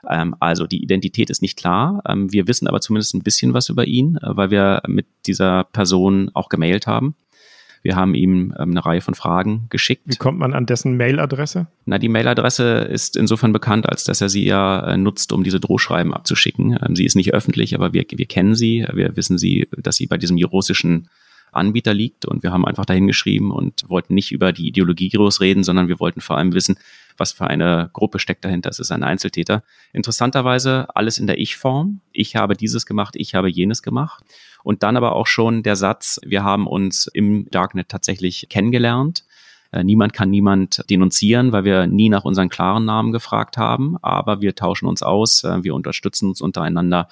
Ähm, 0.07 0.35
also 0.39 0.67
die 0.67 0.81
Identität 0.81 1.29
ist 1.29 1.41
nicht 1.41 1.57
klar. 1.57 2.01
Ähm, 2.07 2.31
wir 2.31 2.47
wissen 2.47 2.67
aber 2.67 2.79
zumindest 2.79 3.15
ein 3.15 3.23
bisschen 3.23 3.53
was 3.53 3.69
über 3.69 3.85
ihn, 3.85 4.17
äh, 4.17 4.37
weil 4.37 4.51
wir 4.51 4.81
mit 4.87 5.07
dieser 5.25 5.65
Person 5.65 6.31
auch 6.33 6.49
gemailt 6.49 6.87
haben. 6.87 7.15
Wir 7.81 7.95
haben 7.95 8.15
ihm 8.15 8.53
ähm, 8.59 8.71
eine 8.71 8.85
Reihe 8.85 9.01
von 9.01 9.13
Fragen 9.13 9.67
geschickt. 9.69 10.03
Wie 10.05 10.15
kommt 10.15 10.39
man 10.39 10.53
an 10.53 10.65
dessen 10.65 10.97
Mailadresse? 10.97 11.67
Na, 11.85 11.97
die 11.97 12.09
Mailadresse 12.09 12.79
ist 12.79 13.15
insofern 13.15 13.53
bekannt, 13.53 13.87
als 13.87 14.03
dass 14.03 14.21
er 14.21 14.29
sie 14.29 14.45
ja 14.45 14.93
äh, 14.93 14.97
nutzt, 14.97 15.31
um 15.31 15.43
diese 15.43 15.59
Drohschreiben 15.59 16.13
abzuschicken. 16.13 16.77
Ähm, 16.85 16.95
sie 16.95 17.05
ist 17.05 17.15
nicht 17.15 17.33
öffentlich, 17.33 17.75
aber 17.75 17.93
wir, 17.93 18.05
wir 18.09 18.25
kennen 18.25 18.55
sie. 18.55 18.85
Wir 18.93 19.15
wissen 19.15 19.37
sie, 19.37 19.67
dass 19.77 19.95
sie 19.95 20.07
bei 20.07 20.17
diesem 20.17 20.37
russischen 20.43 21.09
Anbieter 21.51 21.93
liegt 21.93 22.25
und 22.25 22.43
wir 22.43 22.51
haben 22.51 22.65
einfach 22.65 22.85
dahin 22.85 23.07
geschrieben 23.07 23.51
und 23.51 23.89
wollten 23.89 24.13
nicht 24.13 24.31
über 24.31 24.51
die 24.51 24.67
Ideologie 24.67 25.09
groß 25.09 25.41
reden, 25.41 25.63
sondern 25.63 25.87
wir 25.87 25.99
wollten 25.99 26.21
vor 26.21 26.37
allem 26.37 26.53
wissen, 26.53 26.77
was 27.17 27.31
für 27.31 27.47
eine 27.47 27.89
Gruppe 27.93 28.19
steckt 28.19 28.45
dahinter. 28.45 28.69
Es 28.69 28.79
ist 28.79 28.91
ein 28.91 29.03
Einzeltäter. 29.03 29.63
Interessanterweise 29.93 30.87
alles 30.95 31.17
in 31.17 31.27
der 31.27 31.39
Ich-Form. 31.39 32.01
Ich 32.11 32.35
habe 32.35 32.55
dieses 32.55 32.85
gemacht, 32.85 33.15
ich 33.17 33.35
habe 33.35 33.49
jenes 33.49 33.81
gemacht. 33.81 34.23
Und 34.63 34.83
dann 34.83 34.97
aber 34.97 35.15
auch 35.15 35.27
schon 35.27 35.63
der 35.63 35.75
Satz, 35.75 36.19
wir 36.23 36.43
haben 36.43 36.67
uns 36.67 37.07
im 37.07 37.49
Darknet 37.49 37.89
tatsächlich 37.89 38.47
kennengelernt. 38.49 39.23
Äh, 39.71 39.83
niemand 39.83 40.13
kann 40.13 40.29
niemand 40.29 40.83
denunzieren, 40.89 41.51
weil 41.51 41.63
wir 41.63 41.87
nie 41.87 42.09
nach 42.09 42.25
unseren 42.25 42.49
klaren 42.49 42.85
Namen 42.85 43.11
gefragt 43.11 43.57
haben, 43.57 43.97
aber 44.01 44.41
wir 44.41 44.55
tauschen 44.55 44.87
uns 44.87 45.03
aus, 45.03 45.43
äh, 45.43 45.63
wir 45.63 45.75
unterstützen 45.75 46.29
uns 46.29 46.41
untereinander 46.41 47.07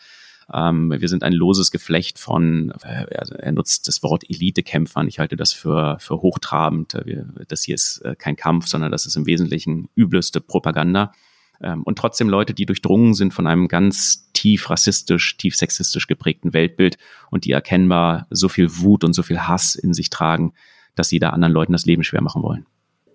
ähm, 0.53 0.93
wir 0.97 1.09
sind 1.09 1.23
ein 1.23 1.33
loses 1.33 1.71
Geflecht 1.71 2.19
von, 2.19 2.71
äh, 2.81 3.05
er 3.09 3.51
nutzt 3.51 3.89
das 3.89 4.01
Wort 4.01 4.23
Elitekämpfern. 4.29 5.09
Ich 5.09 5.19
halte 5.19 5.35
das 5.35 5.51
für, 5.51 5.97
für 5.99 6.21
hochtrabend. 6.21 6.97
Das 7.49 7.63
hier 7.63 7.75
ist 7.75 8.01
kein 8.17 8.37
Kampf, 8.37 8.67
sondern 8.67 8.89
das 8.89 9.05
ist 9.05 9.17
im 9.17 9.25
Wesentlichen 9.25 9.89
übelste 9.95 10.39
Propaganda. 10.39 11.11
Ähm, 11.61 11.83
und 11.83 11.97
trotzdem 11.97 12.29
Leute, 12.29 12.53
die 12.53 12.65
durchdrungen 12.65 13.13
sind 13.13 13.33
von 13.33 13.47
einem 13.47 13.67
ganz 13.67 14.31
tief 14.33 14.69
rassistisch, 14.69 15.37
tief 15.37 15.55
sexistisch 15.55 16.07
geprägten 16.07 16.53
Weltbild 16.53 16.97
und 17.31 17.45
die 17.45 17.51
erkennbar 17.51 18.27
so 18.29 18.49
viel 18.49 18.79
Wut 18.79 19.03
und 19.03 19.13
so 19.13 19.23
viel 19.23 19.39
Hass 19.39 19.75
in 19.75 19.93
sich 19.93 20.09
tragen, 20.09 20.53
dass 20.95 21.09
sie 21.09 21.19
da 21.19 21.29
anderen 21.29 21.53
Leuten 21.53 21.73
das 21.73 21.85
Leben 21.85 22.03
schwer 22.03 22.21
machen 22.21 22.43
wollen. 22.43 22.65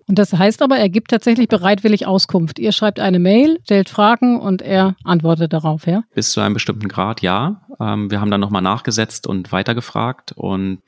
Und 0.07 0.19
das 0.19 0.33
heißt 0.33 0.61
aber, 0.61 0.77
er 0.77 0.89
gibt 0.89 1.11
tatsächlich 1.11 1.47
bereitwillig 1.47 2.05
Auskunft. 2.05 2.59
Ihr 2.59 2.73
schreibt 2.73 2.99
eine 2.99 3.19
Mail, 3.19 3.59
stellt 3.63 3.87
Fragen 3.87 4.39
und 4.39 4.61
er 4.61 4.95
antwortet 5.05 5.53
darauf, 5.53 5.87
ja? 5.87 6.03
Bis 6.13 6.31
zu 6.31 6.41
einem 6.41 6.53
bestimmten 6.53 6.89
Grad, 6.89 7.21
ja. 7.21 7.61
Ähm, 7.79 8.11
wir 8.11 8.19
haben 8.19 8.31
dann 8.31 8.41
nochmal 8.41 8.61
nachgesetzt 8.61 9.27
und 9.27 9.53
weitergefragt 9.53 10.33
und 10.33 10.79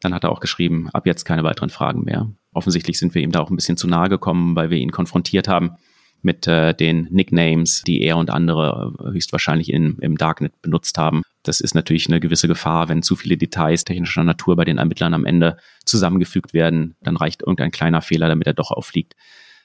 dann 0.00 0.12
hat 0.12 0.24
er 0.24 0.32
auch 0.32 0.40
geschrieben, 0.40 0.90
ab 0.92 1.06
jetzt 1.06 1.24
keine 1.24 1.44
weiteren 1.44 1.70
Fragen 1.70 2.02
mehr. 2.02 2.28
Offensichtlich 2.52 2.98
sind 2.98 3.14
wir 3.14 3.22
ihm 3.22 3.30
da 3.30 3.40
auch 3.40 3.50
ein 3.50 3.56
bisschen 3.56 3.76
zu 3.76 3.86
nahe 3.86 4.08
gekommen, 4.08 4.56
weil 4.56 4.70
wir 4.70 4.78
ihn 4.78 4.90
konfrontiert 4.90 5.46
haben 5.46 5.76
mit 6.24 6.46
äh, 6.46 6.74
den 6.74 7.08
Nicknames, 7.10 7.82
die 7.82 8.02
er 8.02 8.16
und 8.16 8.30
andere 8.30 8.92
äh, 8.98 9.12
höchstwahrscheinlich 9.12 9.72
in, 9.72 9.98
im 10.00 10.16
Darknet 10.16 10.60
benutzt 10.62 10.98
haben. 10.98 11.22
Das 11.42 11.60
ist 11.60 11.74
natürlich 11.74 12.08
eine 12.08 12.20
gewisse 12.20 12.48
Gefahr, 12.48 12.88
wenn 12.88 13.02
zu 13.02 13.16
viele 13.16 13.36
Details 13.36 13.84
technischer 13.84 14.24
Natur 14.24 14.56
bei 14.56 14.64
den 14.64 14.78
Ermittlern 14.78 15.14
am 15.14 15.26
Ende 15.26 15.58
zusammengefügt 15.84 16.54
werden, 16.54 16.96
dann 17.02 17.16
reicht 17.16 17.42
irgendein 17.42 17.70
kleiner 17.70 18.00
Fehler, 18.00 18.28
damit 18.28 18.46
er 18.46 18.54
doch 18.54 18.70
auffliegt. 18.70 19.14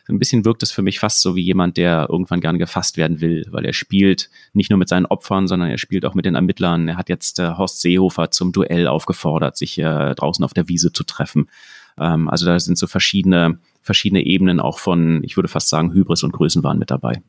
Ein 0.10 0.18
bisschen 0.18 0.44
wirkt 0.44 0.64
es 0.64 0.72
für 0.72 0.82
mich 0.82 1.00
fast 1.00 1.22
so 1.22 1.36
wie 1.36 1.44
jemand, 1.44 1.78
der 1.78 2.08
irgendwann 2.10 2.42
gerne 2.42 2.58
gefasst 2.58 2.98
werden 2.98 3.22
will, 3.22 3.46
weil 3.52 3.64
er 3.64 3.74
spielt 3.74 4.32
nicht 4.54 4.72
nur 4.72 4.80
mit 4.80 4.90
seinen 4.90 5.06
Opfern, 5.06 5.48
sondern 5.48 5.70
er 5.70 5.78
spielt 5.78 6.04
auch 6.04 6.16
mit 6.16 6.26
den 6.26 6.34
Ermittlern. 6.34 6.88
Er 6.88 6.98
hat 6.98 7.10
jetzt 7.10 7.40
äh, 7.40 7.52
Horst 7.52 7.80
Seehofer 7.82 8.32
zum 8.32 8.52
Duell 8.52 8.88
aufgefordert, 8.88 9.56
sich 9.56 9.78
äh, 9.78 10.16
draußen 10.16 10.44
auf 10.44 10.54
der 10.54 10.68
Wiese 10.68 10.92
zu 10.92 11.04
treffen. 11.04 11.48
Ähm, 12.00 12.28
also 12.28 12.48
da 12.48 12.60
sind 12.60 12.78
so 12.78 12.88
verschiedene 12.88 13.60
verschiedene 13.82 14.26
Ebenen 14.26 14.60
auch 14.60 14.80
von, 14.80 15.24
ich 15.24 15.38
würde 15.38 15.48
fast 15.48 15.70
sagen, 15.70 15.94
Hybris 15.94 16.24
und 16.24 16.34
Größenwahn 16.34 16.80
mit 16.80 16.92
dabei. 16.92 17.22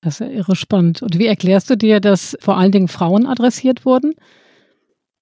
Das 0.00 0.14
ist 0.14 0.20
ja 0.20 0.28
irre 0.28 0.56
spannend. 0.56 1.02
Und 1.02 1.18
wie 1.18 1.26
erklärst 1.26 1.70
du 1.70 1.76
dir, 1.76 2.00
dass 2.00 2.36
vor 2.40 2.56
allen 2.56 2.72
Dingen 2.72 2.88
Frauen 2.88 3.26
adressiert 3.26 3.84
wurden? 3.84 4.14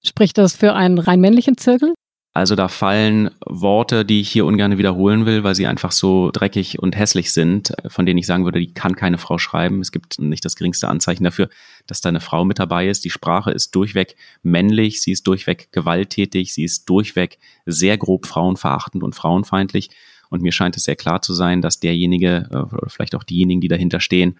Spricht 0.03 0.37
das 0.37 0.55
für 0.55 0.73
einen 0.73 0.97
rein 0.97 1.21
männlichen 1.21 1.57
Zirkel? 1.57 1.93
Also 2.33 2.55
da 2.55 2.69
fallen 2.69 3.29
Worte, 3.45 4.05
die 4.05 4.21
ich 4.21 4.29
hier 4.29 4.45
ungern 4.45 4.77
wiederholen 4.77 5.25
will, 5.25 5.43
weil 5.43 5.53
sie 5.53 5.67
einfach 5.67 5.91
so 5.91 6.31
dreckig 6.31 6.79
und 6.79 6.97
hässlich 6.97 7.33
sind, 7.33 7.73
von 7.87 8.05
denen 8.05 8.19
ich 8.19 8.25
sagen 8.25 8.45
würde, 8.45 8.59
die 8.59 8.73
kann 8.73 8.95
keine 8.95 9.17
Frau 9.17 9.37
schreiben. 9.37 9.81
Es 9.81 9.91
gibt 9.91 10.17
nicht 10.17 10.45
das 10.45 10.55
geringste 10.55 10.87
Anzeichen 10.87 11.25
dafür, 11.25 11.49
dass 11.87 11.99
da 11.99 12.07
eine 12.07 12.21
Frau 12.21 12.45
mit 12.45 12.57
dabei 12.57 12.87
ist. 12.87 13.03
Die 13.03 13.09
Sprache 13.09 13.51
ist 13.51 13.75
durchweg 13.75 14.15
männlich, 14.43 15.01
sie 15.01 15.11
ist 15.11 15.27
durchweg 15.27 15.73
gewalttätig, 15.73 16.53
sie 16.53 16.63
ist 16.63 16.89
durchweg 16.89 17.37
sehr 17.65 17.97
grob 17.97 18.25
frauenverachtend 18.25 19.03
und 19.03 19.13
frauenfeindlich. 19.13 19.89
Und 20.31 20.41
mir 20.41 20.53
scheint 20.53 20.77
es 20.77 20.85
sehr 20.85 20.95
klar 20.95 21.21
zu 21.21 21.33
sein, 21.33 21.61
dass 21.61 21.79
derjenige 21.79 22.47
äh, 22.49 22.55
oder 22.55 22.89
vielleicht 22.89 23.15
auch 23.15 23.23
diejenigen, 23.23 23.61
die 23.61 23.67
dahinter 23.67 23.99
stehen, 23.99 24.39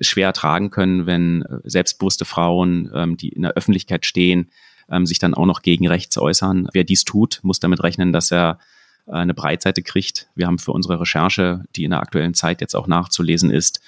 schwer 0.00 0.28
ertragen 0.28 0.70
können, 0.70 1.06
wenn 1.06 1.42
äh, 1.42 1.60
selbstbewusste 1.64 2.24
Frauen, 2.24 2.90
ähm, 2.94 3.16
die 3.18 3.28
in 3.28 3.42
der 3.42 3.52
Öffentlichkeit 3.52 4.06
stehen, 4.06 4.48
ähm, 4.90 5.04
sich 5.04 5.18
dann 5.18 5.34
auch 5.34 5.44
noch 5.46 5.60
gegen 5.60 5.86
rechts 5.86 6.16
äußern. 6.16 6.68
Wer 6.72 6.84
dies 6.84 7.04
tut, 7.04 7.40
muss 7.42 7.60
damit 7.60 7.82
rechnen, 7.82 8.12
dass 8.14 8.32
er 8.32 8.58
äh, 9.06 9.12
eine 9.12 9.34
Breitseite 9.34 9.82
kriegt. 9.82 10.28
Wir 10.34 10.46
haben 10.46 10.58
für 10.58 10.72
unsere 10.72 10.98
Recherche, 10.98 11.64
die 11.76 11.84
in 11.84 11.90
der 11.90 12.00
aktuellen 12.00 12.34
Zeit 12.34 12.62
jetzt 12.62 12.74
auch 12.74 12.86
nachzulesen 12.86 13.50
ist, 13.50 13.82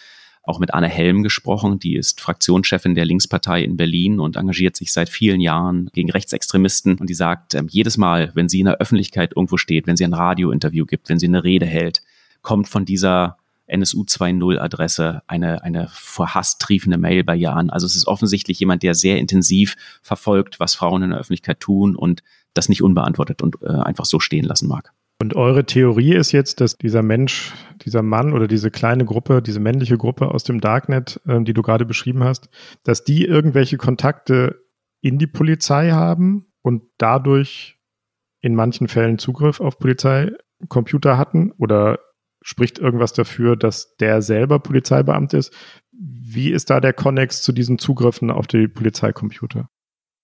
auch 0.48 0.58
mit 0.58 0.74
Anne 0.74 0.88
Helm 0.88 1.22
gesprochen. 1.22 1.78
Die 1.78 1.96
ist 1.96 2.20
Fraktionschefin 2.20 2.94
der 2.94 3.04
Linkspartei 3.04 3.62
in 3.62 3.76
Berlin 3.76 4.18
und 4.18 4.36
engagiert 4.36 4.76
sich 4.76 4.92
seit 4.92 5.08
vielen 5.08 5.40
Jahren 5.40 5.90
gegen 5.92 6.10
Rechtsextremisten. 6.10 6.96
Und 6.98 7.10
die 7.10 7.14
sagt, 7.14 7.54
äh, 7.54 7.62
jedes 7.68 7.96
Mal, 7.96 8.30
wenn 8.34 8.48
sie 8.48 8.60
in 8.60 8.66
der 8.66 8.78
Öffentlichkeit 8.78 9.32
irgendwo 9.36 9.56
steht, 9.56 9.86
wenn 9.86 9.96
sie 9.96 10.04
ein 10.04 10.14
Radiointerview 10.14 10.86
gibt, 10.86 11.08
wenn 11.08 11.18
sie 11.18 11.26
eine 11.26 11.44
Rede 11.44 11.66
hält, 11.66 12.02
kommt 12.42 12.68
von 12.68 12.84
dieser 12.84 13.36
NSU 13.66 14.02
2.0 14.04 14.58
Adresse 14.58 15.22
eine, 15.26 15.62
eine 15.62 15.88
vor 15.92 16.34
Hass 16.34 16.58
triefende 16.58 16.96
Mail 16.96 17.22
bei 17.22 17.36
ihr 17.36 17.52
an. 17.52 17.70
Also 17.70 17.86
es 17.86 17.94
ist 17.94 18.06
offensichtlich 18.06 18.58
jemand, 18.58 18.82
der 18.82 18.94
sehr 18.94 19.18
intensiv 19.18 19.76
verfolgt, 20.02 20.58
was 20.58 20.74
Frauen 20.74 21.02
in 21.02 21.10
der 21.10 21.18
Öffentlichkeit 21.18 21.60
tun 21.60 21.94
und 21.94 22.22
das 22.54 22.68
nicht 22.68 22.82
unbeantwortet 22.82 23.42
und 23.42 23.56
äh, 23.62 23.68
einfach 23.68 24.06
so 24.06 24.18
stehen 24.20 24.44
lassen 24.44 24.68
mag. 24.68 24.92
Und 25.20 25.34
eure 25.34 25.64
Theorie 25.64 26.14
ist 26.14 26.30
jetzt, 26.30 26.60
dass 26.60 26.76
dieser 26.76 27.02
Mensch, 27.02 27.52
dieser 27.84 28.02
Mann 28.02 28.32
oder 28.32 28.46
diese 28.46 28.70
kleine 28.70 29.04
Gruppe, 29.04 29.42
diese 29.42 29.58
männliche 29.58 29.98
Gruppe 29.98 30.28
aus 30.32 30.44
dem 30.44 30.60
Darknet, 30.60 31.20
äh, 31.26 31.42
die 31.42 31.54
du 31.54 31.62
gerade 31.62 31.84
beschrieben 31.84 32.22
hast, 32.22 32.48
dass 32.84 33.02
die 33.02 33.24
irgendwelche 33.24 33.78
Kontakte 33.78 34.62
in 35.00 35.18
die 35.18 35.26
Polizei 35.26 35.90
haben 35.90 36.46
und 36.62 36.82
dadurch 36.98 37.78
in 38.40 38.54
manchen 38.54 38.86
Fällen 38.86 39.18
Zugriff 39.18 39.60
auf 39.60 39.78
Polizeicomputer 39.78 41.18
hatten? 41.18 41.52
Oder 41.58 41.98
spricht 42.40 42.78
irgendwas 42.78 43.12
dafür, 43.12 43.56
dass 43.56 43.96
der 43.96 44.22
selber 44.22 44.60
Polizeibeamt 44.60 45.34
ist? 45.34 45.52
Wie 45.90 46.50
ist 46.50 46.70
da 46.70 46.80
der 46.80 46.92
Konnex 46.92 47.42
zu 47.42 47.52
diesen 47.52 47.78
Zugriffen 47.78 48.30
auf 48.30 48.46
die 48.46 48.68
Polizeicomputer? 48.68 49.68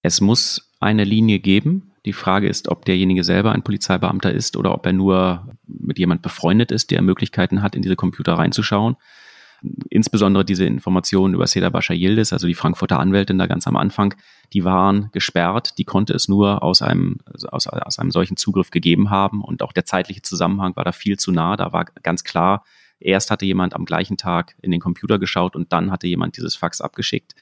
Es 0.02 0.20
muss 0.20 0.72
eine 0.78 1.02
Linie 1.02 1.40
geben, 1.40 1.93
die 2.04 2.12
Frage 2.12 2.48
ist, 2.48 2.68
ob 2.68 2.84
derjenige 2.84 3.24
selber 3.24 3.52
ein 3.52 3.62
Polizeibeamter 3.62 4.32
ist 4.32 4.56
oder 4.56 4.74
ob 4.74 4.84
er 4.86 4.92
nur 4.92 5.48
mit 5.66 5.98
jemand 5.98 6.22
befreundet 6.22 6.70
ist, 6.70 6.90
der 6.90 7.02
Möglichkeiten 7.02 7.62
hat, 7.62 7.74
in 7.74 7.82
diese 7.82 7.96
Computer 7.96 8.34
reinzuschauen. 8.34 8.96
Insbesondere 9.88 10.44
diese 10.44 10.66
Informationen 10.66 11.32
über 11.32 11.46
Seda 11.46 11.70
Bascha 11.70 11.94
Yildiz, 11.94 12.34
also 12.34 12.46
die 12.46 12.54
Frankfurter 12.54 13.00
Anwältin 13.00 13.38
da 13.38 13.46
ganz 13.46 13.66
am 13.66 13.76
Anfang, 13.76 14.14
die 14.52 14.64
waren 14.64 15.08
gesperrt. 15.12 15.78
Die 15.78 15.84
konnte 15.84 16.12
es 16.12 16.28
nur 16.28 16.62
aus 16.62 16.82
einem, 16.82 17.20
aus, 17.48 17.66
aus 17.66 17.98
einem 17.98 18.10
solchen 18.10 18.36
Zugriff 18.36 18.70
gegeben 18.70 19.08
haben. 19.08 19.42
Und 19.42 19.62
auch 19.62 19.72
der 19.72 19.86
zeitliche 19.86 20.20
Zusammenhang 20.20 20.76
war 20.76 20.84
da 20.84 20.92
viel 20.92 21.18
zu 21.18 21.32
nah. 21.32 21.56
Da 21.56 21.72
war 21.72 21.86
ganz 22.02 22.24
klar, 22.24 22.64
erst 23.00 23.30
hatte 23.30 23.46
jemand 23.46 23.74
am 23.74 23.86
gleichen 23.86 24.18
Tag 24.18 24.54
in 24.60 24.70
den 24.70 24.80
Computer 24.80 25.18
geschaut 25.18 25.56
und 25.56 25.72
dann 25.72 25.90
hatte 25.90 26.06
jemand 26.06 26.36
dieses 26.36 26.56
Fax 26.56 26.82
abgeschickt. 26.82 27.34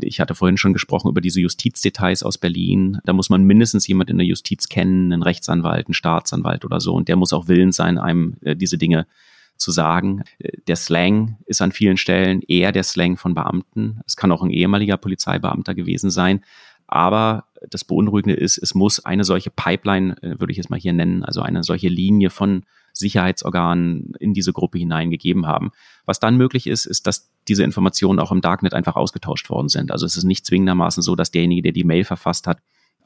Ich 0.00 0.20
hatte 0.20 0.34
vorhin 0.34 0.56
schon 0.56 0.72
gesprochen 0.72 1.08
über 1.08 1.20
diese 1.20 1.40
Justizdetails 1.40 2.22
aus 2.22 2.38
Berlin. 2.38 2.98
Da 3.04 3.12
muss 3.12 3.30
man 3.30 3.44
mindestens 3.44 3.86
jemand 3.86 4.10
in 4.10 4.18
der 4.18 4.26
Justiz 4.26 4.68
kennen, 4.68 5.12
einen 5.12 5.22
Rechtsanwalt, 5.22 5.86
einen 5.86 5.94
Staatsanwalt 5.94 6.64
oder 6.64 6.80
so. 6.80 6.94
Und 6.94 7.08
der 7.08 7.16
muss 7.16 7.32
auch 7.32 7.48
willens 7.48 7.76
sein, 7.76 7.98
einem 7.98 8.36
äh, 8.42 8.56
diese 8.56 8.78
Dinge 8.78 9.06
zu 9.56 9.72
sagen. 9.72 10.22
Der 10.68 10.76
Slang 10.76 11.36
ist 11.46 11.60
an 11.60 11.72
vielen 11.72 11.96
Stellen 11.96 12.42
eher 12.42 12.72
der 12.72 12.84
Slang 12.84 13.16
von 13.16 13.34
Beamten. 13.34 14.00
Es 14.06 14.16
kann 14.16 14.30
auch 14.30 14.42
ein 14.42 14.50
ehemaliger 14.50 14.96
Polizeibeamter 14.96 15.74
gewesen 15.74 16.10
sein. 16.10 16.42
Aber 16.86 17.44
das 17.68 17.84
Beunruhigende 17.84 18.36
ist, 18.36 18.56
es 18.56 18.74
muss 18.74 19.04
eine 19.04 19.24
solche 19.24 19.50
Pipeline, 19.50 20.16
äh, 20.22 20.40
würde 20.40 20.52
ich 20.52 20.58
es 20.58 20.70
mal 20.70 20.80
hier 20.80 20.92
nennen, 20.92 21.22
also 21.22 21.42
eine 21.42 21.62
solche 21.62 21.88
Linie 21.88 22.30
von 22.30 22.64
Sicherheitsorganen 22.98 24.12
in 24.18 24.34
diese 24.34 24.52
Gruppe 24.52 24.78
hineingegeben 24.78 25.46
haben. 25.46 25.70
Was 26.04 26.20
dann 26.20 26.36
möglich 26.36 26.66
ist, 26.66 26.86
ist, 26.86 27.06
dass 27.06 27.30
diese 27.46 27.64
Informationen 27.64 28.18
auch 28.18 28.32
im 28.32 28.40
Darknet 28.40 28.74
einfach 28.74 28.96
ausgetauscht 28.96 29.50
worden 29.50 29.68
sind. 29.68 29.90
Also 29.90 30.06
es 30.06 30.16
ist 30.16 30.24
nicht 30.24 30.46
zwingendermaßen 30.46 31.02
so, 31.02 31.16
dass 31.16 31.30
derjenige, 31.30 31.62
der 31.62 31.72
die 31.72 31.84
Mail 31.84 32.04
verfasst 32.04 32.46
hat, 32.46 32.58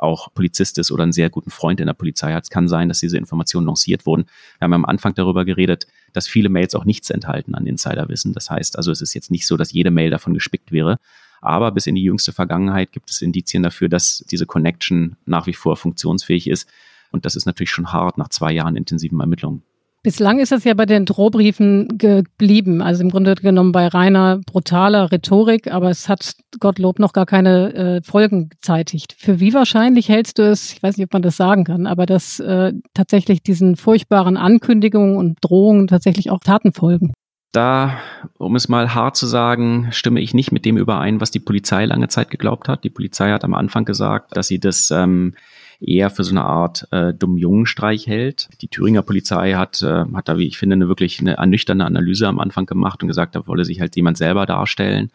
auch 0.03 0.35
Polizist 0.35 0.79
ist 0.79 0.91
oder 0.91 1.05
einen 1.05 1.13
sehr 1.13 1.31
guten 1.31 1.51
Freund 1.51 1.81
in 1.81 1.87
der 1.87 1.95
Polizei 1.95 2.33
hat. 2.33 2.45
Es 2.45 2.51
kann 2.51 2.69
sein, 2.69 2.89
dass 2.89 3.01
diese 3.01 3.17
Informationen 3.19 3.67
lanciert 3.67 4.05
wurden. 4.05 4.25
Wir 4.59 4.65
haben 4.65 4.73
am 4.73 4.85
Anfang 4.85 5.15
darüber 5.15 5.45
geredet, 5.45 5.87
dass 6.13 6.27
viele 6.27 6.49
Mails 6.49 6.75
auch 6.75 6.85
nichts 6.85 7.11
enthalten 7.11 7.55
an 7.55 7.67
Insiderwissen. 7.67 8.33
Das 8.33 8.51
heißt 8.51 8.77
also, 8.77 8.91
es 8.91 9.01
ist 9.01 9.15
jetzt 9.15 9.31
nicht 9.31 9.47
so, 9.47 9.57
dass 9.57 9.73
jede 9.73 9.91
Mail 9.91 10.11
davon 10.11 10.35
gespickt 10.35 10.73
wäre. 10.73 10.99
Aber 11.41 11.73
bis 11.73 11.87
in 11.87 11.95
die 11.95 12.03
jüngste 12.03 12.33
Vergangenheit 12.33 12.93
gibt 12.93 13.11
es 13.11 13.23
Indizien 13.23 13.63
dafür, 13.63 13.89
dass 13.89 14.25
diese 14.31 14.47
Connection 14.47 15.17
nach 15.25 15.47
wie 15.47 15.55
vor 15.55 15.77
funktionsfähig 15.77 16.49
ist. 16.49 16.69
Und 17.11 17.25
das 17.25 17.37
ist 17.37 17.47
natürlich 17.47 17.71
schon 17.71 17.93
hart 17.93 18.19
nach 18.19 18.29
zwei 18.29 18.53
Jahren 18.53 18.77
intensiven 18.77 19.21
Ermittlungen. 19.21 19.63
Bislang 20.05 20.41
ist 20.41 20.51
das 20.51 20.65
ja 20.65 20.75
bei 20.75 20.85
den 20.85 21.07
Drohbriefen 21.07 21.97
geblieben, 21.97 22.83
also 22.83 23.05
im 23.05 23.11
Grunde 23.11 23.37
genommen 23.37 23.71
bei 23.71 23.87
reiner 23.87 24.41
brutaler 24.45 25.13
Rhetorik, 25.13 25.73
aber 25.73 25.91
es 25.91 26.09
hat 26.09 26.35
Gottlob 26.59 26.99
noch 26.99 27.13
gar 27.13 27.25
keine 27.25 27.73
äh, 27.73 28.03
Folgen 28.03 28.49
gezeitigt. 28.49 29.15
Für 29.17 29.39
wie 29.39 29.55
wahrscheinlich 29.55 30.09
hältst 30.09 30.39
du 30.39 30.43
es, 30.43 30.73
ich 30.73 30.83
weiß 30.83 30.97
nicht, 30.97 31.07
ob 31.07 31.13
man 31.13 31.23
das 31.23 31.37
sagen 31.37 31.63
kann, 31.63 31.87
aber 31.87 32.05
dass 32.05 32.41
äh, 32.41 32.73
tatsächlich 32.95 33.45
diesen 33.45 33.77
furchtbaren 33.77 34.37
Ankündigungen 34.37 35.17
und 35.17 35.39
Drohungen 35.41 35.87
tatsächlich 35.87 36.31
auch 36.31 36.41
Taten 36.41 36.73
folgen? 36.73 37.13
Da, 37.53 37.99
um 38.39 38.57
es 38.57 38.69
mal 38.69 38.95
hart 38.95 39.15
zu 39.15 39.27
sagen, 39.27 39.89
stimme 39.93 40.21
ich 40.21 40.35
nicht 40.35 40.51
mit 40.51 40.65
dem 40.65 40.79
überein, 40.79 41.21
was 41.21 41.31
die 41.31 41.39
Polizei 41.39 41.85
lange 41.85 42.09
Zeit 42.09 42.31
geglaubt 42.31 42.67
hat. 42.67 42.83
Die 42.83 42.91
Polizei 42.91 43.31
hat 43.31 43.45
am 43.45 43.55
Anfang 43.55 43.85
gesagt, 43.85 44.37
dass 44.37 44.49
sie 44.49 44.59
das 44.59 44.91
ähm, 44.91 45.35
eher 45.83 46.11
für 46.11 46.25
so 46.25 46.31
eine 46.31 46.45
Art 46.45 46.87
äh, 46.91 47.13
dumm-Jungen-Streich 47.13 48.07
hält. 48.07 48.49
Die 48.61 48.69
Thüringer 48.69 49.03
Polizei 49.03 49.53
hat, 49.53 49.83
äh, 49.83 50.05
hat 50.15 50.29
da, 50.29 50.39
wie 50.39 50.47
ich 50.47 50.59
finde, 50.59 50.75
eine 50.75 50.89
wirklich 50.89 51.21
eine 51.21 51.35
ernüchternde 51.35 51.85
Analyse 51.85 52.29
am 52.29 52.39
Anfang 52.39 52.67
gemacht 52.67 53.03
und 53.03 53.09
gesagt, 53.09 53.35
da 53.35 53.47
wolle 53.47 53.65
sich 53.65 53.81
halt 53.81 53.97
jemand 53.97 54.19
selber 54.19 54.47
darstellen. 54.47 55.11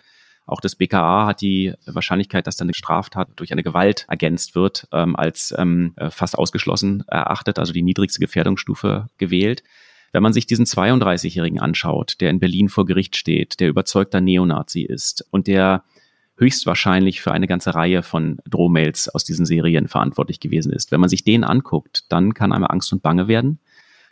Auch 0.45 0.61
das 0.61 0.75
BKA 0.75 1.27
hat 1.27 1.41
die 1.41 1.73
Wahrscheinlichkeit, 1.85 2.47
dass 2.47 2.55
dann 2.55 2.67
eine 2.67 2.73
Straftat 2.73 3.27
durch 3.35 3.51
eine 3.51 3.63
Gewalt 3.63 4.05
ergänzt 4.07 4.55
wird, 4.55 4.87
ähm, 4.93 5.15
als 5.17 5.53
ähm, 5.57 5.93
äh, 5.97 6.09
fast 6.09 6.37
ausgeschlossen 6.37 7.03
erachtet, 7.07 7.59
also 7.59 7.73
die 7.73 7.81
niedrigste 7.81 8.21
Gefährdungsstufe 8.21 9.09
gewählt. 9.17 9.63
Wenn 10.13 10.23
man 10.23 10.31
sich 10.31 10.47
diesen 10.47 10.65
32-Jährigen 10.65 11.59
anschaut, 11.59 12.21
der 12.21 12.29
in 12.29 12.39
Berlin 12.39 12.69
vor 12.69 12.85
Gericht 12.85 13.17
steht, 13.17 13.59
der 13.59 13.67
überzeugter 13.67 14.21
Neonazi 14.21 14.83
ist 14.83 15.27
und 15.31 15.47
der 15.47 15.83
höchstwahrscheinlich 16.37 17.21
für 17.21 17.31
eine 17.31 17.47
ganze 17.47 17.73
Reihe 17.73 18.03
von 18.03 18.37
Drohmails 18.49 19.09
aus 19.09 19.23
diesen 19.23 19.45
Serien 19.45 19.87
verantwortlich 19.87 20.39
gewesen 20.39 20.71
ist. 20.71 20.91
Wenn 20.91 20.99
man 20.99 21.09
sich 21.09 21.23
den 21.23 21.43
anguckt, 21.43 22.05
dann 22.09 22.33
kann 22.33 22.51
einem 22.51 22.65
Angst 22.65 22.93
und 22.93 23.01
Bange 23.01 23.27
werden. 23.27 23.59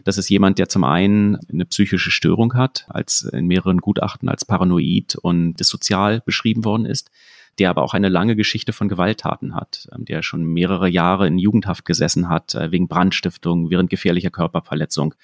Das 0.04 0.18
ist 0.18 0.30
jemand, 0.30 0.60
der 0.60 0.70
zum 0.70 0.84
einen 0.84 1.38
eine 1.52 1.66
psychische 1.66 2.12
Störung 2.12 2.56
hat, 2.56 2.86
als 2.90 3.22
in 3.22 3.48
mehreren 3.48 3.80
Gutachten 3.80 4.30
als 4.30 4.46
paranoid 4.46 5.16
und 5.16 5.56
dissozial 5.56 6.22
beschrieben 6.26 6.66
worden 6.66 6.86
ist, 6.86 7.12
der 7.60 7.70
aber 7.70 7.84
auch 7.84 7.94
eine 7.94 8.10
lange 8.10 8.36
Geschichte 8.36 8.74
von 8.74 8.90
Gewalttaten 8.90 9.56
hat, 9.56 9.88
ähm, 9.96 10.06
der 10.06 10.22
schon 10.22 10.44
mehrere 10.44 10.90
Jahre 10.90 11.28
in 11.28 11.38
Jugendhaft 11.38 11.86
gesessen 11.86 12.30
hat, 12.30 12.56
äh, 12.56 12.72
wegen 12.72 12.88
Brandstiftung, 12.88 13.70
während 13.70 13.90
gefährlicher 13.90 14.32
Körperverletzung, 14.32 15.16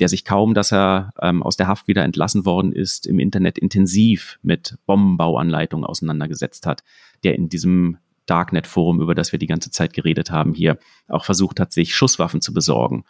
der 0.00 0.08
sich 0.08 0.24
kaum, 0.24 0.54
dass 0.54 0.72
er 0.72 1.12
ähm, 1.20 1.42
aus 1.42 1.56
der 1.56 1.68
Haft 1.68 1.88
wieder 1.88 2.02
entlassen 2.02 2.46
worden 2.46 2.72
ist, 2.72 3.06
im 3.06 3.18
Internet 3.18 3.58
intensiv 3.58 4.38
mit 4.42 4.78
Bombenbauanleitungen 4.86 5.84
auseinandergesetzt 5.84 6.66
hat, 6.66 6.82
der 7.24 7.34
in 7.34 7.48
diesem 7.48 7.98
Darknet-Forum, 8.26 9.00
über 9.00 9.14
das 9.14 9.32
wir 9.32 9.38
die 9.38 9.46
ganze 9.46 9.70
Zeit 9.70 9.92
geredet 9.92 10.30
haben, 10.30 10.54
hier 10.54 10.78
auch 11.08 11.24
versucht 11.24 11.60
hat, 11.60 11.72
sich 11.72 11.94
Schusswaffen 11.94 12.40
zu 12.40 12.54
besorgen. 12.54 13.04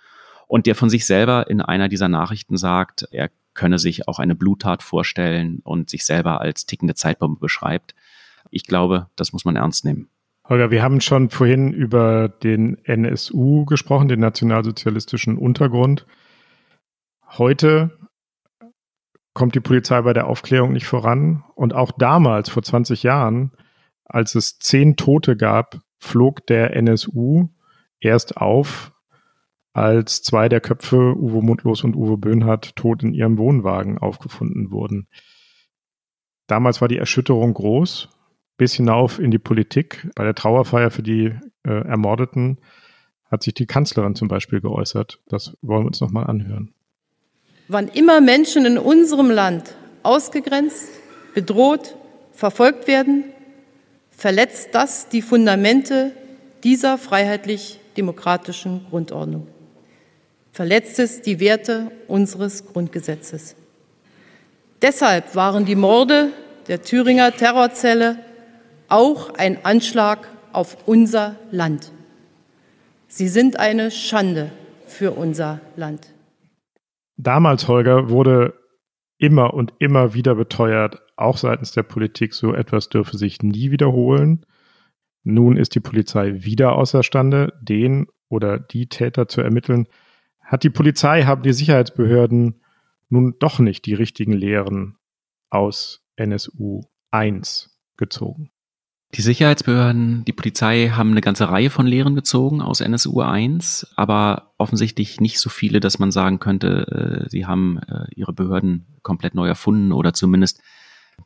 Und 0.48 0.66
der 0.66 0.74
von 0.74 0.90
sich 0.90 1.06
selber 1.06 1.48
in 1.48 1.60
einer 1.60 1.88
dieser 1.88 2.08
Nachrichten 2.08 2.56
sagt, 2.56 3.06
er 3.10 3.30
könne 3.54 3.78
sich 3.78 4.08
auch 4.08 4.18
eine 4.18 4.34
Bluttat 4.34 4.82
vorstellen 4.82 5.60
und 5.62 5.90
sich 5.90 6.04
selber 6.04 6.40
als 6.40 6.66
tickende 6.66 6.94
Zeitbombe 6.94 7.38
beschreibt. 7.40 7.94
Ich 8.50 8.66
glaube, 8.66 9.08
das 9.16 9.32
muss 9.32 9.44
man 9.44 9.56
ernst 9.56 9.84
nehmen. 9.84 10.08
Holger, 10.48 10.70
wir 10.70 10.82
haben 10.82 11.00
schon 11.00 11.30
vorhin 11.30 11.72
über 11.72 12.28
den 12.28 12.76
NSU 12.84 13.64
gesprochen, 13.64 14.08
den 14.08 14.20
nationalsozialistischen 14.20 15.38
Untergrund. 15.38 16.04
Heute 17.38 17.98
kommt 19.32 19.54
die 19.54 19.60
Polizei 19.60 20.02
bei 20.02 20.12
der 20.12 20.26
Aufklärung 20.26 20.72
nicht 20.72 20.86
voran. 20.86 21.44
Und 21.54 21.74
auch 21.74 21.92
damals, 21.92 22.50
vor 22.50 22.62
20 22.62 23.02
Jahren, 23.02 23.52
als 24.04 24.34
es 24.34 24.58
zehn 24.58 24.96
Tote 24.96 25.36
gab, 25.36 25.80
flog 25.98 26.46
der 26.46 26.76
NSU 26.76 27.48
erst 28.00 28.36
auf, 28.36 28.92
als 29.72 30.22
zwei 30.22 30.50
der 30.50 30.60
Köpfe, 30.60 31.16
Uwe 31.16 31.42
Mundlos 31.42 31.84
und 31.84 31.96
Uwe 31.96 32.18
Böhnhardt, 32.18 32.76
tot 32.76 33.02
in 33.02 33.14
ihrem 33.14 33.38
Wohnwagen 33.38 33.96
aufgefunden 33.96 34.70
wurden. 34.70 35.08
Damals 36.46 36.82
war 36.82 36.88
die 36.88 36.98
Erschütterung 36.98 37.54
groß, 37.54 38.10
bis 38.58 38.74
hinauf 38.74 39.18
in 39.18 39.30
die 39.30 39.38
Politik. 39.38 40.10
Bei 40.14 40.24
der 40.24 40.34
Trauerfeier 40.34 40.90
für 40.90 41.02
die 41.02 41.34
äh, 41.62 41.70
Ermordeten 41.70 42.60
hat 43.30 43.42
sich 43.42 43.54
die 43.54 43.66
Kanzlerin 43.66 44.14
zum 44.14 44.28
Beispiel 44.28 44.60
geäußert. 44.60 45.22
Das 45.28 45.56
wollen 45.62 45.84
wir 45.84 45.86
uns 45.86 46.02
nochmal 46.02 46.26
anhören. 46.26 46.74
Wann 47.68 47.88
immer 47.88 48.20
Menschen 48.20 48.66
in 48.66 48.78
unserem 48.78 49.30
Land 49.30 49.74
ausgegrenzt, 50.02 50.88
bedroht, 51.34 51.96
verfolgt 52.32 52.86
werden, 52.86 53.24
verletzt 54.10 54.70
das 54.72 55.08
die 55.08 55.22
Fundamente 55.22 56.12
dieser 56.64 56.98
freiheitlich-demokratischen 56.98 58.86
Grundordnung. 58.88 59.46
Verletzt 60.52 60.98
es 60.98 61.22
die 61.22 61.40
Werte 61.40 61.90
unseres 62.08 62.66
Grundgesetzes. 62.66 63.56
Deshalb 64.82 65.34
waren 65.34 65.64
die 65.64 65.76
Morde 65.76 66.30
der 66.68 66.82
Thüringer 66.82 67.32
Terrorzelle 67.32 68.18
auch 68.88 69.34
ein 69.34 69.64
Anschlag 69.64 70.28
auf 70.52 70.76
unser 70.86 71.36
Land. 71.50 71.90
Sie 73.08 73.28
sind 73.28 73.58
eine 73.58 73.90
Schande 73.90 74.50
für 74.86 75.12
unser 75.12 75.60
Land. 75.76 76.11
Damals, 77.16 77.68
Holger, 77.68 78.10
wurde 78.10 78.54
immer 79.18 79.54
und 79.54 79.74
immer 79.78 80.14
wieder 80.14 80.34
beteuert, 80.34 81.00
auch 81.16 81.36
seitens 81.36 81.72
der 81.72 81.84
Politik, 81.84 82.34
so 82.34 82.54
etwas 82.54 82.88
dürfe 82.88 83.16
sich 83.16 83.42
nie 83.42 83.70
wiederholen. 83.70 84.44
Nun 85.22 85.56
ist 85.56 85.74
die 85.74 85.80
Polizei 85.80 86.44
wieder 86.44 86.72
außerstande, 86.72 87.52
den 87.60 88.06
oder 88.28 88.58
die 88.58 88.88
Täter 88.88 89.28
zu 89.28 89.40
ermitteln. 89.40 89.86
Hat 90.40 90.64
die 90.64 90.70
Polizei, 90.70 91.22
haben 91.22 91.42
die 91.42 91.52
Sicherheitsbehörden 91.52 92.62
nun 93.08 93.36
doch 93.38 93.58
nicht 93.58 93.86
die 93.86 93.94
richtigen 93.94 94.32
Lehren 94.32 94.96
aus 95.50 96.04
NSU 96.16 96.82
1 97.10 97.78
gezogen? 97.96 98.51
Die 99.14 99.20
Sicherheitsbehörden, 99.20 100.24
die 100.24 100.32
Polizei 100.32 100.88
haben 100.88 101.10
eine 101.10 101.20
ganze 101.20 101.50
Reihe 101.50 101.68
von 101.68 101.86
Lehren 101.86 102.14
gezogen 102.14 102.62
aus 102.62 102.80
NSU 102.80 103.20
1, 103.20 103.92
aber 103.94 104.54
offensichtlich 104.56 105.20
nicht 105.20 105.38
so 105.38 105.50
viele, 105.50 105.80
dass 105.80 105.98
man 105.98 106.10
sagen 106.10 106.38
könnte, 106.38 107.26
äh, 107.26 107.28
sie 107.28 107.44
haben 107.44 107.78
äh, 107.78 108.06
ihre 108.14 108.32
Behörden 108.32 108.86
komplett 109.02 109.34
neu 109.34 109.46
erfunden 109.48 109.92
oder 109.92 110.14
zumindest 110.14 110.60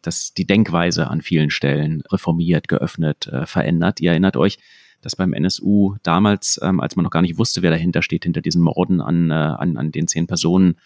dass 0.02 0.34
die 0.34 0.46
Denkweise 0.46 1.06
an 1.06 1.22
vielen 1.22 1.48
Stellen 1.48 2.02
reformiert, 2.10 2.66
geöffnet, 2.66 3.28
äh, 3.28 3.46
verändert. 3.46 4.00
Ihr 4.00 4.10
erinnert 4.10 4.36
euch, 4.36 4.58
dass 5.00 5.14
beim 5.14 5.32
NSU 5.32 5.94
damals, 6.02 6.60
ähm, 6.60 6.80
als 6.80 6.96
man 6.96 7.04
noch 7.04 7.10
gar 7.10 7.22
nicht 7.22 7.38
wusste, 7.38 7.62
wer 7.62 7.70
dahinter 7.70 8.02
steht, 8.02 8.24
hinter 8.24 8.40
diesen 8.40 8.62
Morden 8.62 9.00
an, 9.00 9.30
an, 9.30 9.76
an 9.76 9.92
den 9.92 10.08
zehn 10.08 10.26
Personen, 10.26 10.80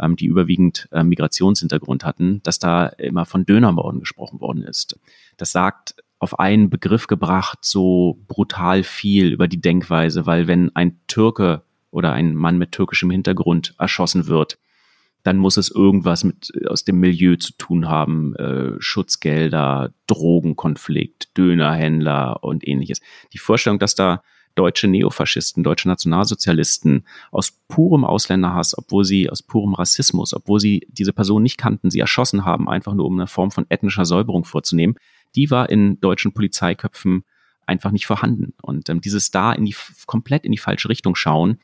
ähm, 0.00 0.14
die 0.14 0.26
überwiegend 0.26 0.88
Migrationshintergrund 0.92 2.04
hatten, 2.04 2.40
dass 2.44 2.60
da 2.60 2.86
immer 2.86 3.26
von 3.26 3.44
Dönermorden 3.44 4.00
gesprochen 4.00 4.40
worden 4.40 4.62
ist. 4.62 4.98
Das 5.36 5.50
sagt 5.50 5.96
auf 6.18 6.38
einen 6.38 6.70
Begriff 6.70 7.06
gebracht 7.06 7.58
so 7.62 8.18
brutal 8.26 8.82
viel 8.82 9.32
über 9.32 9.48
die 9.48 9.60
Denkweise, 9.60 10.26
weil 10.26 10.46
wenn 10.46 10.74
ein 10.74 10.98
Türke 11.06 11.62
oder 11.90 12.12
ein 12.12 12.34
Mann 12.34 12.58
mit 12.58 12.72
türkischem 12.72 13.10
Hintergrund 13.10 13.74
erschossen 13.78 14.26
wird, 14.26 14.58
dann 15.22 15.38
muss 15.38 15.56
es 15.56 15.70
irgendwas 15.70 16.22
mit 16.22 16.52
aus 16.68 16.84
dem 16.84 17.00
Milieu 17.00 17.36
zu 17.36 17.52
tun 17.58 17.88
haben, 17.88 18.36
äh, 18.36 18.72
Schutzgelder, 18.78 19.92
Drogenkonflikt, 20.06 21.36
Dönerhändler 21.36 22.44
und 22.44 22.66
ähnliches. 22.66 23.00
Die 23.32 23.38
Vorstellung, 23.38 23.80
dass 23.80 23.96
da 23.96 24.22
deutsche 24.54 24.88
Neofaschisten, 24.88 25.64
deutsche 25.64 25.88
Nationalsozialisten 25.88 27.06
aus 27.30 27.52
purem 27.68 28.04
Ausländerhass, 28.04 28.76
obwohl 28.78 29.04
sie 29.04 29.28
aus 29.28 29.42
purem 29.42 29.74
Rassismus, 29.74 30.32
obwohl 30.32 30.60
sie 30.60 30.86
diese 30.90 31.12
Person 31.12 31.42
nicht 31.42 31.58
kannten, 31.58 31.90
sie 31.90 32.00
erschossen 32.00 32.44
haben, 32.44 32.68
einfach 32.68 32.94
nur 32.94 33.06
um 33.06 33.18
eine 33.18 33.26
Form 33.26 33.50
von 33.50 33.66
ethnischer 33.68 34.04
Säuberung 34.04 34.44
vorzunehmen, 34.44 34.96
die 35.34 35.50
war 35.50 35.68
in 35.68 36.00
deutschen 36.00 36.32
Polizeiköpfen 36.32 37.24
einfach 37.66 37.90
nicht 37.90 38.06
vorhanden. 38.06 38.54
Und 38.62 38.88
ähm, 38.88 39.00
dieses 39.00 39.30
da 39.30 39.52
in 39.52 39.64
die 39.64 39.74
komplett 40.06 40.44
in 40.44 40.52
die 40.52 40.58
falsche 40.58 40.88
Richtung 40.88 41.14
schauen, 41.14 41.58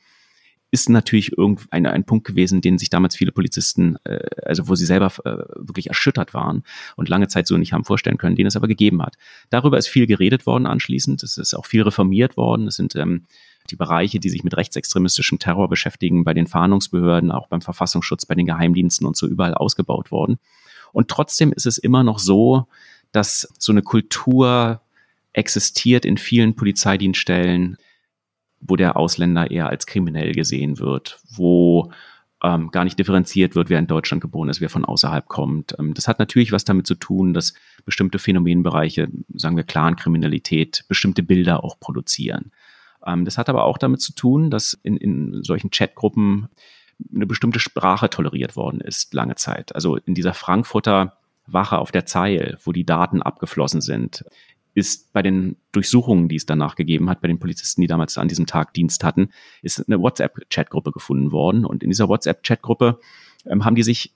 ist 0.73 0.89
natürlich 0.89 1.37
irgendein 1.37 1.85
ein 1.85 2.03
Punkt 2.03 2.25
gewesen, 2.25 2.59
den 2.59 2.79
sich 2.79 2.89
damals 2.89 3.15
viele 3.15 3.31
Polizisten, 3.31 3.97
äh, 4.05 4.25
also 4.43 4.67
wo 4.67 4.73
sie 4.73 4.87
selber 4.87 5.11
äh, 5.23 5.43
wirklich 5.55 5.87
erschüttert 5.87 6.33
waren 6.33 6.63
und 6.95 7.09
lange 7.09 7.27
Zeit 7.27 7.45
so 7.45 7.55
nicht 7.57 7.73
haben 7.73 7.83
vorstellen 7.83 8.17
können, 8.17 8.35
den 8.35 8.47
es 8.47 8.55
aber 8.55 8.67
gegeben 8.67 9.03
hat. 9.03 9.15
Darüber 9.51 9.77
ist 9.77 9.87
viel 9.87 10.07
geredet 10.07 10.47
worden 10.47 10.65
anschließend. 10.65 11.21
Es 11.21 11.37
ist 11.37 11.53
auch 11.53 11.67
viel 11.67 11.83
reformiert 11.83 12.37
worden. 12.37 12.67
Es 12.67 12.75
sind 12.75 12.95
ähm, 12.95 13.25
die 13.69 13.75
Bereiche, 13.75 14.19
die 14.19 14.29
sich 14.29 14.43
mit 14.43 14.57
rechtsextremistischem 14.57 15.37
Terror 15.37 15.69
beschäftigen, 15.69 16.23
bei 16.23 16.33
den 16.33 16.47
Fahndungsbehörden, 16.47 17.31
auch 17.31 17.47
beim 17.47 17.61
Verfassungsschutz, 17.61 18.25
bei 18.25 18.33
den 18.33 18.47
Geheimdiensten 18.47 19.05
und 19.05 19.15
so 19.15 19.27
überall 19.27 19.53
ausgebaut 19.53 20.09
worden. 20.09 20.39
Und 20.91 21.07
trotzdem 21.07 21.53
ist 21.53 21.67
es 21.67 21.77
immer 21.77 22.03
noch 22.03 22.17
so, 22.17 22.67
dass 23.13 23.47
so 23.57 23.71
eine 23.71 23.81
Kultur 23.81 24.81
existiert 25.31 26.03
in 26.03 26.17
vielen 26.17 26.55
Polizeidienststellen, 26.55 27.77
wo 28.59 28.75
der 28.75 28.97
Ausländer 28.97 29.49
eher 29.49 29.69
als 29.69 29.85
kriminell 29.85 30.33
gesehen 30.33 30.79
wird, 30.79 31.19
wo 31.29 31.91
ähm, 32.43 32.71
gar 32.71 32.83
nicht 32.83 32.99
differenziert 32.99 33.55
wird, 33.55 33.69
wer 33.69 33.79
in 33.79 33.87
Deutschland 33.87 34.21
geboren 34.21 34.49
ist, 34.49 34.61
wer 34.61 34.69
von 34.69 34.85
außerhalb 34.85 35.27
kommt. 35.27 35.75
Ähm, 35.79 35.93
das 35.93 36.07
hat 36.07 36.19
natürlich 36.19 36.51
was 36.51 36.65
damit 36.65 36.85
zu 36.85 36.95
tun, 36.95 37.33
dass 37.33 37.53
bestimmte 37.85 38.19
Phänomenbereiche, 38.19 39.09
sagen 39.33 39.55
wir 39.55 39.63
Clan-Kriminalität, 39.63 40.85
bestimmte 40.87 41.23
Bilder 41.23 41.63
auch 41.63 41.79
produzieren. 41.79 42.51
Ähm, 43.05 43.25
das 43.25 43.37
hat 43.37 43.49
aber 43.49 43.63
auch 43.63 43.77
damit 43.77 44.01
zu 44.01 44.13
tun, 44.13 44.49
dass 44.49 44.73
in, 44.83 44.97
in 44.97 45.43
solchen 45.43 45.71
Chatgruppen 45.71 46.49
eine 47.13 47.25
bestimmte 47.25 47.59
Sprache 47.59 48.09
toleriert 48.09 48.55
worden 48.55 48.81
ist 48.81 49.13
lange 49.13 49.35
Zeit. 49.35 49.73
Also 49.75 49.97
in 49.97 50.13
dieser 50.13 50.33
Frankfurter 50.33 51.17
Wache 51.45 51.77
auf 51.77 51.91
der 51.91 52.05
Zeil, 52.05 52.57
wo 52.63 52.71
die 52.71 52.85
Daten 52.85 53.21
abgeflossen 53.21 53.81
sind, 53.81 54.25
ist 54.75 55.13
bei 55.13 55.21
den 55.21 55.57
Durchsuchungen, 55.71 56.29
die 56.29 56.35
es 56.35 56.45
danach 56.45 56.75
gegeben 56.75 57.09
hat, 57.09 57.21
bei 57.21 57.27
den 57.27 57.39
Polizisten, 57.39 57.81
die 57.81 57.87
damals 57.87 58.17
an 58.17 58.27
diesem 58.27 58.45
Tag 58.45 58.73
Dienst 58.73 59.03
hatten, 59.03 59.29
ist 59.61 59.87
eine 59.87 60.01
WhatsApp-Chatgruppe 60.01 60.91
gefunden 60.91 61.31
worden. 61.31 61.65
Und 61.65 61.83
in 61.83 61.89
dieser 61.89 62.09
WhatsApp-Chatgruppe 62.09 62.99
ähm, 63.45 63.65
haben 63.65 63.75
die 63.75 63.83
sich 63.83 64.13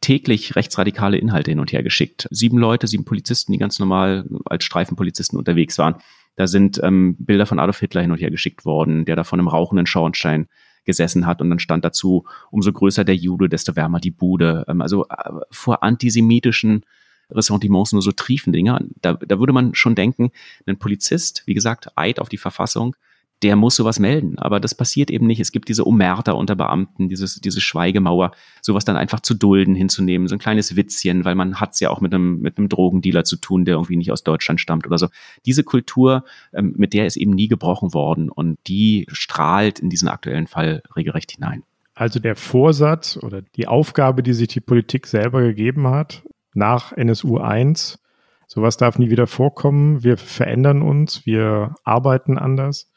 täglich 0.00 0.56
rechtsradikale 0.56 1.18
Inhalte 1.18 1.50
hin 1.50 1.60
und 1.60 1.72
her 1.72 1.82
geschickt. 1.82 2.26
Sieben 2.30 2.58
Leute, 2.58 2.86
sieben 2.86 3.04
Polizisten, 3.04 3.52
die 3.52 3.58
ganz 3.58 3.78
normal 3.78 4.26
als 4.46 4.64
Streifenpolizisten 4.64 5.38
unterwegs 5.38 5.78
waren. 5.78 5.96
Da 6.36 6.46
sind 6.46 6.80
ähm, 6.82 7.16
Bilder 7.18 7.46
von 7.46 7.58
Adolf 7.58 7.80
Hitler 7.80 8.00
hin 8.00 8.10
und 8.10 8.20
her 8.20 8.30
geschickt 8.30 8.64
worden, 8.64 9.04
der 9.04 9.16
da 9.16 9.24
von 9.24 9.38
einem 9.38 9.48
rauchenden 9.48 9.86
Schornstein 9.86 10.48
gesessen 10.84 11.26
hat 11.26 11.40
und 11.40 11.50
dann 11.50 11.58
stand 11.58 11.84
dazu, 11.84 12.24
umso 12.50 12.72
größer 12.72 13.04
der 13.04 13.16
Jude, 13.16 13.48
desto 13.48 13.76
wärmer 13.76 14.00
die 14.00 14.10
Bude. 14.10 14.64
Ähm, 14.68 14.80
also 14.80 15.06
äh, 15.08 15.30
vor 15.50 15.82
antisemitischen 15.82 16.84
Ressentiments 17.30 17.92
nur 17.92 18.02
so 18.02 18.12
Triefendinger. 18.12 18.80
Da, 19.00 19.14
da 19.14 19.38
würde 19.38 19.52
man 19.52 19.74
schon 19.74 19.94
denken, 19.94 20.32
ein 20.66 20.78
Polizist, 20.78 21.42
wie 21.46 21.54
gesagt, 21.54 21.88
Eid 21.96 22.18
auf 22.20 22.28
die 22.28 22.38
Verfassung, 22.38 22.96
der 23.42 23.56
muss 23.56 23.76
sowas 23.76 23.98
melden. 23.98 24.38
Aber 24.38 24.60
das 24.60 24.74
passiert 24.74 25.10
eben 25.10 25.26
nicht. 25.26 25.40
Es 25.40 25.52
gibt 25.52 25.68
diese 25.68 25.86
Omerta 25.86 26.32
unter 26.32 26.56
Beamten, 26.56 27.08
dieses, 27.08 27.40
diese 27.40 27.60
Schweigemauer, 27.60 28.32
sowas 28.60 28.84
dann 28.84 28.96
einfach 28.96 29.20
zu 29.20 29.34
dulden, 29.34 29.74
hinzunehmen, 29.74 30.28
so 30.28 30.34
ein 30.34 30.40
kleines 30.40 30.76
Witzchen, 30.76 31.24
weil 31.24 31.34
man 31.34 31.60
hat's 31.60 31.80
ja 31.80 31.90
auch 31.90 32.00
mit 32.00 32.12
einem, 32.12 32.40
mit 32.40 32.58
einem 32.58 32.68
Drogendealer 32.68 33.24
zu 33.24 33.36
tun, 33.36 33.64
der 33.64 33.74
irgendwie 33.74 33.96
nicht 33.96 34.12
aus 34.12 34.24
Deutschland 34.24 34.60
stammt 34.60 34.86
oder 34.86 34.98
so. 34.98 35.08
Diese 35.46 35.64
Kultur, 35.64 36.24
ähm, 36.52 36.74
mit 36.76 36.92
der 36.92 37.06
ist 37.06 37.16
eben 37.16 37.32
nie 37.32 37.48
gebrochen 37.48 37.94
worden 37.94 38.28
und 38.28 38.58
die 38.66 39.06
strahlt 39.10 39.78
in 39.78 39.88
diesen 39.88 40.08
aktuellen 40.08 40.46
Fall 40.46 40.82
regelrecht 40.94 41.32
hinein. 41.32 41.62
Also 41.94 42.20
der 42.20 42.36
Vorsatz 42.36 43.18
oder 43.20 43.42
die 43.42 43.68
Aufgabe, 43.68 44.22
die 44.22 44.32
sich 44.32 44.48
die 44.48 44.60
Politik 44.60 45.06
selber 45.06 45.42
gegeben 45.42 45.88
hat, 45.88 46.22
nach 46.52 46.92
NSU 46.92 47.38
1, 47.38 47.98
sowas 48.46 48.76
darf 48.76 48.98
nie 48.98 49.10
wieder 49.10 49.26
vorkommen. 49.26 50.02
Wir 50.02 50.16
verändern 50.16 50.82
uns, 50.82 51.24
wir 51.24 51.74
arbeiten 51.84 52.36
anders 52.36 52.89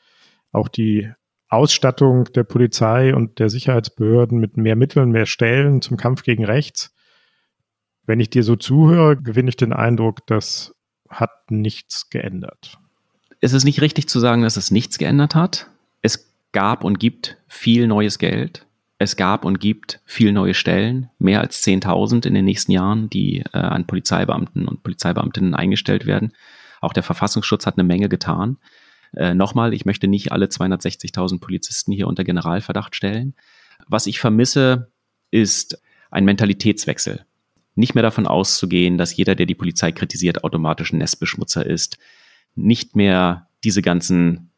auch 0.53 0.69
die 0.69 1.11
Ausstattung 1.49 2.25
der 2.33 2.45
Polizei 2.45 3.13
und 3.13 3.39
der 3.39 3.49
Sicherheitsbehörden 3.49 4.39
mit 4.39 4.57
mehr 4.57 4.75
Mitteln, 4.75 5.11
mehr 5.11 5.25
Stellen 5.25 5.81
zum 5.81 5.97
Kampf 5.97 6.23
gegen 6.23 6.45
rechts. 6.45 6.95
Wenn 8.05 8.19
ich 8.19 8.29
dir 8.29 8.43
so 8.43 8.55
zuhöre, 8.55 9.17
gewinne 9.17 9.49
ich 9.49 9.57
den 9.57 9.73
Eindruck, 9.73 10.25
das 10.25 10.73
hat 11.09 11.51
nichts 11.51 12.09
geändert. 12.09 12.77
Es 13.39 13.53
ist 13.53 13.65
nicht 13.65 13.81
richtig 13.81 14.07
zu 14.07 14.19
sagen, 14.19 14.41
dass 14.41 14.57
es 14.57 14.71
nichts 14.71 14.97
geändert 14.97 15.35
hat. 15.35 15.69
Es 16.01 16.33
gab 16.53 16.83
und 16.83 16.99
gibt 16.99 17.37
viel 17.47 17.87
neues 17.87 18.17
Geld. 18.17 18.65
Es 18.97 19.15
gab 19.15 19.43
und 19.43 19.59
gibt 19.59 20.01
viel 20.05 20.31
neue 20.31 20.53
Stellen, 20.53 21.09
mehr 21.19 21.41
als 21.41 21.63
10.000 21.65 22.25
in 22.25 22.33
den 22.33 22.45
nächsten 22.45 22.71
Jahren, 22.71 23.09
die 23.09 23.43
äh, 23.51 23.57
an 23.57 23.85
Polizeibeamten 23.85 24.67
und 24.67 24.81
Polizeibeamtinnen 24.81 25.53
eingestellt 25.53 26.05
werden. 26.05 26.33
Auch 26.79 26.93
der 26.93 27.03
Verfassungsschutz 27.03 27.65
hat 27.65 27.77
eine 27.77 27.83
Menge 27.83 28.07
getan. 28.07 28.57
Äh, 29.15 29.33
Nochmal, 29.33 29.73
ich 29.73 29.85
möchte 29.85 30.07
nicht 30.07 30.31
alle 30.31 30.47
260.000 30.47 31.39
Polizisten 31.39 31.91
hier 31.91 32.07
unter 32.07 32.23
Generalverdacht 32.23 32.95
stellen. 32.95 33.35
Was 33.87 34.07
ich 34.07 34.19
vermisse, 34.19 34.91
ist 35.31 35.81
ein 36.11 36.25
Mentalitätswechsel. 36.25 37.25
Nicht 37.75 37.95
mehr 37.95 38.03
davon 38.03 38.27
auszugehen, 38.27 38.97
dass 38.97 39.15
jeder, 39.15 39.35
der 39.35 39.45
die 39.45 39.55
Polizei 39.55 39.91
kritisiert, 39.91 40.43
automatisch 40.43 40.93
ein 40.93 40.99
Nestbeschmutzer 40.99 41.65
ist. 41.65 41.97
Nicht 42.55 42.95
mehr 42.95 43.47
diese 43.63 43.81
ganzen 43.81 44.51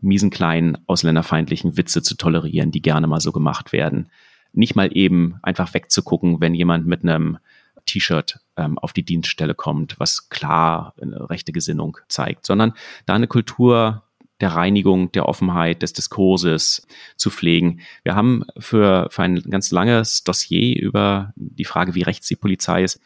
miesen 0.00 0.30
kleinen 0.30 0.78
ausländerfeindlichen 0.86 1.76
Witze 1.76 2.02
zu 2.02 2.16
tolerieren, 2.16 2.70
die 2.70 2.82
gerne 2.82 3.06
mal 3.06 3.20
so 3.20 3.32
gemacht 3.32 3.72
werden. 3.72 4.08
Nicht 4.52 4.76
mal 4.76 4.96
eben 4.96 5.36
einfach 5.42 5.74
wegzugucken, 5.74 6.40
wenn 6.40 6.54
jemand 6.54 6.86
mit 6.86 7.02
einem 7.02 7.38
T-Shirt 7.86 8.40
ähm, 8.56 8.78
auf 8.78 8.92
die 8.92 9.04
Dienststelle 9.04 9.54
kommt, 9.54 9.98
was 9.98 10.28
klar 10.28 10.94
eine 11.00 11.28
rechte 11.30 11.52
Gesinnung 11.52 11.98
zeigt, 12.08 12.46
sondern 12.46 12.74
da 13.06 13.14
eine 13.14 13.26
Kultur 13.26 14.04
der 14.40 14.50
Reinigung, 14.50 15.12
der 15.12 15.26
Offenheit, 15.26 15.82
des 15.82 15.92
Diskurses 15.92 16.86
zu 17.16 17.30
pflegen. 17.30 17.80
Wir 18.02 18.14
haben 18.16 18.44
für, 18.58 19.08
für 19.10 19.22
ein 19.22 19.36
ganz 19.42 19.70
langes 19.70 20.24
Dossier 20.24 20.80
über 20.80 21.32
die 21.36 21.64
Frage, 21.64 21.94
wie 21.94 22.02
rechts 22.02 22.26
die 22.26 22.36
Polizei 22.36 22.82
ist, 22.82 23.00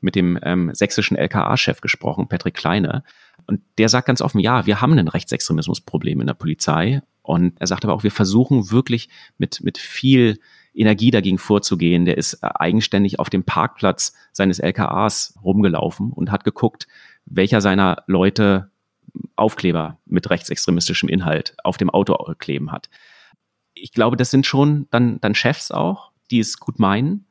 mit 0.00 0.16
dem 0.16 0.38
ähm, 0.42 0.74
sächsischen 0.74 1.16
LKA-Chef 1.16 1.80
gesprochen, 1.80 2.28
Patrick 2.28 2.54
Kleine. 2.54 3.04
Und 3.46 3.60
der 3.78 3.88
sagt 3.88 4.06
ganz 4.06 4.20
offen, 4.20 4.40
ja, 4.40 4.66
wir 4.66 4.80
haben 4.80 4.98
ein 4.98 5.08
Rechtsextremismusproblem 5.08 6.20
in 6.20 6.26
der 6.26 6.34
Polizei. 6.34 7.02
Und 7.22 7.60
er 7.60 7.66
sagt 7.66 7.84
aber 7.84 7.94
auch, 7.94 8.02
wir 8.02 8.10
versuchen 8.10 8.70
wirklich 8.70 9.08
mit, 9.38 9.62
mit 9.62 9.78
viel 9.78 10.40
Energie 10.74 11.10
dagegen 11.10 11.38
vorzugehen. 11.38 12.04
Der 12.04 12.18
ist 12.18 12.34
äh, 12.34 12.48
eigenständig 12.54 13.18
auf 13.18 13.30
dem 13.30 13.44
Parkplatz 13.44 14.14
seines 14.32 14.58
LKAs 14.58 15.38
rumgelaufen 15.42 16.12
und 16.12 16.30
hat 16.30 16.44
geguckt, 16.44 16.86
welcher 17.26 17.60
seiner 17.60 18.02
Leute 18.06 18.70
Aufkleber 19.36 19.98
mit 20.06 20.30
rechtsextremistischem 20.30 21.08
Inhalt 21.08 21.54
auf 21.64 21.76
dem 21.76 21.90
Auto 21.90 22.14
kleben 22.38 22.72
hat. 22.72 22.88
Ich 23.74 23.92
glaube, 23.92 24.16
das 24.16 24.30
sind 24.30 24.46
schon 24.46 24.86
dann, 24.90 25.20
dann 25.20 25.34
Chefs 25.34 25.70
auch, 25.70 26.12
die 26.30 26.38
es 26.38 26.58
gut 26.58 26.78
meinen, 26.78 27.26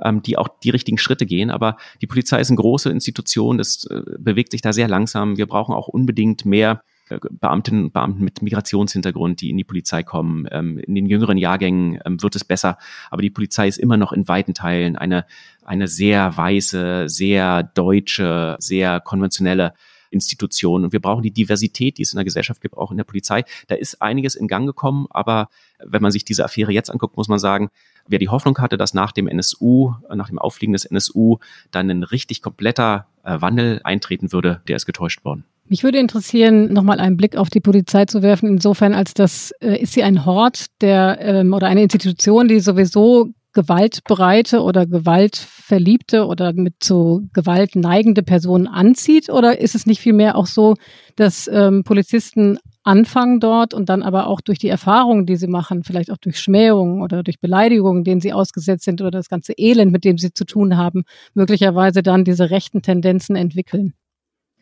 ähm, 0.00 0.22
die 0.22 0.38
auch 0.38 0.48
die 0.62 0.70
richtigen 0.70 0.98
Schritte 0.98 1.26
gehen. 1.26 1.50
Aber 1.50 1.76
die 2.00 2.06
Polizei 2.06 2.40
ist 2.40 2.50
eine 2.50 2.56
große 2.56 2.90
Institution, 2.90 3.58
das 3.58 3.84
äh, 3.84 4.02
bewegt 4.18 4.52
sich 4.52 4.62
da 4.62 4.72
sehr 4.72 4.88
langsam. 4.88 5.36
Wir 5.36 5.46
brauchen 5.46 5.74
auch 5.74 5.88
unbedingt 5.88 6.44
mehr 6.44 6.82
Beamtinnen 7.18 7.84
und 7.84 7.92
Beamten 7.92 8.24
mit 8.24 8.42
Migrationshintergrund, 8.42 9.40
die 9.40 9.50
in 9.50 9.56
die 9.56 9.64
Polizei 9.64 10.02
kommen. 10.02 10.46
Ähm, 10.50 10.78
in 10.78 10.94
den 10.94 11.06
jüngeren 11.06 11.38
Jahrgängen 11.38 11.98
ähm, 12.04 12.22
wird 12.22 12.36
es 12.36 12.44
besser, 12.44 12.78
aber 13.10 13.22
die 13.22 13.30
Polizei 13.30 13.68
ist 13.68 13.78
immer 13.78 13.96
noch 13.96 14.12
in 14.12 14.28
weiten 14.28 14.54
Teilen 14.54 14.96
eine, 14.96 15.26
eine 15.64 15.88
sehr 15.88 16.36
weiße, 16.36 17.08
sehr 17.08 17.62
deutsche, 17.62 18.56
sehr 18.58 19.00
konventionelle 19.00 19.74
Institution. 20.10 20.84
Und 20.84 20.92
wir 20.92 21.00
brauchen 21.00 21.22
die 21.22 21.30
Diversität, 21.30 21.98
die 21.98 22.02
es 22.02 22.12
in 22.12 22.16
der 22.16 22.24
Gesellschaft 22.24 22.60
gibt, 22.60 22.76
auch 22.76 22.90
in 22.90 22.96
der 22.96 23.04
Polizei. 23.04 23.44
Da 23.68 23.76
ist 23.76 24.02
einiges 24.02 24.34
in 24.34 24.48
Gang 24.48 24.66
gekommen, 24.66 25.06
aber 25.10 25.48
wenn 25.78 26.02
man 26.02 26.10
sich 26.10 26.24
diese 26.24 26.44
Affäre 26.44 26.72
jetzt 26.72 26.90
anguckt, 26.90 27.16
muss 27.16 27.28
man 27.28 27.38
sagen, 27.38 27.70
wer 28.06 28.18
die 28.18 28.28
Hoffnung 28.28 28.58
hatte, 28.58 28.76
dass 28.76 28.94
nach 28.94 29.12
dem 29.12 29.28
NSU, 29.28 29.94
nach 30.14 30.28
dem 30.28 30.38
Auffliegen 30.38 30.72
des 30.72 30.84
NSU, 30.84 31.38
dann 31.70 31.90
ein 31.90 32.02
richtig 32.02 32.42
kompletter 32.42 33.06
äh, 33.22 33.40
Wandel 33.40 33.80
eintreten 33.84 34.32
würde, 34.32 34.62
der 34.68 34.76
ist 34.76 34.86
getäuscht 34.86 35.24
worden. 35.24 35.44
Mich 35.70 35.84
würde 35.84 35.98
interessieren, 35.98 36.72
nochmal 36.72 36.98
einen 36.98 37.16
Blick 37.16 37.36
auf 37.36 37.48
die 37.48 37.60
Polizei 37.60 38.04
zu 38.04 38.22
werfen, 38.22 38.48
insofern 38.48 38.92
als 38.92 39.14
das, 39.14 39.52
äh, 39.60 39.80
ist 39.80 39.92
sie 39.92 40.02
ein 40.02 40.26
Hort 40.26 40.66
der 40.80 41.18
ähm, 41.20 41.54
oder 41.54 41.68
eine 41.68 41.84
Institution, 41.84 42.48
die 42.48 42.58
sowieso 42.58 43.28
gewaltbereite 43.52 44.62
oder 44.62 44.84
gewaltverliebte 44.86 46.26
oder 46.26 46.52
mit 46.54 46.74
zu 46.80 47.28
Gewalt 47.32 47.76
neigende 47.76 48.24
Personen 48.24 48.66
anzieht? 48.66 49.30
Oder 49.30 49.60
ist 49.60 49.76
es 49.76 49.86
nicht 49.86 50.00
vielmehr 50.00 50.34
auch 50.34 50.46
so, 50.46 50.74
dass 51.14 51.48
ähm, 51.52 51.84
Polizisten 51.84 52.58
anfangen 52.82 53.38
dort 53.38 53.72
und 53.72 53.88
dann 53.88 54.02
aber 54.02 54.26
auch 54.26 54.40
durch 54.40 54.58
die 54.58 54.68
Erfahrungen, 54.68 55.24
die 55.24 55.36
sie 55.36 55.46
machen, 55.46 55.84
vielleicht 55.84 56.10
auch 56.10 56.16
durch 56.16 56.40
Schmähungen 56.40 57.00
oder 57.00 57.22
durch 57.22 57.38
Beleidigungen, 57.38 58.02
denen 58.02 58.20
sie 58.20 58.32
ausgesetzt 58.32 58.86
sind 58.86 59.02
oder 59.02 59.12
das 59.12 59.28
ganze 59.28 59.52
Elend, 59.56 59.92
mit 59.92 60.04
dem 60.04 60.18
sie 60.18 60.32
zu 60.32 60.44
tun 60.44 60.76
haben, 60.76 61.04
möglicherweise 61.34 62.02
dann 62.02 62.24
diese 62.24 62.50
rechten 62.50 62.82
Tendenzen 62.82 63.36
entwickeln? 63.36 63.94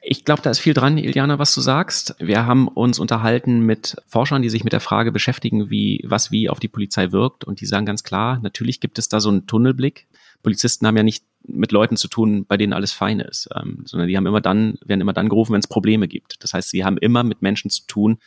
Ich 0.01 0.25
glaube, 0.25 0.43
da 0.43 0.51
ist 0.51 0.61
viel 0.61 0.75
dran, 0.75 0.97
Iliana, 0.97 1.39
was 1.39 1.55
du 1.55 1.61
sagst. 1.61 2.15
Wir 2.19 2.47
haben 2.47 2.69
uns 2.69 2.99
unterhalten 2.99 3.61
mit 3.61 3.97
Forschern, 4.07 4.43
die 4.43 4.49
sich 4.49 4.65
mit 4.65 4.73
der 4.73 4.81
Frage 4.81 5.11
beschäftigen, 5.11 5.71
wie, 5.71 6.05
was 6.07 6.31
wie 6.31 6.49
auf 6.49 6.61
die 6.61 6.69
Polizei 6.69 7.11
wirkt. 7.11 7.45
Und 7.45 7.61
die 7.61 7.67
sagen 7.67 7.85
ganz 7.85 8.05
klar, 8.05 8.39
natürlich 8.41 8.81
gibt 8.81 8.99
es 8.99 9.09
da 9.09 9.21
so 9.21 9.29
einen 9.29 9.47
Tunnelblick. 9.47 10.07
Polizisten 10.43 10.87
haben 10.87 10.97
ja 10.97 11.03
nicht 11.03 11.25
mit 11.43 11.73
Leuten 11.73 11.97
zu 11.97 12.09
tun, 12.09 12.45
bei 12.47 12.57
denen 12.57 12.73
alles 12.73 12.93
fein 12.93 13.21
ist, 13.21 13.49
ähm, 13.55 13.83
sondern 13.87 14.09
die 14.09 14.17
haben 14.17 14.27
immer 14.27 14.41
dann, 14.41 14.79
werden 14.85 15.01
immer 15.01 15.13
dann 15.13 15.29
gerufen, 15.29 15.53
wenn 15.53 15.61
es 15.61 15.67
Probleme 15.67 16.07
gibt. 16.07 16.43
Das 16.45 16.55
heißt, 16.55 16.71
sie 16.71 16.85
haben 16.85 16.99
immer 16.99 17.25
mit 17.25 17.43
Menschen 17.43 17.71
zu 17.71 17.87
tun, 17.87 18.19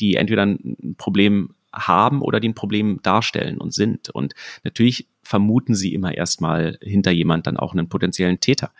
die 0.00 0.16
entweder 0.16 0.42
ein 0.42 0.94
Problem 0.98 1.54
haben 1.72 2.22
oder 2.22 2.40
die 2.40 2.48
ein 2.48 2.54
Problem 2.54 3.00
darstellen 3.02 3.58
und 3.58 3.72
sind. 3.72 4.10
Und 4.10 4.34
natürlich 4.64 5.08
vermuten 5.22 5.74
sie 5.74 5.94
immer 5.94 6.14
erstmal 6.14 6.78
hinter 6.82 7.12
jemand 7.12 7.46
dann 7.46 7.56
auch 7.56 7.72
einen 7.72 7.88
potenziellen 7.88 8.40
Täter. 8.40 8.72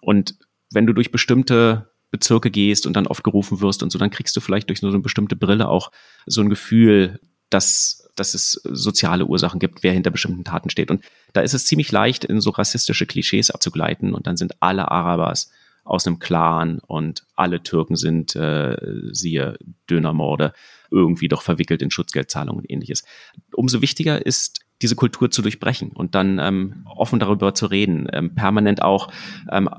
Und 0.00 0.36
wenn 0.74 0.86
du 0.86 0.92
durch 0.92 1.10
bestimmte 1.10 1.90
Bezirke 2.10 2.50
gehst 2.50 2.86
und 2.86 2.94
dann 2.94 3.06
oft 3.06 3.24
gerufen 3.24 3.60
wirst 3.60 3.82
und 3.82 3.90
so, 3.90 3.98
dann 3.98 4.10
kriegst 4.10 4.36
du 4.36 4.40
vielleicht 4.40 4.68
durch 4.68 4.80
so 4.80 4.88
eine 4.88 5.00
bestimmte 5.00 5.36
Brille 5.36 5.68
auch 5.68 5.90
so 6.26 6.40
ein 6.40 6.48
Gefühl, 6.50 7.18
dass, 7.50 8.08
dass 8.14 8.34
es 8.34 8.60
soziale 8.64 9.26
Ursachen 9.26 9.58
gibt, 9.58 9.82
wer 9.82 9.92
hinter 9.92 10.10
bestimmten 10.10 10.44
Taten 10.44 10.70
steht. 10.70 10.90
Und 10.90 11.04
da 11.32 11.40
ist 11.40 11.54
es 11.54 11.66
ziemlich 11.66 11.90
leicht, 11.90 12.24
in 12.24 12.40
so 12.40 12.50
rassistische 12.50 13.06
Klischees 13.06 13.50
abzugleiten 13.50 14.14
und 14.14 14.26
dann 14.26 14.36
sind 14.36 14.62
alle 14.62 14.90
Arabers 14.90 15.50
aus 15.84 16.06
einem 16.06 16.18
Clan 16.18 16.78
und 16.78 17.26
alle 17.34 17.62
Türken 17.62 17.96
sind, 17.96 18.34
äh, 18.36 18.76
siehe 19.12 19.58
Dönermorde, 19.90 20.52
irgendwie 20.90 21.28
doch 21.28 21.42
verwickelt 21.42 21.82
in 21.82 21.90
Schutzgeldzahlungen 21.90 22.60
und 22.60 22.70
ähnliches. 22.70 23.04
Umso 23.52 23.82
wichtiger 23.82 24.24
ist 24.24 24.63
diese 24.82 24.96
Kultur 24.96 25.30
zu 25.30 25.40
durchbrechen 25.40 25.90
und 25.90 26.14
dann 26.14 26.38
ähm, 26.38 26.84
offen 26.84 27.20
darüber 27.20 27.54
zu 27.54 27.66
reden, 27.66 28.08
ähm, 28.12 28.34
permanent 28.34 28.82
auch 28.82 29.10
ähm, 29.50 29.70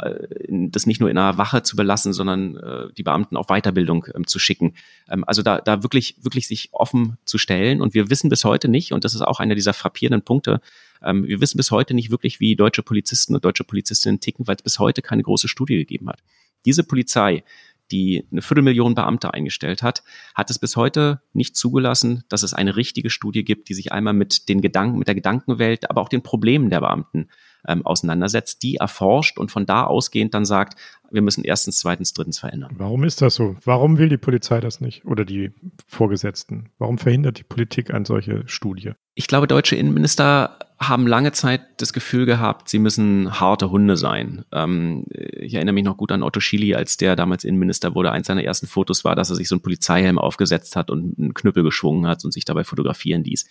das 0.71 0.85
nicht 0.85 1.01
nur 1.01 1.09
in 1.09 1.17
einer 1.17 1.37
Wache 1.37 1.63
zu 1.63 1.75
belassen, 1.75 2.13
sondern 2.13 2.55
äh, 2.55 2.93
die 2.97 3.03
Beamten 3.03 3.35
auf 3.35 3.47
Weiterbildung 3.47 4.07
ähm, 4.15 4.25
zu 4.25 4.39
schicken. 4.39 4.73
Ähm, 5.09 5.23
also 5.27 5.41
da, 5.41 5.59
da 5.59 5.83
wirklich, 5.83 6.15
wirklich 6.21 6.47
sich 6.47 6.69
offen 6.71 7.17
zu 7.25 7.37
stellen. 7.37 7.81
Und 7.81 7.93
wir 7.93 8.09
wissen 8.09 8.29
bis 8.29 8.45
heute 8.45 8.69
nicht, 8.69 8.93
und 8.93 9.03
das 9.03 9.13
ist 9.13 9.21
auch 9.21 9.39
einer 9.39 9.55
dieser 9.55 9.73
frappierenden 9.73 10.21
Punkte, 10.21 10.61
ähm, 11.03 11.25
wir 11.25 11.41
wissen 11.41 11.57
bis 11.57 11.71
heute 11.71 11.93
nicht 11.93 12.09
wirklich, 12.09 12.39
wie 12.39 12.55
deutsche 12.55 12.81
Polizisten 12.81 13.35
und 13.35 13.43
deutsche 13.43 13.65
Polizistinnen 13.65 14.21
ticken, 14.21 14.47
weil 14.47 14.55
es 14.55 14.63
bis 14.63 14.79
heute 14.79 15.01
keine 15.01 15.23
große 15.23 15.49
Studie 15.49 15.75
gegeben 15.75 16.07
hat. 16.07 16.19
Diese 16.65 16.83
Polizei, 16.83 17.43
die 17.91 18.27
eine 18.31 18.41
Viertelmillion 18.41 18.95
Beamte 18.95 19.33
eingestellt 19.33 19.83
hat, 19.83 20.03
hat 20.33 20.49
es 20.49 20.59
bis 20.59 20.75
heute 20.75 21.21
nicht 21.33 21.55
zugelassen, 21.55 22.23
dass 22.29 22.43
es 22.43 22.53
eine 22.53 22.75
richtige 22.75 23.09
Studie 23.09 23.43
gibt, 23.43 23.69
die 23.69 23.73
sich 23.73 23.91
einmal 23.91 24.13
mit 24.13 24.49
den 24.49 24.61
Gedanken, 24.61 24.97
mit 24.97 25.07
der 25.07 25.15
Gedankenwelt, 25.15 25.89
aber 25.89 26.01
auch 26.01 26.09
den 26.09 26.23
Problemen 26.23 26.69
der 26.69 26.81
Beamten 26.81 27.29
ähm, 27.67 27.85
auseinandersetzt, 27.85 28.63
die 28.63 28.77
erforscht 28.77 29.37
und 29.37 29.51
von 29.51 29.65
da 29.65 29.83
ausgehend 29.83 30.33
dann 30.33 30.45
sagt, 30.45 30.77
wir 31.11 31.21
müssen 31.21 31.43
erstens, 31.43 31.79
zweitens, 31.79 32.13
drittens 32.13 32.39
verändern. 32.39 32.73
Warum 32.77 33.03
ist 33.03 33.21
das 33.21 33.35
so? 33.35 33.55
Warum 33.63 33.97
will 33.97 34.09
die 34.09 34.17
Polizei 34.17 34.59
das 34.59 34.81
nicht 34.81 35.05
oder 35.05 35.23
die 35.23 35.51
Vorgesetzten? 35.87 36.69
Warum 36.77 36.97
verhindert 36.97 37.39
die 37.39 37.43
Politik 37.43 37.93
eine 37.93 38.05
solche 38.05 38.43
Studie? 38.47 38.91
Ich 39.13 39.27
glaube, 39.27 39.47
deutsche 39.47 39.75
Innenminister 39.75 40.57
haben 40.77 41.07
lange 41.07 41.31
Zeit 41.31 41.61
das 41.77 41.93
Gefühl 41.93 42.25
gehabt, 42.25 42.67
sie 42.67 42.79
müssen 42.79 43.39
harte 43.39 43.71
Hunde 43.71 43.95
sein. 43.95 44.43
Ähm, 44.51 45.05
ich 45.09 45.53
erinnere 45.53 45.73
mich 45.73 45.85
noch 45.85 45.95
gut 45.95 46.11
an 46.11 46.21
Otto 46.21 46.41
Schily, 46.41 46.75
als 46.75 46.97
der 46.97 47.15
damals 47.15 47.45
Innenminister 47.45 47.95
wurde. 47.95 48.11
Eins 48.11 48.27
seiner 48.27 48.43
ersten 48.43 48.67
Fotos 48.67 49.05
war, 49.05 49.15
dass 49.15 49.29
er 49.29 49.37
sich 49.37 49.47
so 49.47 49.55
einen 49.55 49.61
Polizeihelm 49.61 50.19
aufgesetzt 50.19 50.75
hat 50.75 50.91
und 50.91 51.17
einen 51.17 51.33
Knüppel 51.33 51.63
geschwungen 51.63 52.07
hat 52.07 52.25
und 52.25 52.33
sich 52.33 52.43
dabei 52.43 52.65
fotografieren 52.65 53.23
ließ. 53.23 53.45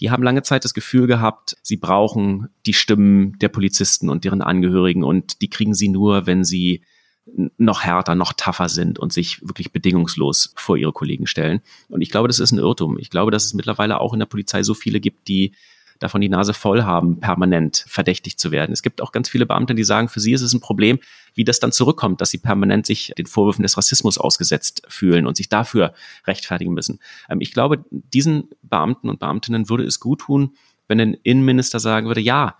Die 0.00 0.10
haben 0.10 0.22
lange 0.22 0.42
Zeit 0.42 0.64
das 0.64 0.74
Gefühl 0.74 1.06
gehabt, 1.06 1.56
sie 1.62 1.76
brauchen 1.76 2.48
die 2.66 2.74
Stimmen 2.74 3.38
der 3.38 3.48
Polizisten 3.48 4.10
und 4.10 4.24
deren 4.24 4.42
Angehörigen 4.42 5.04
und 5.04 5.40
die 5.42 5.48
kriegen 5.48 5.74
sie 5.74 5.88
nur, 5.88 6.26
wenn 6.26 6.44
sie 6.44 6.82
noch 7.56 7.82
härter, 7.82 8.14
noch 8.14 8.32
tougher 8.32 8.68
sind 8.68 8.98
und 8.98 9.12
sich 9.12 9.40
wirklich 9.42 9.72
bedingungslos 9.72 10.52
vor 10.54 10.76
ihre 10.76 10.92
Kollegen 10.92 11.26
stellen. 11.26 11.60
Und 11.88 12.00
ich 12.00 12.10
glaube, 12.10 12.28
das 12.28 12.38
ist 12.38 12.52
ein 12.52 12.58
Irrtum. 12.58 12.98
Ich 12.98 13.10
glaube, 13.10 13.30
dass 13.32 13.44
es 13.44 13.54
mittlerweile 13.54 14.00
auch 14.00 14.12
in 14.12 14.20
der 14.20 14.26
Polizei 14.26 14.62
so 14.62 14.74
viele 14.74 15.00
gibt, 15.00 15.26
die 15.26 15.52
davon 15.98 16.20
die 16.20 16.28
Nase 16.28 16.54
voll 16.54 16.82
haben, 16.82 17.20
permanent 17.20 17.84
verdächtig 17.88 18.38
zu 18.38 18.50
werden. 18.50 18.72
Es 18.72 18.82
gibt 18.82 19.00
auch 19.00 19.12
ganz 19.12 19.28
viele 19.28 19.46
Beamte, 19.46 19.74
die 19.74 19.84
sagen, 19.84 20.08
für 20.08 20.20
sie 20.20 20.32
ist 20.32 20.42
es 20.42 20.52
ein 20.52 20.60
Problem, 20.60 20.98
wie 21.34 21.44
das 21.44 21.60
dann 21.60 21.72
zurückkommt, 21.72 22.20
dass 22.20 22.30
sie 22.30 22.38
permanent 22.38 22.86
sich 22.86 23.12
den 23.16 23.26
Vorwürfen 23.26 23.62
des 23.62 23.76
Rassismus 23.76 24.18
ausgesetzt 24.18 24.82
fühlen 24.88 25.26
und 25.26 25.36
sich 25.36 25.48
dafür 25.48 25.94
rechtfertigen 26.26 26.74
müssen. 26.74 27.00
Ähm, 27.28 27.40
ich 27.40 27.52
glaube, 27.52 27.84
diesen 27.90 28.48
Beamten 28.62 29.08
und 29.08 29.20
Beamtinnen 29.20 29.68
würde 29.68 29.84
es 29.84 30.00
gut 30.00 30.20
tun, 30.20 30.56
wenn 30.88 31.00
ein 31.00 31.14
Innenminister 31.14 31.80
sagen 31.80 32.06
würde, 32.06 32.20
ja, 32.20 32.56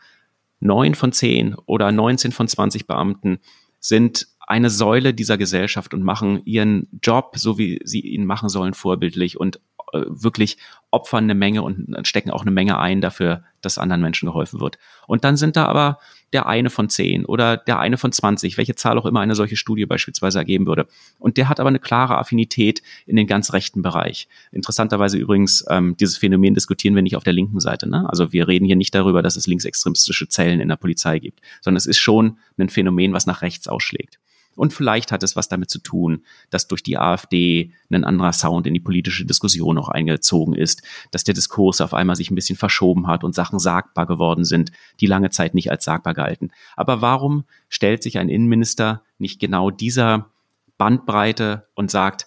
neun 0.60 0.94
von 0.94 1.12
zehn 1.12 1.54
oder 1.66 1.92
19 1.92 2.32
von 2.32 2.48
20 2.48 2.86
Beamten 2.86 3.38
sind 3.78 4.28
eine 4.46 4.70
Säule 4.70 5.12
dieser 5.12 5.38
Gesellschaft 5.38 5.92
und 5.92 6.02
machen 6.02 6.42
ihren 6.44 6.88
Job, 7.02 7.34
so 7.36 7.58
wie 7.58 7.80
sie 7.84 8.00
ihn 8.00 8.24
machen 8.24 8.48
sollen, 8.48 8.74
vorbildlich 8.74 9.38
und 9.38 9.60
wirklich 9.92 10.58
opfern 10.90 11.24
eine 11.24 11.34
Menge 11.34 11.62
und 11.62 11.96
stecken 12.06 12.30
auch 12.30 12.42
eine 12.42 12.50
Menge 12.50 12.78
ein 12.78 13.00
dafür, 13.00 13.44
dass 13.60 13.78
anderen 13.78 14.00
Menschen 14.00 14.26
geholfen 14.26 14.60
wird. 14.60 14.78
Und 15.06 15.24
dann 15.24 15.36
sind 15.36 15.56
da 15.56 15.66
aber 15.66 15.98
der 16.32 16.46
eine 16.46 16.70
von 16.70 16.88
zehn 16.88 17.24
oder 17.24 17.56
der 17.56 17.78
eine 17.78 17.96
von 17.96 18.12
zwanzig, 18.12 18.56
welche 18.58 18.74
Zahl 18.74 18.98
auch 18.98 19.06
immer 19.06 19.20
eine 19.20 19.34
solche 19.34 19.56
Studie 19.56 19.86
beispielsweise 19.86 20.38
ergeben 20.38 20.66
würde. 20.66 20.86
Und 21.18 21.36
der 21.36 21.48
hat 21.48 21.60
aber 21.60 21.68
eine 21.68 21.78
klare 21.78 22.18
Affinität 22.18 22.82
in 23.06 23.16
den 23.16 23.26
ganz 23.26 23.52
rechten 23.52 23.82
Bereich. 23.82 24.28
Interessanterweise 24.52 25.18
übrigens, 25.18 25.64
ähm, 25.68 25.96
dieses 25.98 26.16
Phänomen 26.16 26.54
diskutieren 26.54 26.94
wir 26.94 27.02
nicht 27.02 27.16
auf 27.16 27.24
der 27.24 27.32
linken 27.32 27.60
Seite. 27.60 27.88
Ne? 27.88 28.08
Also 28.08 28.32
wir 28.32 28.48
reden 28.48 28.64
hier 28.64 28.76
nicht 28.76 28.94
darüber, 28.94 29.22
dass 29.22 29.36
es 29.36 29.46
linksextremistische 29.46 30.28
Zellen 30.28 30.60
in 30.60 30.68
der 30.68 30.76
Polizei 30.76 31.18
gibt, 31.18 31.40
sondern 31.60 31.76
es 31.76 31.86
ist 31.86 31.98
schon 31.98 32.38
ein 32.58 32.68
Phänomen, 32.68 33.12
was 33.12 33.26
nach 33.26 33.42
rechts 33.42 33.68
ausschlägt. 33.68 34.18
Und 34.56 34.72
vielleicht 34.72 35.12
hat 35.12 35.22
es 35.22 35.36
was 35.36 35.48
damit 35.48 35.70
zu 35.70 35.78
tun, 35.78 36.24
dass 36.50 36.66
durch 36.66 36.82
die 36.82 36.98
AfD 36.98 37.72
ein 37.90 38.04
anderer 38.04 38.32
Sound 38.32 38.66
in 38.66 38.74
die 38.74 38.80
politische 38.80 39.24
Diskussion 39.24 39.78
auch 39.78 39.88
eingezogen 39.88 40.54
ist, 40.54 40.82
dass 41.12 41.24
der 41.24 41.34
Diskurs 41.34 41.80
auf 41.80 41.94
einmal 41.94 42.16
sich 42.16 42.30
ein 42.30 42.34
bisschen 42.34 42.56
verschoben 42.56 43.06
hat 43.06 43.22
und 43.22 43.34
Sachen 43.34 43.58
sagbar 43.58 44.06
geworden 44.06 44.44
sind, 44.44 44.72
die 45.00 45.06
lange 45.06 45.30
Zeit 45.30 45.54
nicht 45.54 45.70
als 45.70 45.84
sagbar 45.84 46.14
galten. 46.14 46.50
Aber 46.74 47.02
warum 47.02 47.44
stellt 47.68 48.02
sich 48.02 48.18
ein 48.18 48.28
Innenminister 48.28 49.02
nicht 49.18 49.38
genau 49.38 49.70
dieser 49.70 50.30
Bandbreite 50.78 51.68
und 51.74 51.90
sagt, 51.90 52.26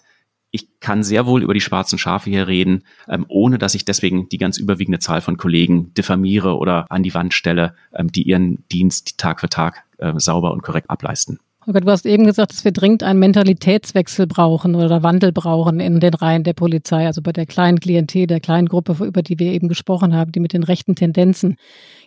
ich 0.52 0.80
kann 0.80 1.02
sehr 1.02 1.26
wohl 1.26 1.42
über 1.42 1.54
die 1.54 1.60
schwarzen 1.60 1.98
Schafe 1.98 2.30
hier 2.30 2.48
reden, 2.48 2.84
ähm, 3.08 3.24
ohne 3.28 3.58
dass 3.58 3.74
ich 3.74 3.84
deswegen 3.84 4.28
die 4.28 4.38
ganz 4.38 4.58
überwiegende 4.58 4.98
Zahl 4.98 5.20
von 5.20 5.36
Kollegen 5.36 5.94
diffamiere 5.94 6.56
oder 6.56 6.86
an 6.90 7.02
die 7.02 7.14
Wand 7.14 7.34
stelle, 7.34 7.74
ähm, 7.94 8.10
die 8.10 8.22
ihren 8.22 8.64
Dienst 8.72 9.18
Tag 9.18 9.40
für 9.40 9.48
Tag 9.48 9.84
äh, 9.98 10.12
sauber 10.16 10.52
und 10.52 10.62
korrekt 10.62 10.90
ableisten. 10.90 11.38
Holger, 11.70 11.86
du 11.86 11.92
hast 11.92 12.04
eben 12.04 12.26
gesagt, 12.26 12.52
dass 12.52 12.64
wir 12.64 12.72
dringend 12.72 13.04
einen 13.04 13.20
Mentalitätswechsel 13.20 14.26
brauchen 14.26 14.74
oder 14.74 15.04
Wandel 15.04 15.30
brauchen 15.30 15.78
in 15.78 16.00
den 16.00 16.14
Reihen 16.14 16.42
der 16.42 16.52
Polizei, 16.52 17.06
also 17.06 17.22
bei 17.22 17.30
der 17.30 17.46
kleinen 17.46 17.78
Klientel, 17.78 18.26
der 18.26 18.40
kleinen 18.40 18.66
Gruppe, 18.66 18.96
über 19.04 19.22
die 19.22 19.38
wir 19.38 19.52
eben 19.52 19.68
gesprochen 19.68 20.12
haben, 20.12 20.32
die 20.32 20.40
mit 20.40 20.52
den 20.52 20.64
rechten 20.64 20.96
Tendenzen. 20.96 21.56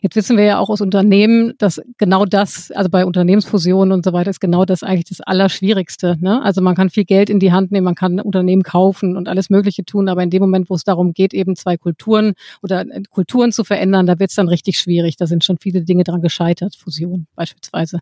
Jetzt 0.02 0.18
wissen 0.18 0.36
wir 0.36 0.44
ja 0.44 0.60
auch 0.60 0.70
aus 0.70 0.82
Unternehmen, 0.82 1.54
dass 1.60 1.82
genau 1.98 2.26
das, 2.26 2.72
also 2.72 2.90
bei 2.90 3.06
Unternehmensfusionen 3.06 3.94
und 3.94 4.04
so 4.04 4.12
weiter, 4.12 4.32
ist 4.32 4.42
genau 4.42 4.66
das 4.66 4.84
eigentlich 4.84 5.06
das 5.06 5.22
Allerschwierigste. 5.22 6.18
Ne? 6.20 6.44
Also 6.44 6.60
man 6.60 6.76
kann 6.76 6.90
viel 6.90 7.06
Geld 7.06 7.30
in 7.30 7.40
die 7.40 7.54
Hand 7.54 7.72
nehmen, 7.72 7.86
man 7.86 7.96
kann 7.96 8.20
Unternehmen 8.20 8.64
kaufen 8.64 9.16
und 9.16 9.30
alles 9.30 9.50
Mögliche 9.50 9.86
tun, 9.86 10.10
aber 10.10 10.24
in 10.24 10.30
dem 10.30 10.42
Moment, 10.42 10.70
wo 10.70 10.76
es 10.76 10.84
darum 10.84 11.14
geht, 11.14 11.34
eben 11.34 11.56
zwei 11.56 11.78
Kulturen 11.78 12.34
oder 12.62 12.84
Kulturen 13.12 13.54
zu 13.54 13.64
verändern, 13.64 14.08
da 14.08 14.20
wird 14.20 14.32
es 14.32 14.36
dann 14.36 14.50
richtig 14.50 14.78
schwierig. 14.78 15.16
Da 15.16 15.26
sind 15.26 15.46
schon 15.46 15.58
viele 15.58 15.84
Dinge 15.84 16.04
dran 16.04 16.22
gescheitert, 16.22 16.76
Fusion 16.76 17.28
beispielsweise. 17.36 18.00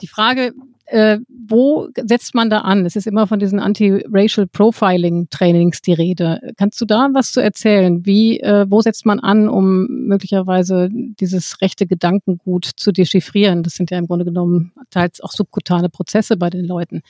Die 0.00 0.06
Frage, 0.06 0.52
äh, 0.86 1.18
wo 1.28 1.88
setzt 1.96 2.34
man 2.34 2.50
da 2.50 2.58
an? 2.58 2.84
Es 2.84 2.96
ist 2.96 3.06
immer 3.06 3.26
von 3.26 3.38
diesen 3.38 3.60
Anti-Racial 3.60 4.46
Profiling-Trainings 4.46 5.80
die 5.82 5.92
Rede. 5.92 6.40
Kannst 6.56 6.80
du 6.80 6.84
da 6.84 7.08
was 7.12 7.32
zu 7.32 7.40
erzählen? 7.40 8.04
Wie, 8.04 8.40
äh, 8.40 8.66
wo 8.68 8.80
setzt 8.80 9.06
man 9.06 9.20
an, 9.20 9.48
um 9.48 9.86
möglicherweise 9.86 10.88
dieses 10.90 11.60
rechte 11.60 11.86
Gedankengut 11.86 12.68
zu 12.76 12.92
dechiffrieren? 12.92 13.62
Das 13.62 13.74
sind 13.74 13.90
ja 13.90 13.98
im 13.98 14.06
Grunde 14.06 14.24
genommen 14.24 14.72
teils 14.90 15.20
auch 15.20 15.32
subkutane 15.32 15.88
Prozesse 15.88 16.36
bei 16.36 16.50
den 16.50 16.64
Leuten. 16.64 17.02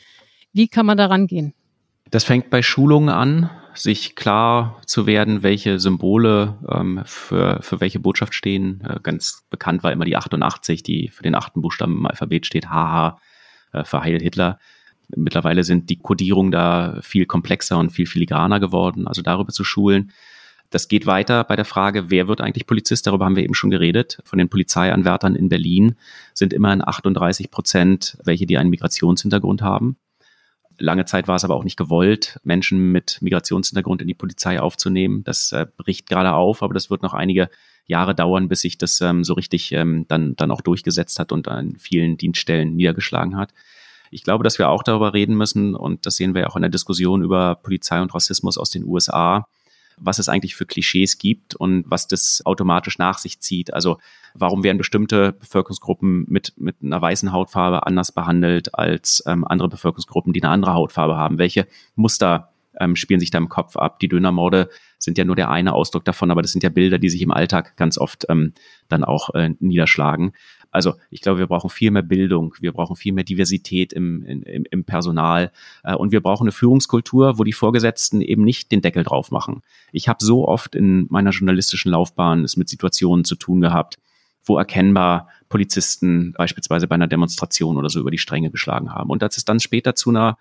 Wie 0.52 0.68
kann 0.68 0.86
man 0.86 0.98
da 0.98 1.06
rangehen? 1.06 1.54
Das 2.10 2.24
fängt 2.24 2.50
bei 2.50 2.62
Schulungen 2.62 3.08
an, 3.08 3.50
sich 3.74 4.16
klar 4.16 4.80
zu 4.86 5.06
werden, 5.06 5.42
welche 5.42 5.78
Symbole 5.78 6.58
ähm, 6.68 7.02
für, 7.04 7.60
für 7.62 7.80
welche 7.80 8.00
Botschaft 8.00 8.34
stehen. 8.34 8.82
Äh, 8.82 9.00
ganz 9.02 9.44
bekannt 9.50 9.82
war 9.82 9.92
immer 9.92 10.04
die 10.04 10.16
88, 10.16 10.82
die 10.82 11.08
für 11.08 11.22
den 11.22 11.34
achten 11.34 11.62
Buchstaben 11.62 11.98
im 11.98 12.06
Alphabet 12.06 12.46
steht, 12.46 12.68
haha, 12.68 13.18
äh, 13.72 13.84
für 13.84 14.02
Heil 14.02 14.20
Hitler. 14.20 14.58
Mittlerweile 15.14 15.64
sind 15.64 15.90
die 15.90 15.98
Kodierungen 15.98 16.52
da 16.52 16.98
viel 17.02 17.26
komplexer 17.26 17.78
und 17.78 17.90
viel 17.90 18.06
filigraner 18.06 18.60
geworden, 18.60 19.06
also 19.06 19.22
darüber 19.22 19.52
zu 19.52 19.64
schulen. 19.64 20.12
Das 20.70 20.88
geht 20.88 21.04
weiter 21.04 21.44
bei 21.44 21.54
der 21.54 21.66
Frage, 21.66 22.10
wer 22.10 22.28
wird 22.28 22.40
eigentlich 22.40 22.66
Polizist? 22.66 23.06
Darüber 23.06 23.26
haben 23.26 23.36
wir 23.36 23.44
eben 23.44 23.54
schon 23.54 23.70
geredet. 23.70 24.22
Von 24.24 24.38
den 24.38 24.48
Polizeianwärtern 24.48 25.36
in 25.36 25.50
Berlin 25.50 25.96
sind 26.32 26.54
immerhin 26.54 26.82
38 26.82 27.50
Prozent, 27.50 28.16
welche 28.24 28.46
die 28.46 28.56
einen 28.56 28.70
Migrationshintergrund 28.70 29.60
haben. 29.60 29.98
Lange 30.78 31.04
Zeit 31.04 31.28
war 31.28 31.36
es 31.36 31.44
aber 31.44 31.54
auch 31.54 31.64
nicht 31.64 31.76
gewollt, 31.76 32.38
Menschen 32.44 32.92
mit 32.92 33.18
Migrationshintergrund 33.20 34.02
in 34.02 34.08
die 34.08 34.14
Polizei 34.14 34.60
aufzunehmen. 34.60 35.24
Das 35.24 35.52
äh, 35.52 35.66
bricht 35.76 36.08
gerade 36.08 36.32
auf, 36.32 36.62
aber 36.62 36.74
das 36.74 36.90
wird 36.90 37.02
noch 37.02 37.14
einige 37.14 37.50
Jahre 37.86 38.14
dauern, 38.14 38.48
bis 38.48 38.60
sich 38.60 38.78
das 38.78 39.00
ähm, 39.00 39.24
so 39.24 39.34
richtig 39.34 39.72
ähm, 39.72 40.06
dann, 40.08 40.36
dann 40.36 40.50
auch 40.50 40.60
durchgesetzt 40.60 41.18
hat 41.18 41.32
und 41.32 41.48
an 41.48 41.76
vielen 41.78 42.16
Dienststellen 42.16 42.74
niedergeschlagen 42.76 43.36
hat. 43.36 43.52
Ich 44.10 44.24
glaube, 44.24 44.44
dass 44.44 44.58
wir 44.58 44.68
auch 44.68 44.82
darüber 44.82 45.14
reden 45.14 45.36
müssen, 45.36 45.74
und 45.74 46.06
das 46.06 46.16
sehen 46.16 46.34
wir 46.34 46.48
auch 46.48 46.56
in 46.56 46.62
der 46.62 46.70
Diskussion 46.70 47.22
über 47.22 47.56
Polizei 47.56 48.00
und 48.00 48.14
Rassismus 48.14 48.58
aus 48.58 48.70
den 48.70 48.84
USA, 48.84 49.48
was 49.98 50.18
es 50.18 50.28
eigentlich 50.28 50.54
für 50.54 50.66
Klischees 50.66 51.18
gibt 51.18 51.54
und 51.54 51.84
was 51.88 52.06
das 52.08 52.42
automatisch 52.44 52.98
nach 52.98 53.18
sich 53.18 53.40
zieht. 53.40 53.72
Also 53.72 53.98
warum 54.34 54.64
werden 54.64 54.78
bestimmte 54.78 55.32
Bevölkerungsgruppen 55.32 56.26
mit, 56.28 56.54
mit 56.56 56.76
einer 56.82 57.00
weißen 57.00 57.32
Hautfarbe 57.32 57.86
anders 57.86 58.12
behandelt 58.12 58.74
als 58.74 59.22
ähm, 59.26 59.46
andere 59.46 59.68
Bevölkerungsgruppen, 59.68 60.32
die 60.32 60.42
eine 60.42 60.52
andere 60.52 60.74
Hautfarbe 60.74 61.16
haben? 61.16 61.38
Welche 61.38 61.66
Muster 61.94 62.52
ähm, 62.80 62.96
spielen 62.96 63.20
sich 63.20 63.30
da 63.30 63.38
im 63.38 63.48
Kopf 63.48 63.76
ab? 63.76 63.98
Die 64.00 64.08
Dönermorde 64.08 64.68
sind 64.98 65.18
ja 65.18 65.24
nur 65.24 65.36
der 65.36 65.50
eine 65.50 65.72
Ausdruck 65.72 66.04
davon, 66.04 66.30
aber 66.30 66.42
das 66.42 66.52
sind 66.52 66.62
ja 66.62 66.70
Bilder, 66.70 66.98
die 66.98 67.10
sich 67.10 67.22
im 67.22 67.32
Alltag 67.32 67.76
ganz 67.76 67.98
oft 67.98 68.26
ähm, 68.28 68.52
dann 68.88 69.04
auch 69.04 69.34
äh, 69.34 69.50
niederschlagen. 69.60 70.32
Also 70.72 70.94
ich 71.10 71.20
glaube, 71.20 71.38
wir 71.38 71.46
brauchen 71.46 71.70
viel 71.70 71.90
mehr 71.90 72.02
Bildung, 72.02 72.54
wir 72.58 72.72
brauchen 72.72 72.96
viel 72.96 73.12
mehr 73.12 73.24
Diversität 73.24 73.92
im, 73.92 74.24
im, 74.24 74.64
im 74.68 74.84
Personal 74.84 75.52
äh, 75.84 75.94
und 75.94 76.10
wir 76.10 76.22
brauchen 76.22 76.44
eine 76.44 76.52
Führungskultur, 76.52 77.38
wo 77.38 77.44
die 77.44 77.52
Vorgesetzten 77.52 78.22
eben 78.22 78.42
nicht 78.42 78.72
den 78.72 78.80
Deckel 78.80 79.04
drauf 79.04 79.30
machen. 79.30 79.62
Ich 79.92 80.08
habe 80.08 80.24
so 80.24 80.48
oft 80.48 80.74
in 80.74 81.06
meiner 81.10 81.30
journalistischen 81.30 81.92
Laufbahn 81.92 82.42
es 82.42 82.56
mit 82.56 82.68
Situationen 82.68 83.24
zu 83.24 83.36
tun 83.36 83.60
gehabt, 83.60 83.98
wo 84.44 84.56
erkennbar 84.56 85.28
Polizisten 85.50 86.32
beispielsweise 86.32 86.88
bei 86.88 86.94
einer 86.94 87.06
Demonstration 87.06 87.76
oder 87.76 87.90
so 87.90 88.00
über 88.00 88.10
die 88.10 88.18
Stränge 88.18 88.50
geschlagen 88.50 88.92
haben. 88.92 89.10
Und 89.10 89.22
als 89.22 89.36
es 89.36 89.44
dann 89.44 89.60
später 89.60 89.94
zu 89.94 90.10
einer 90.10 90.38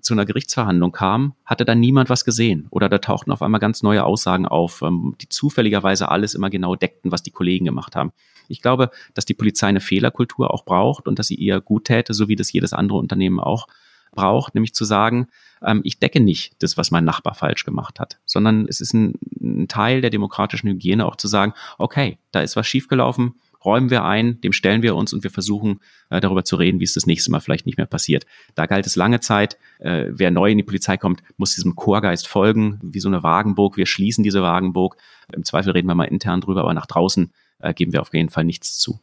zu 0.00 0.14
einer 0.14 0.24
Gerichtsverhandlung 0.24 0.90
kam, 0.90 1.34
hatte 1.44 1.64
dann 1.64 1.78
niemand 1.78 2.10
was 2.10 2.24
gesehen. 2.24 2.66
Oder 2.70 2.88
da 2.88 2.98
tauchten 2.98 3.30
auf 3.30 3.42
einmal 3.42 3.60
ganz 3.60 3.82
neue 3.82 4.04
Aussagen 4.04 4.46
auf, 4.46 4.82
ähm, 4.82 5.14
die 5.20 5.28
zufälligerweise 5.28 6.08
alles 6.08 6.34
immer 6.34 6.50
genau 6.50 6.74
deckten, 6.74 7.12
was 7.12 7.22
die 7.22 7.30
Kollegen 7.30 7.64
gemacht 7.64 7.94
haben. 7.94 8.12
Ich 8.48 8.62
glaube, 8.62 8.90
dass 9.14 9.24
die 9.24 9.34
Polizei 9.34 9.68
eine 9.68 9.80
Fehlerkultur 9.80 10.52
auch 10.52 10.64
braucht 10.64 11.08
und 11.08 11.18
dass 11.18 11.26
sie 11.26 11.42
eher 11.42 11.60
gut 11.60 11.84
täte, 11.84 12.14
so 12.14 12.28
wie 12.28 12.36
das 12.36 12.52
jedes 12.52 12.72
andere 12.72 12.98
Unternehmen 12.98 13.40
auch 13.40 13.66
braucht, 14.14 14.54
nämlich 14.54 14.74
zu 14.74 14.84
sagen, 14.84 15.26
ähm, 15.62 15.80
ich 15.84 15.98
decke 15.98 16.20
nicht 16.20 16.62
das, 16.62 16.76
was 16.76 16.90
mein 16.90 17.04
Nachbar 17.04 17.34
falsch 17.34 17.64
gemacht 17.64 18.00
hat, 18.00 18.18
sondern 18.24 18.66
es 18.68 18.80
ist 18.80 18.94
ein, 18.94 19.14
ein 19.40 19.68
Teil 19.68 20.00
der 20.00 20.10
demokratischen 20.10 20.68
Hygiene 20.68 21.04
auch 21.04 21.16
zu 21.16 21.28
sagen, 21.28 21.52
okay, 21.78 22.18
da 22.30 22.40
ist 22.40 22.56
was 22.56 22.66
schiefgelaufen, 22.66 23.34
räumen 23.64 23.90
wir 23.90 24.04
ein, 24.04 24.40
dem 24.42 24.52
stellen 24.52 24.82
wir 24.82 24.94
uns 24.94 25.12
und 25.12 25.24
wir 25.24 25.30
versuchen 25.30 25.80
äh, 26.10 26.20
darüber 26.20 26.44
zu 26.44 26.56
reden, 26.56 26.80
wie 26.80 26.84
es 26.84 26.94
das 26.94 27.06
nächste 27.06 27.30
Mal 27.30 27.40
vielleicht 27.40 27.66
nicht 27.66 27.78
mehr 27.78 27.86
passiert. 27.86 28.26
Da 28.54 28.66
galt 28.66 28.86
es 28.86 28.96
lange 28.96 29.20
Zeit, 29.20 29.56
äh, 29.78 30.06
wer 30.10 30.30
neu 30.30 30.50
in 30.50 30.58
die 30.58 30.64
Polizei 30.64 30.96
kommt, 30.96 31.22
muss 31.36 31.54
diesem 31.54 31.74
Chorgeist 31.74 32.28
folgen, 32.28 32.78
wie 32.82 33.00
so 33.00 33.08
eine 33.08 33.22
Wagenburg. 33.22 33.76
Wir 33.76 33.86
schließen 33.86 34.22
diese 34.22 34.42
Wagenburg. 34.42 34.96
Im 35.32 35.44
Zweifel 35.44 35.72
reden 35.72 35.88
wir 35.88 35.94
mal 35.94 36.04
intern 36.04 36.40
drüber, 36.40 36.60
aber 36.60 36.74
nach 36.74 36.86
draußen 36.86 37.32
äh, 37.58 37.74
geben 37.74 37.92
wir 37.92 38.00
auf 38.00 38.12
jeden 38.12 38.30
Fall 38.30 38.44
nichts 38.44 38.78
zu. 38.78 39.00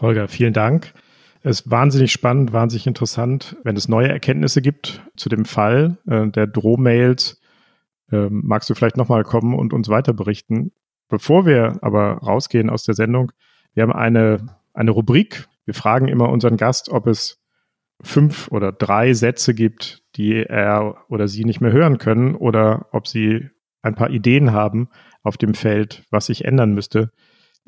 Holger, 0.00 0.28
vielen 0.28 0.52
Dank. 0.52 0.94
Es 1.42 1.60
ist 1.60 1.70
wahnsinnig 1.70 2.12
spannend, 2.12 2.52
wahnsinnig 2.52 2.86
interessant, 2.86 3.56
wenn 3.62 3.76
es 3.76 3.88
neue 3.88 4.08
Erkenntnisse 4.08 4.60
gibt 4.60 5.02
zu 5.16 5.28
dem 5.28 5.44
Fall 5.44 5.98
äh, 6.06 6.26
der 6.28 6.46
Drohmails. 6.46 7.40
Äh, 8.10 8.28
magst 8.30 8.68
du 8.68 8.74
vielleicht 8.74 8.96
nochmal 8.96 9.22
kommen 9.22 9.54
und 9.54 9.72
uns 9.72 9.88
weiter 9.88 10.12
berichten? 10.12 10.72
Bevor 11.08 11.46
wir 11.46 11.78
aber 11.80 12.18
rausgehen 12.18 12.70
aus 12.70 12.84
der 12.84 12.94
Sendung, 12.94 13.32
wir 13.74 13.82
haben 13.82 13.92
eine, 13.92 14.58
eine 14.74 14.90
Rubrik. 14.90 15.48
Wir 15.64 15.74
fragen 15.74 16.08
immer 16.08 16.28
unseren 16.28 16.56
Gast, 16.56 16.88
ob 16.88 17.06
es 17.06 17.40
fünf 18.02 18.48
oder 18.48 18.72
drei 18.72 19.12
Sätze 19.14 19.54
gibt, 19.54 20.02
die 20.16 20.34
er 20.34 20.96
oder 21.08 21.28
sie 21.28 21.44
nicht 21.44 21.60
mehr 21.60 21.72
hören 21.72 21.98
können 21.98 22.34
oder 22.34 22.88
ob 22.92 23.06
sie 23.06 23.48
ein 23.82 23.94
paar 23.94 24.10
Ideen 24.10 24.52
haben 24.52 24.88
auf 25.22 25.36
dem 25.36 25.54
Feld, 25.54 26.04
was 26.10 26.26
sich 26.26 26.44
ändern 26.44 26.74
müsste. 26.74 27.10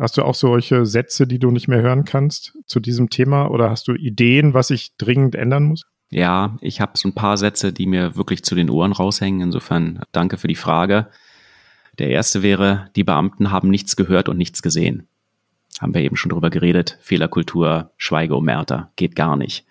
Hast 0.01 0.16
du 0.16 0.22
auch 0.22 0.34
solche 0.34 0.86
Sätze, 0.86 1.26
die 1.26 1.38
du 1.38 1.51
nicht 1.51 1.68
mehr 1.68 1.82
hören 1.82 2.05
kannst 2.05 2.57
zu 2.66 2.80
diesem 2.80 3.11
Thema 3.11 3.48
oder 3.51 3.70
hast 3.70 3.86
du 3.86 3.92
Ideen, 3.92 4.55
was 4.55 4.68
sich 4.68 4.96
dringend 4.96 5.34
ändern 5.34 5.64
muss? 5.64 5.84
Ja, 6.11 6.57
ich 6.61 6.80
habe 6.80 6.92
so 6.96 7.09
ein 7.09 7.14
paar 7.14 7.36
Sätze, 7.36 7.72
die 7.72 7.86
mir 7.86 8.16
wirklich 8.16 8.42
zu 8.42 8.55
den 8.55 8.70
Ohren 8.70 8.92
raushängen. 8.92 9.42
Insofern 9.42 10.01
danke 10.11 10.38
für 10.38 10.48
die 10.48 10.57
Frage. 10.57 11.09
Der 11.98 12.09
erste 12.09 12.42
wäre, 12.42 12.88
die 12.96 13.05
Beamten 13.05 13.51
haben 13.51 13.68
nichts 13.68 13.94
gehört 13.94 14.28
und 14.28 14.38
nichts 14.38 14.62
gesehen 14.62 15.07
haben 15.80 15.94
wir 15.94 16.03
eben 16.03 16.16
schon 16.16 16.30
drüber 16.30 16.51
geredet, 16.51 16.98
Fehlerkultur, 17.01 17.90
Schweige 17.96 18.36
um 18.36 18.44
Märter, 18.44 18.92
geht 18.96 19.16
gar 19.16 19.36
nicht. 19.36 19.64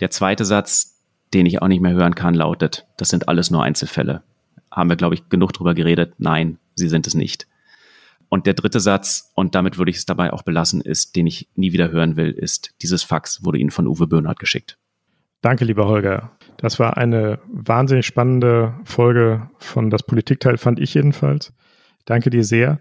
Der 0.00 0.10
zweite 0.10 0.44
Satz, 0.44 1.00
den 1.34 1.46
ich 1.46 1.60
auch 1.60 1.68
nicht 1.68 1.80
mehr 1.80 1.92
hören 1.92 2.14
kann, 2.14 2.34
lautet, 2.34 2.86
das 2.96 3.08
sind 3.08 3.28
alles 3.28 3.50
nur 3.50 3.62
Einzelfälle. 3.62 4.22
Haben 4.70 4.88
wir, 4.88 4.96
glaube 4.96 5.16
ich, 5.16 5.28
genug 5.28 5.52
drüber 5.52 5.74
geredet? 5.74 6.14
Nein, 6.18 6.58
sie 6.74 6.88
sind 6.88 7.06
es 7.06 7.14
nicht. 7.14 7.46
Und 8.34 8.46
der 8.46 8.54
dritte 8.54 8.80
Satz, 8.80 9.30
und 9.36 9.54
damit 9.54 9.78
würde 9.78 9.92
ich 9.92 9.98
es 9.98 10.06
dabei 10.06 10.32
auch 10.32 10.42
belassen, 10.42 10.80
ist, 10.80 11.14
den 11.14 11.24
ich 11.24 11.48
nie 11.54 11.72
wieder 11.72 11.92
hören 11.92 12.16
will, 12.16 12.32
ist, 12.32 12.74
dieses 12.82 13.04
Fax 13.04 13.44
wurde 13.44 13.58
Ihnen 13.58 13.70
von 13.70 13.86
Uwe 13.86 14.08
Böhnhardt 14.08 14.40
geschickt. 14.40 14.76
Danke, 15.40 15.64
lieber 15.64 15.86
Holger. 15.86 16.32
Das 16.56 16.80
war 16.80 16.96
eine 16.96 17.38
wahnsinnig 17.46 18.06
spannende 18.06 18.74
Folge 18.82 19.48
von 19.58 19.88
Das 19.88 20.02
Politikteil, 20.02 20.58
fand 20.58 20.80
ich 20.80 20.94
jedenfalls. 20.94 21.52
Danke 22.06 22.28
dir 22.30 22.42
sehr. 22.42 22.80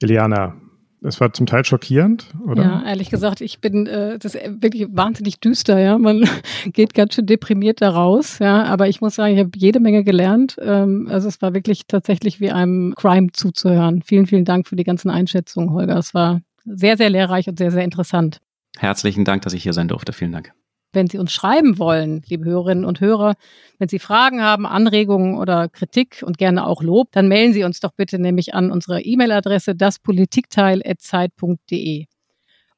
Eliana, 0.00 0.56
es 1.02 1.20
war 1.20 1.32
zum 1.32 1.46
Teil 1.46 1.64
schockierend, 1.64 2.26
oder? 2.46 2.62
Ja, 2.62 2.82
ehrlich 2.86 3.10
gesagt, 3.10 3.40
ich 3.40 3.60
bin 3.60 3.86
äh, 3.86 4.18
das 4.18 4.34
ist 4.34 4.62
wirklich 4.62 4.86
wahnsinnig 4.90 5.40
düster, 5.40 5.78
ja. 5.78 5.98
Man 5.98 6.28
geht 6.66 6.94
ganz 6.94 7.14
schön 7.14 7.26
deprimiert 7.26 7.80
da 7.80 7.90
raus, 7.90 8.38
ja. 8.38 8.64
Aber 8.64 8.88
ich 8.88 9.00
muss 9.00 9.14
sagen, 9.14 9.34
ich 9.34 9.40
habe 9.40 9.50
jede 9.56 9.80
Menge 9.80 10.04
gelernt. 10.04 10.56
Ähm, 10.60 11.08
also 11.10 11.28
es 11.28 11.40
war 11.40 11.54
wirklich 11.54 11.86
tatsächlich 11.86 12.40
wie 12.40 12.50
einem 12.50 12.94
Crime 12.96 13.28
zuzuhören. 13.32 14.02
Vielen, 14.02 14.26
vielen 14.26 14.44
Dank 14.44 14.68
für 14.68 14.76
die 14.76 14.84
ganzen 14.84 15.10
Einschätzungen, 15.10 15.72
Holger. 15.72 15.96
Es 15.96 16.12
war 16.12 16.40
sehr, 16.64 16.96
sehr 16.96 17.10
lehrreich 17.10 17.48
und 17.48 17.58
sehr, 17.58 17.70
sehr 17.70 17.84
interessant. 17.84 18.40
Herzlichen 18.76 19.24
Dank, 19.24 19.42
dass 19.42 19.54
ich 19.54 19.62
hier 19.62 19.72
sein 19.72 19.88
durfte. 19.88 20.12
Vielen 20.12 20.32
Dank. 20.32 20.52
Wenn 20.92 21.06
Sie 21.06 21.18
uns 21.18 21.32
schreiben 21.32 21.78
wollen, 21.78 22.22
liebe 22.26 22.44
Hörerinnen 22.44 22.84
und 22.84 23.00
Hörer, 23.00 23.36
wenn 23.78 23.88
Sie 23.88 24.00
Fragen 24.00 24.42
haben, 24.42 24.66
Anregungen 24.66 25.38
oder 25.38 25.68
Kritik 25.68 26.24
und 26.26 26.36
gerne 26.36 26.66
auch 26.66 26.82
Lob, 26.82 27.12
dann 27.12 27.28
melden 27.28 27.52
Sie 27.52 27.62
uns 27.62 27.78
doch 27.80 27.92
bitte 27.92 28.18
nämlich 28.18 28.54
an 28.54 28.72
unsere 28.72 29.00
E-Mail-Adresse 29.00 29.76
daspolitikteil.zeit.de. 29.76 32.06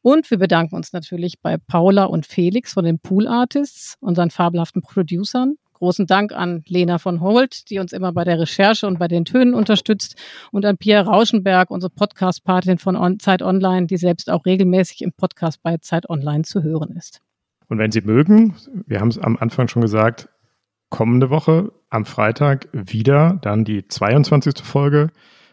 Und 0.02 0.30
wir 0.30 0.38
bedanken 0.38 0.74
uns 0.74 0.92
natürlich 0.92 1.40
bei 1.40 1.56
Paula 1.56 2.04
und 2.04 2.26
Felix 2.26 2.74
von 2.74 2.84
den 2.84 2.98
Pool 2.98 3.28
Artists, 3.28 3.96
unseren 4.00 4.30
fabelhaften 4.30 4.82
Producern. 4.82 5.54
Großen 5.74 6.06
Dank 6.06 6.32
an 6.32 6.62
Lena 6.66 6.98
von 6.98 7.20
Holt, 7.20 7.70
die 7.70 7.78
uns 7.78 7.92
immer 7.92 8.12
bei 8.12 8.24
der 8.24 8.38
Recherche 8.38 8.86
und 8.86 8.98
bei 8.98 9.08
den 9.08 9.24
Tönen 9.24 9.54
unterstützt. 9.54 10.16
Und 10.50 10.64
an 10.64 10.76
Pia 10.76 11.00
Rauschenberg, 11.00 11.70
unsere 11.70 11.90
Podcast-Patin 11.90 12.78
von 12.78 13.18
Zeit 13.20 13.42
Online, 13.42 13.86
die 13.86 13.96
selbst 13.96 14.28
auch 14.28 14.44
regelmäßig 14.44 15.02
im 15.02 15.12
Podcast 15.12 15.62
bei 15.62 15.78
Zeit 15.78 16.10
Online 16.10 16.42
zu 16.42 16.62
hören 16.62 16.96
ist. 16.96 17.20
Und 17.72 17.78
wenn 17.78 17.90
Sie 17.90 18.02
mögen, 18.02 18.54
wir 18.86 19.00
haben 19.00 19.08
es 19.08 19.16
am 19.16 19.38
Anfang 19.38 19.66
schon 19.66 19.80
gesagt, 19.80 20.28
kommende 20.90 21.30
Woche 21.30 21.72
am 21.88 22.04
Freitag 22.04 22.68
wieder 22.74 23.38
dann 23.40 23.64
die 23.64 23.88
22. 23.88 24.62
Folge 24.62 25.08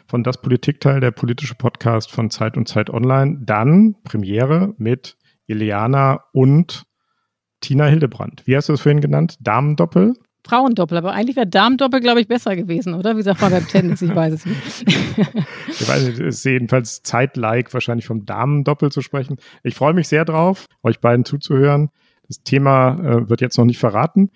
von 0.05 0.25
Das 0.25 0.41
Politikteil, 0.41 0.99
der 0.99 1.11
politische 1.11 1.55
Podcast 1.55 2.11
von 2.11 2.29
Zeit 2.29 2.57
und 2.57 2.67
Zeit 2.67 2.89
Online. 2.89 3.39
Dann 3.45 3.95
Premiere 4.03 4.73
mit 4.77 5.15
Ileana 5.47 6.25
und 6.33 6.83
Tina 7.61 7.85
Hildebrand. 7.85 8.45
Wie 8.45 8.57
hast 8.57 8.67
du 8.67 8.73
das 8.73 8.81
vorhin 8.81 8.99
genannt? 8.99 9.37
Damendoppel? 9.39 10.15
Frauendoppel, 10.45 10.97
aber 10.97 11.13
eigentlich 11.13 11.37
wäre 11.37 11.47
Damendoppel, 11.47 12.01
glaube 12.01 12.19
ich, 12.19 12.27
besser 12.27 12.57
gewesen, 12.57 12.95
oder? 12.95 13.15
Wie 13.15 13.21
sagt 13.21 13.39
man 13.39 13.51
beim 13.51 13.65
Tennis? 13.65 14.01
Ich 14.01 14.13
weiß 14.13 14.33
es 14.33 14.45
nicht. 14.45 14.83
ich 15.69 15.87
weiß 15.87 16.05
nicht, 16.05 16.19
es 16.19 16.39
ist 16.39 16.43
jedenfalls 16.43 17.01
zeitlike, 17.01 17.73
wahrscheinlich 17.73 18.07
vom 18.07 18.25
Damendoppel 18.25 18.91
zu 18.91 19.01
sprechen. 19.01 19.37
Ich 19.63 19.75
freue 19.75 19.93
mich 19.93 20.09
sehr 20.09 20.25
drauf, 20.25 20.65
euch 20.83 20.99
beiden 20.99 21.23
zuzuhören. 21.23 21.91
Das 22.29 22.43
Thema 22.43 22.99
äh, 22.99 23.29
wird 23.29 23.41
jetzt 23.41 23.57
noch 23.57 23.65
nicht 23.65 23.79
verraten. 23.79 24.31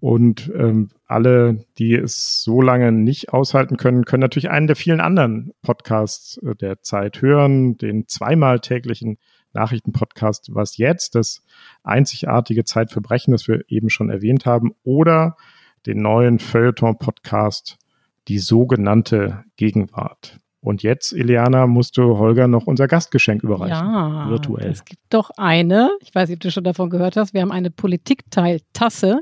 Und 0.00 0.52
ähm, 0.54 0.90
alle, 1.06 1.64
die 1.78 1.94
es 1.94 2.42
so 2.44 2.62
lange 2.62 2.92
nicht 2.92 3.32
aushalten 3.32 3.76
können, 3.76 4.04
können 4.04 4.20
natürlich 4.20 4.48
einen 4.48 4.68
der 4.68 4.76
vielen 4.76 5.00
anderen 5.00 5.52
Podcasts 5.62 6.36
äh, 6.38 6.54
der 6.54 6.82
Zeit 6.82 7.20
hören, 7.20 7.78
den 7.78 8.06
zweimal 8.06 8.60
täglichen 8.60 9.18
Nachrichtenpodcast 9.54 10.54
Was 10.54 10.76
jetzt, 10.76 11.16
das 11.16 11.42
einzigartige 11.82 12.64
Zeitverbrechen, 12.64 13.32
das 13.32 13.48
wir 13.48 13.64
eben 13.68 13.90
schon 13.90 14.10
erwähnt 14.10 14.46
haben, 14.46 14.74
oder 14.84 15.36
den 15.86 16.00
neuen 16.02 16.38
Feuilleton-Podcast 16.38 17.78
Die 18.28 18.38
sogenannte 18.38 19.44
Gegenwart. 19.56 20.38
Und 20.60 20.82
jetzt, 20.82 21.12
Eliana, 21.12 21.66
musst 21.66 21.96
du 21.96 22.18
Holger 22.18 22.48
noch 22.48 22.66
unser 22.66 22.88
Gastgeschenk 22.88 23.44
überreichen. 23.44 23.76
Ja, 23.76 24.28
virtuell. 24.28 24.70
Es 24.70 24.84
gibt 24.84 25.02
doch 25.10 25.30
eine, 25.36 25.90
ich 26.00 26.14
weiß 26.14 26.28
nicht, 26.28 26.38
ob 26.38 26.40
du 26.40 26.50
schon 26.50 26.64
davon 26.64 26.90
gehört 26.90 27.16
hast, 27.16 27.32
wir 27.32 27.42
haben 27.42 27.52
eine 27.52 27.70
Politikteil-Tasse 27.70 29.20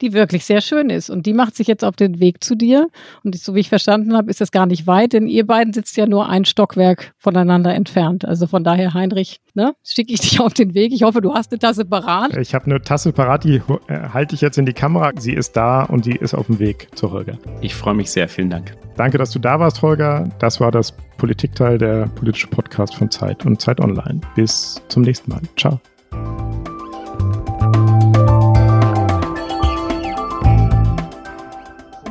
die 0.00 0.12
wirklich 0.12 0.44
sehr 0.44 0.60
schön 0.60 0.90
ist. 0.90 1.10
Und 1.10 1.26
die 1.26 1.34
macht 1.34 1.56
sich 1.56 1.66
jetzt 1.66 1.84
auf 1.84 1.96
den 1.96 2.20
Weg 2.20 2.42
zu 2.42 2.54
dir. 2.54 2.88
Und 3.24 3.36
so 3.36 3.54
wie 3.54 3.60
ich 3.60 3.68
verstanden 3.68 4.16
habe, 4.16 4.30
ist 4.30 4.40
das 4.40 4.50
gar 4.50 4.66
nicht 4.66 4.86
weit, 4.86 5.12
denn 5.12 5.26
ihr 5.26 5.46
beiden 5.46 5.72
sitzt 5.72 5.96
ja 5.96 6.06
nur 6.06 6.28
ein 6.28 6.44
Stockwerk 6.44 7.12
voneinander 7.18 7.74
entfernt. 7.74 8.24
Also 8.24 8.46
von 8.46 8.64
daher, 8.64 8.94
Heinrich, 8.94 9.40
ne, 9.54 9.74
schicke 9.84 10.12
ich 10.12 10.20
dich 10.20 10.40
auf 10.40 10.54
den 10.54 10.74
Weg. 10.74 10.92
Ich 10.92 11.02
hoffe, 11.02 11.20
du 11.20 11.34
hast 11.34 11.52
eine 11.52 11.58
Tasse 11.58 11.84
parat. 11.84 12.36
Ich 12.36 12.54
habe 12.54 12.66
eine 12.66 12.80
Tasse 12.80 13.12
parat, 13.12 13.44
die 13.44 13.56
äh, 13.88 14.08
halte 14.12 14.34
ich 14.34 14.40
jetzt 14.40 14.58
in 14.58 14.66
die 14.66 14.72
Kamera. 14.72 15.12
Sie 15.18 15.32
ist 15.32 15.56
da 15.56 15.82
und 15.82 16.06
die 16.06 16.16
ist 16.16 16.34
auf 16.34 16.46
dem 16.46 16.58
Weg 16.58 16.88
zu 16.94 17.10
Holger. 17.10 17.38
Ich 17.60 17.74
freue 17.74 17.94
mich 17.94 18.10
sehr. 18.10 18.28
Vielen 18.28 18.50
Dank. 18.50 18.76
Danke, 18.96 19.18
dass 19.18 19.30
du 19.30 19.38
da 19.38 19.60
warst, 19.60 19.82
Holger. 19.82 20.28
Das 20.38 20.60
war 20.60 20.70
das 20.70 20.92
Politikteil, 21.18 21.78
der 21.78 22.08
politische 22.08 22.48
Podcast 22.48 22.94
von 22.94 23.10
Zeit 23.10 23.44
und 23.44 23.60
Zeit 23.60 23.80
Online. 23.80 24.20
Bis 24.34 24.80
zum 24.88 25.02
nächsten 25.02 25.30
Mal. 25.30 25.42
Ciao. 25.56 25.80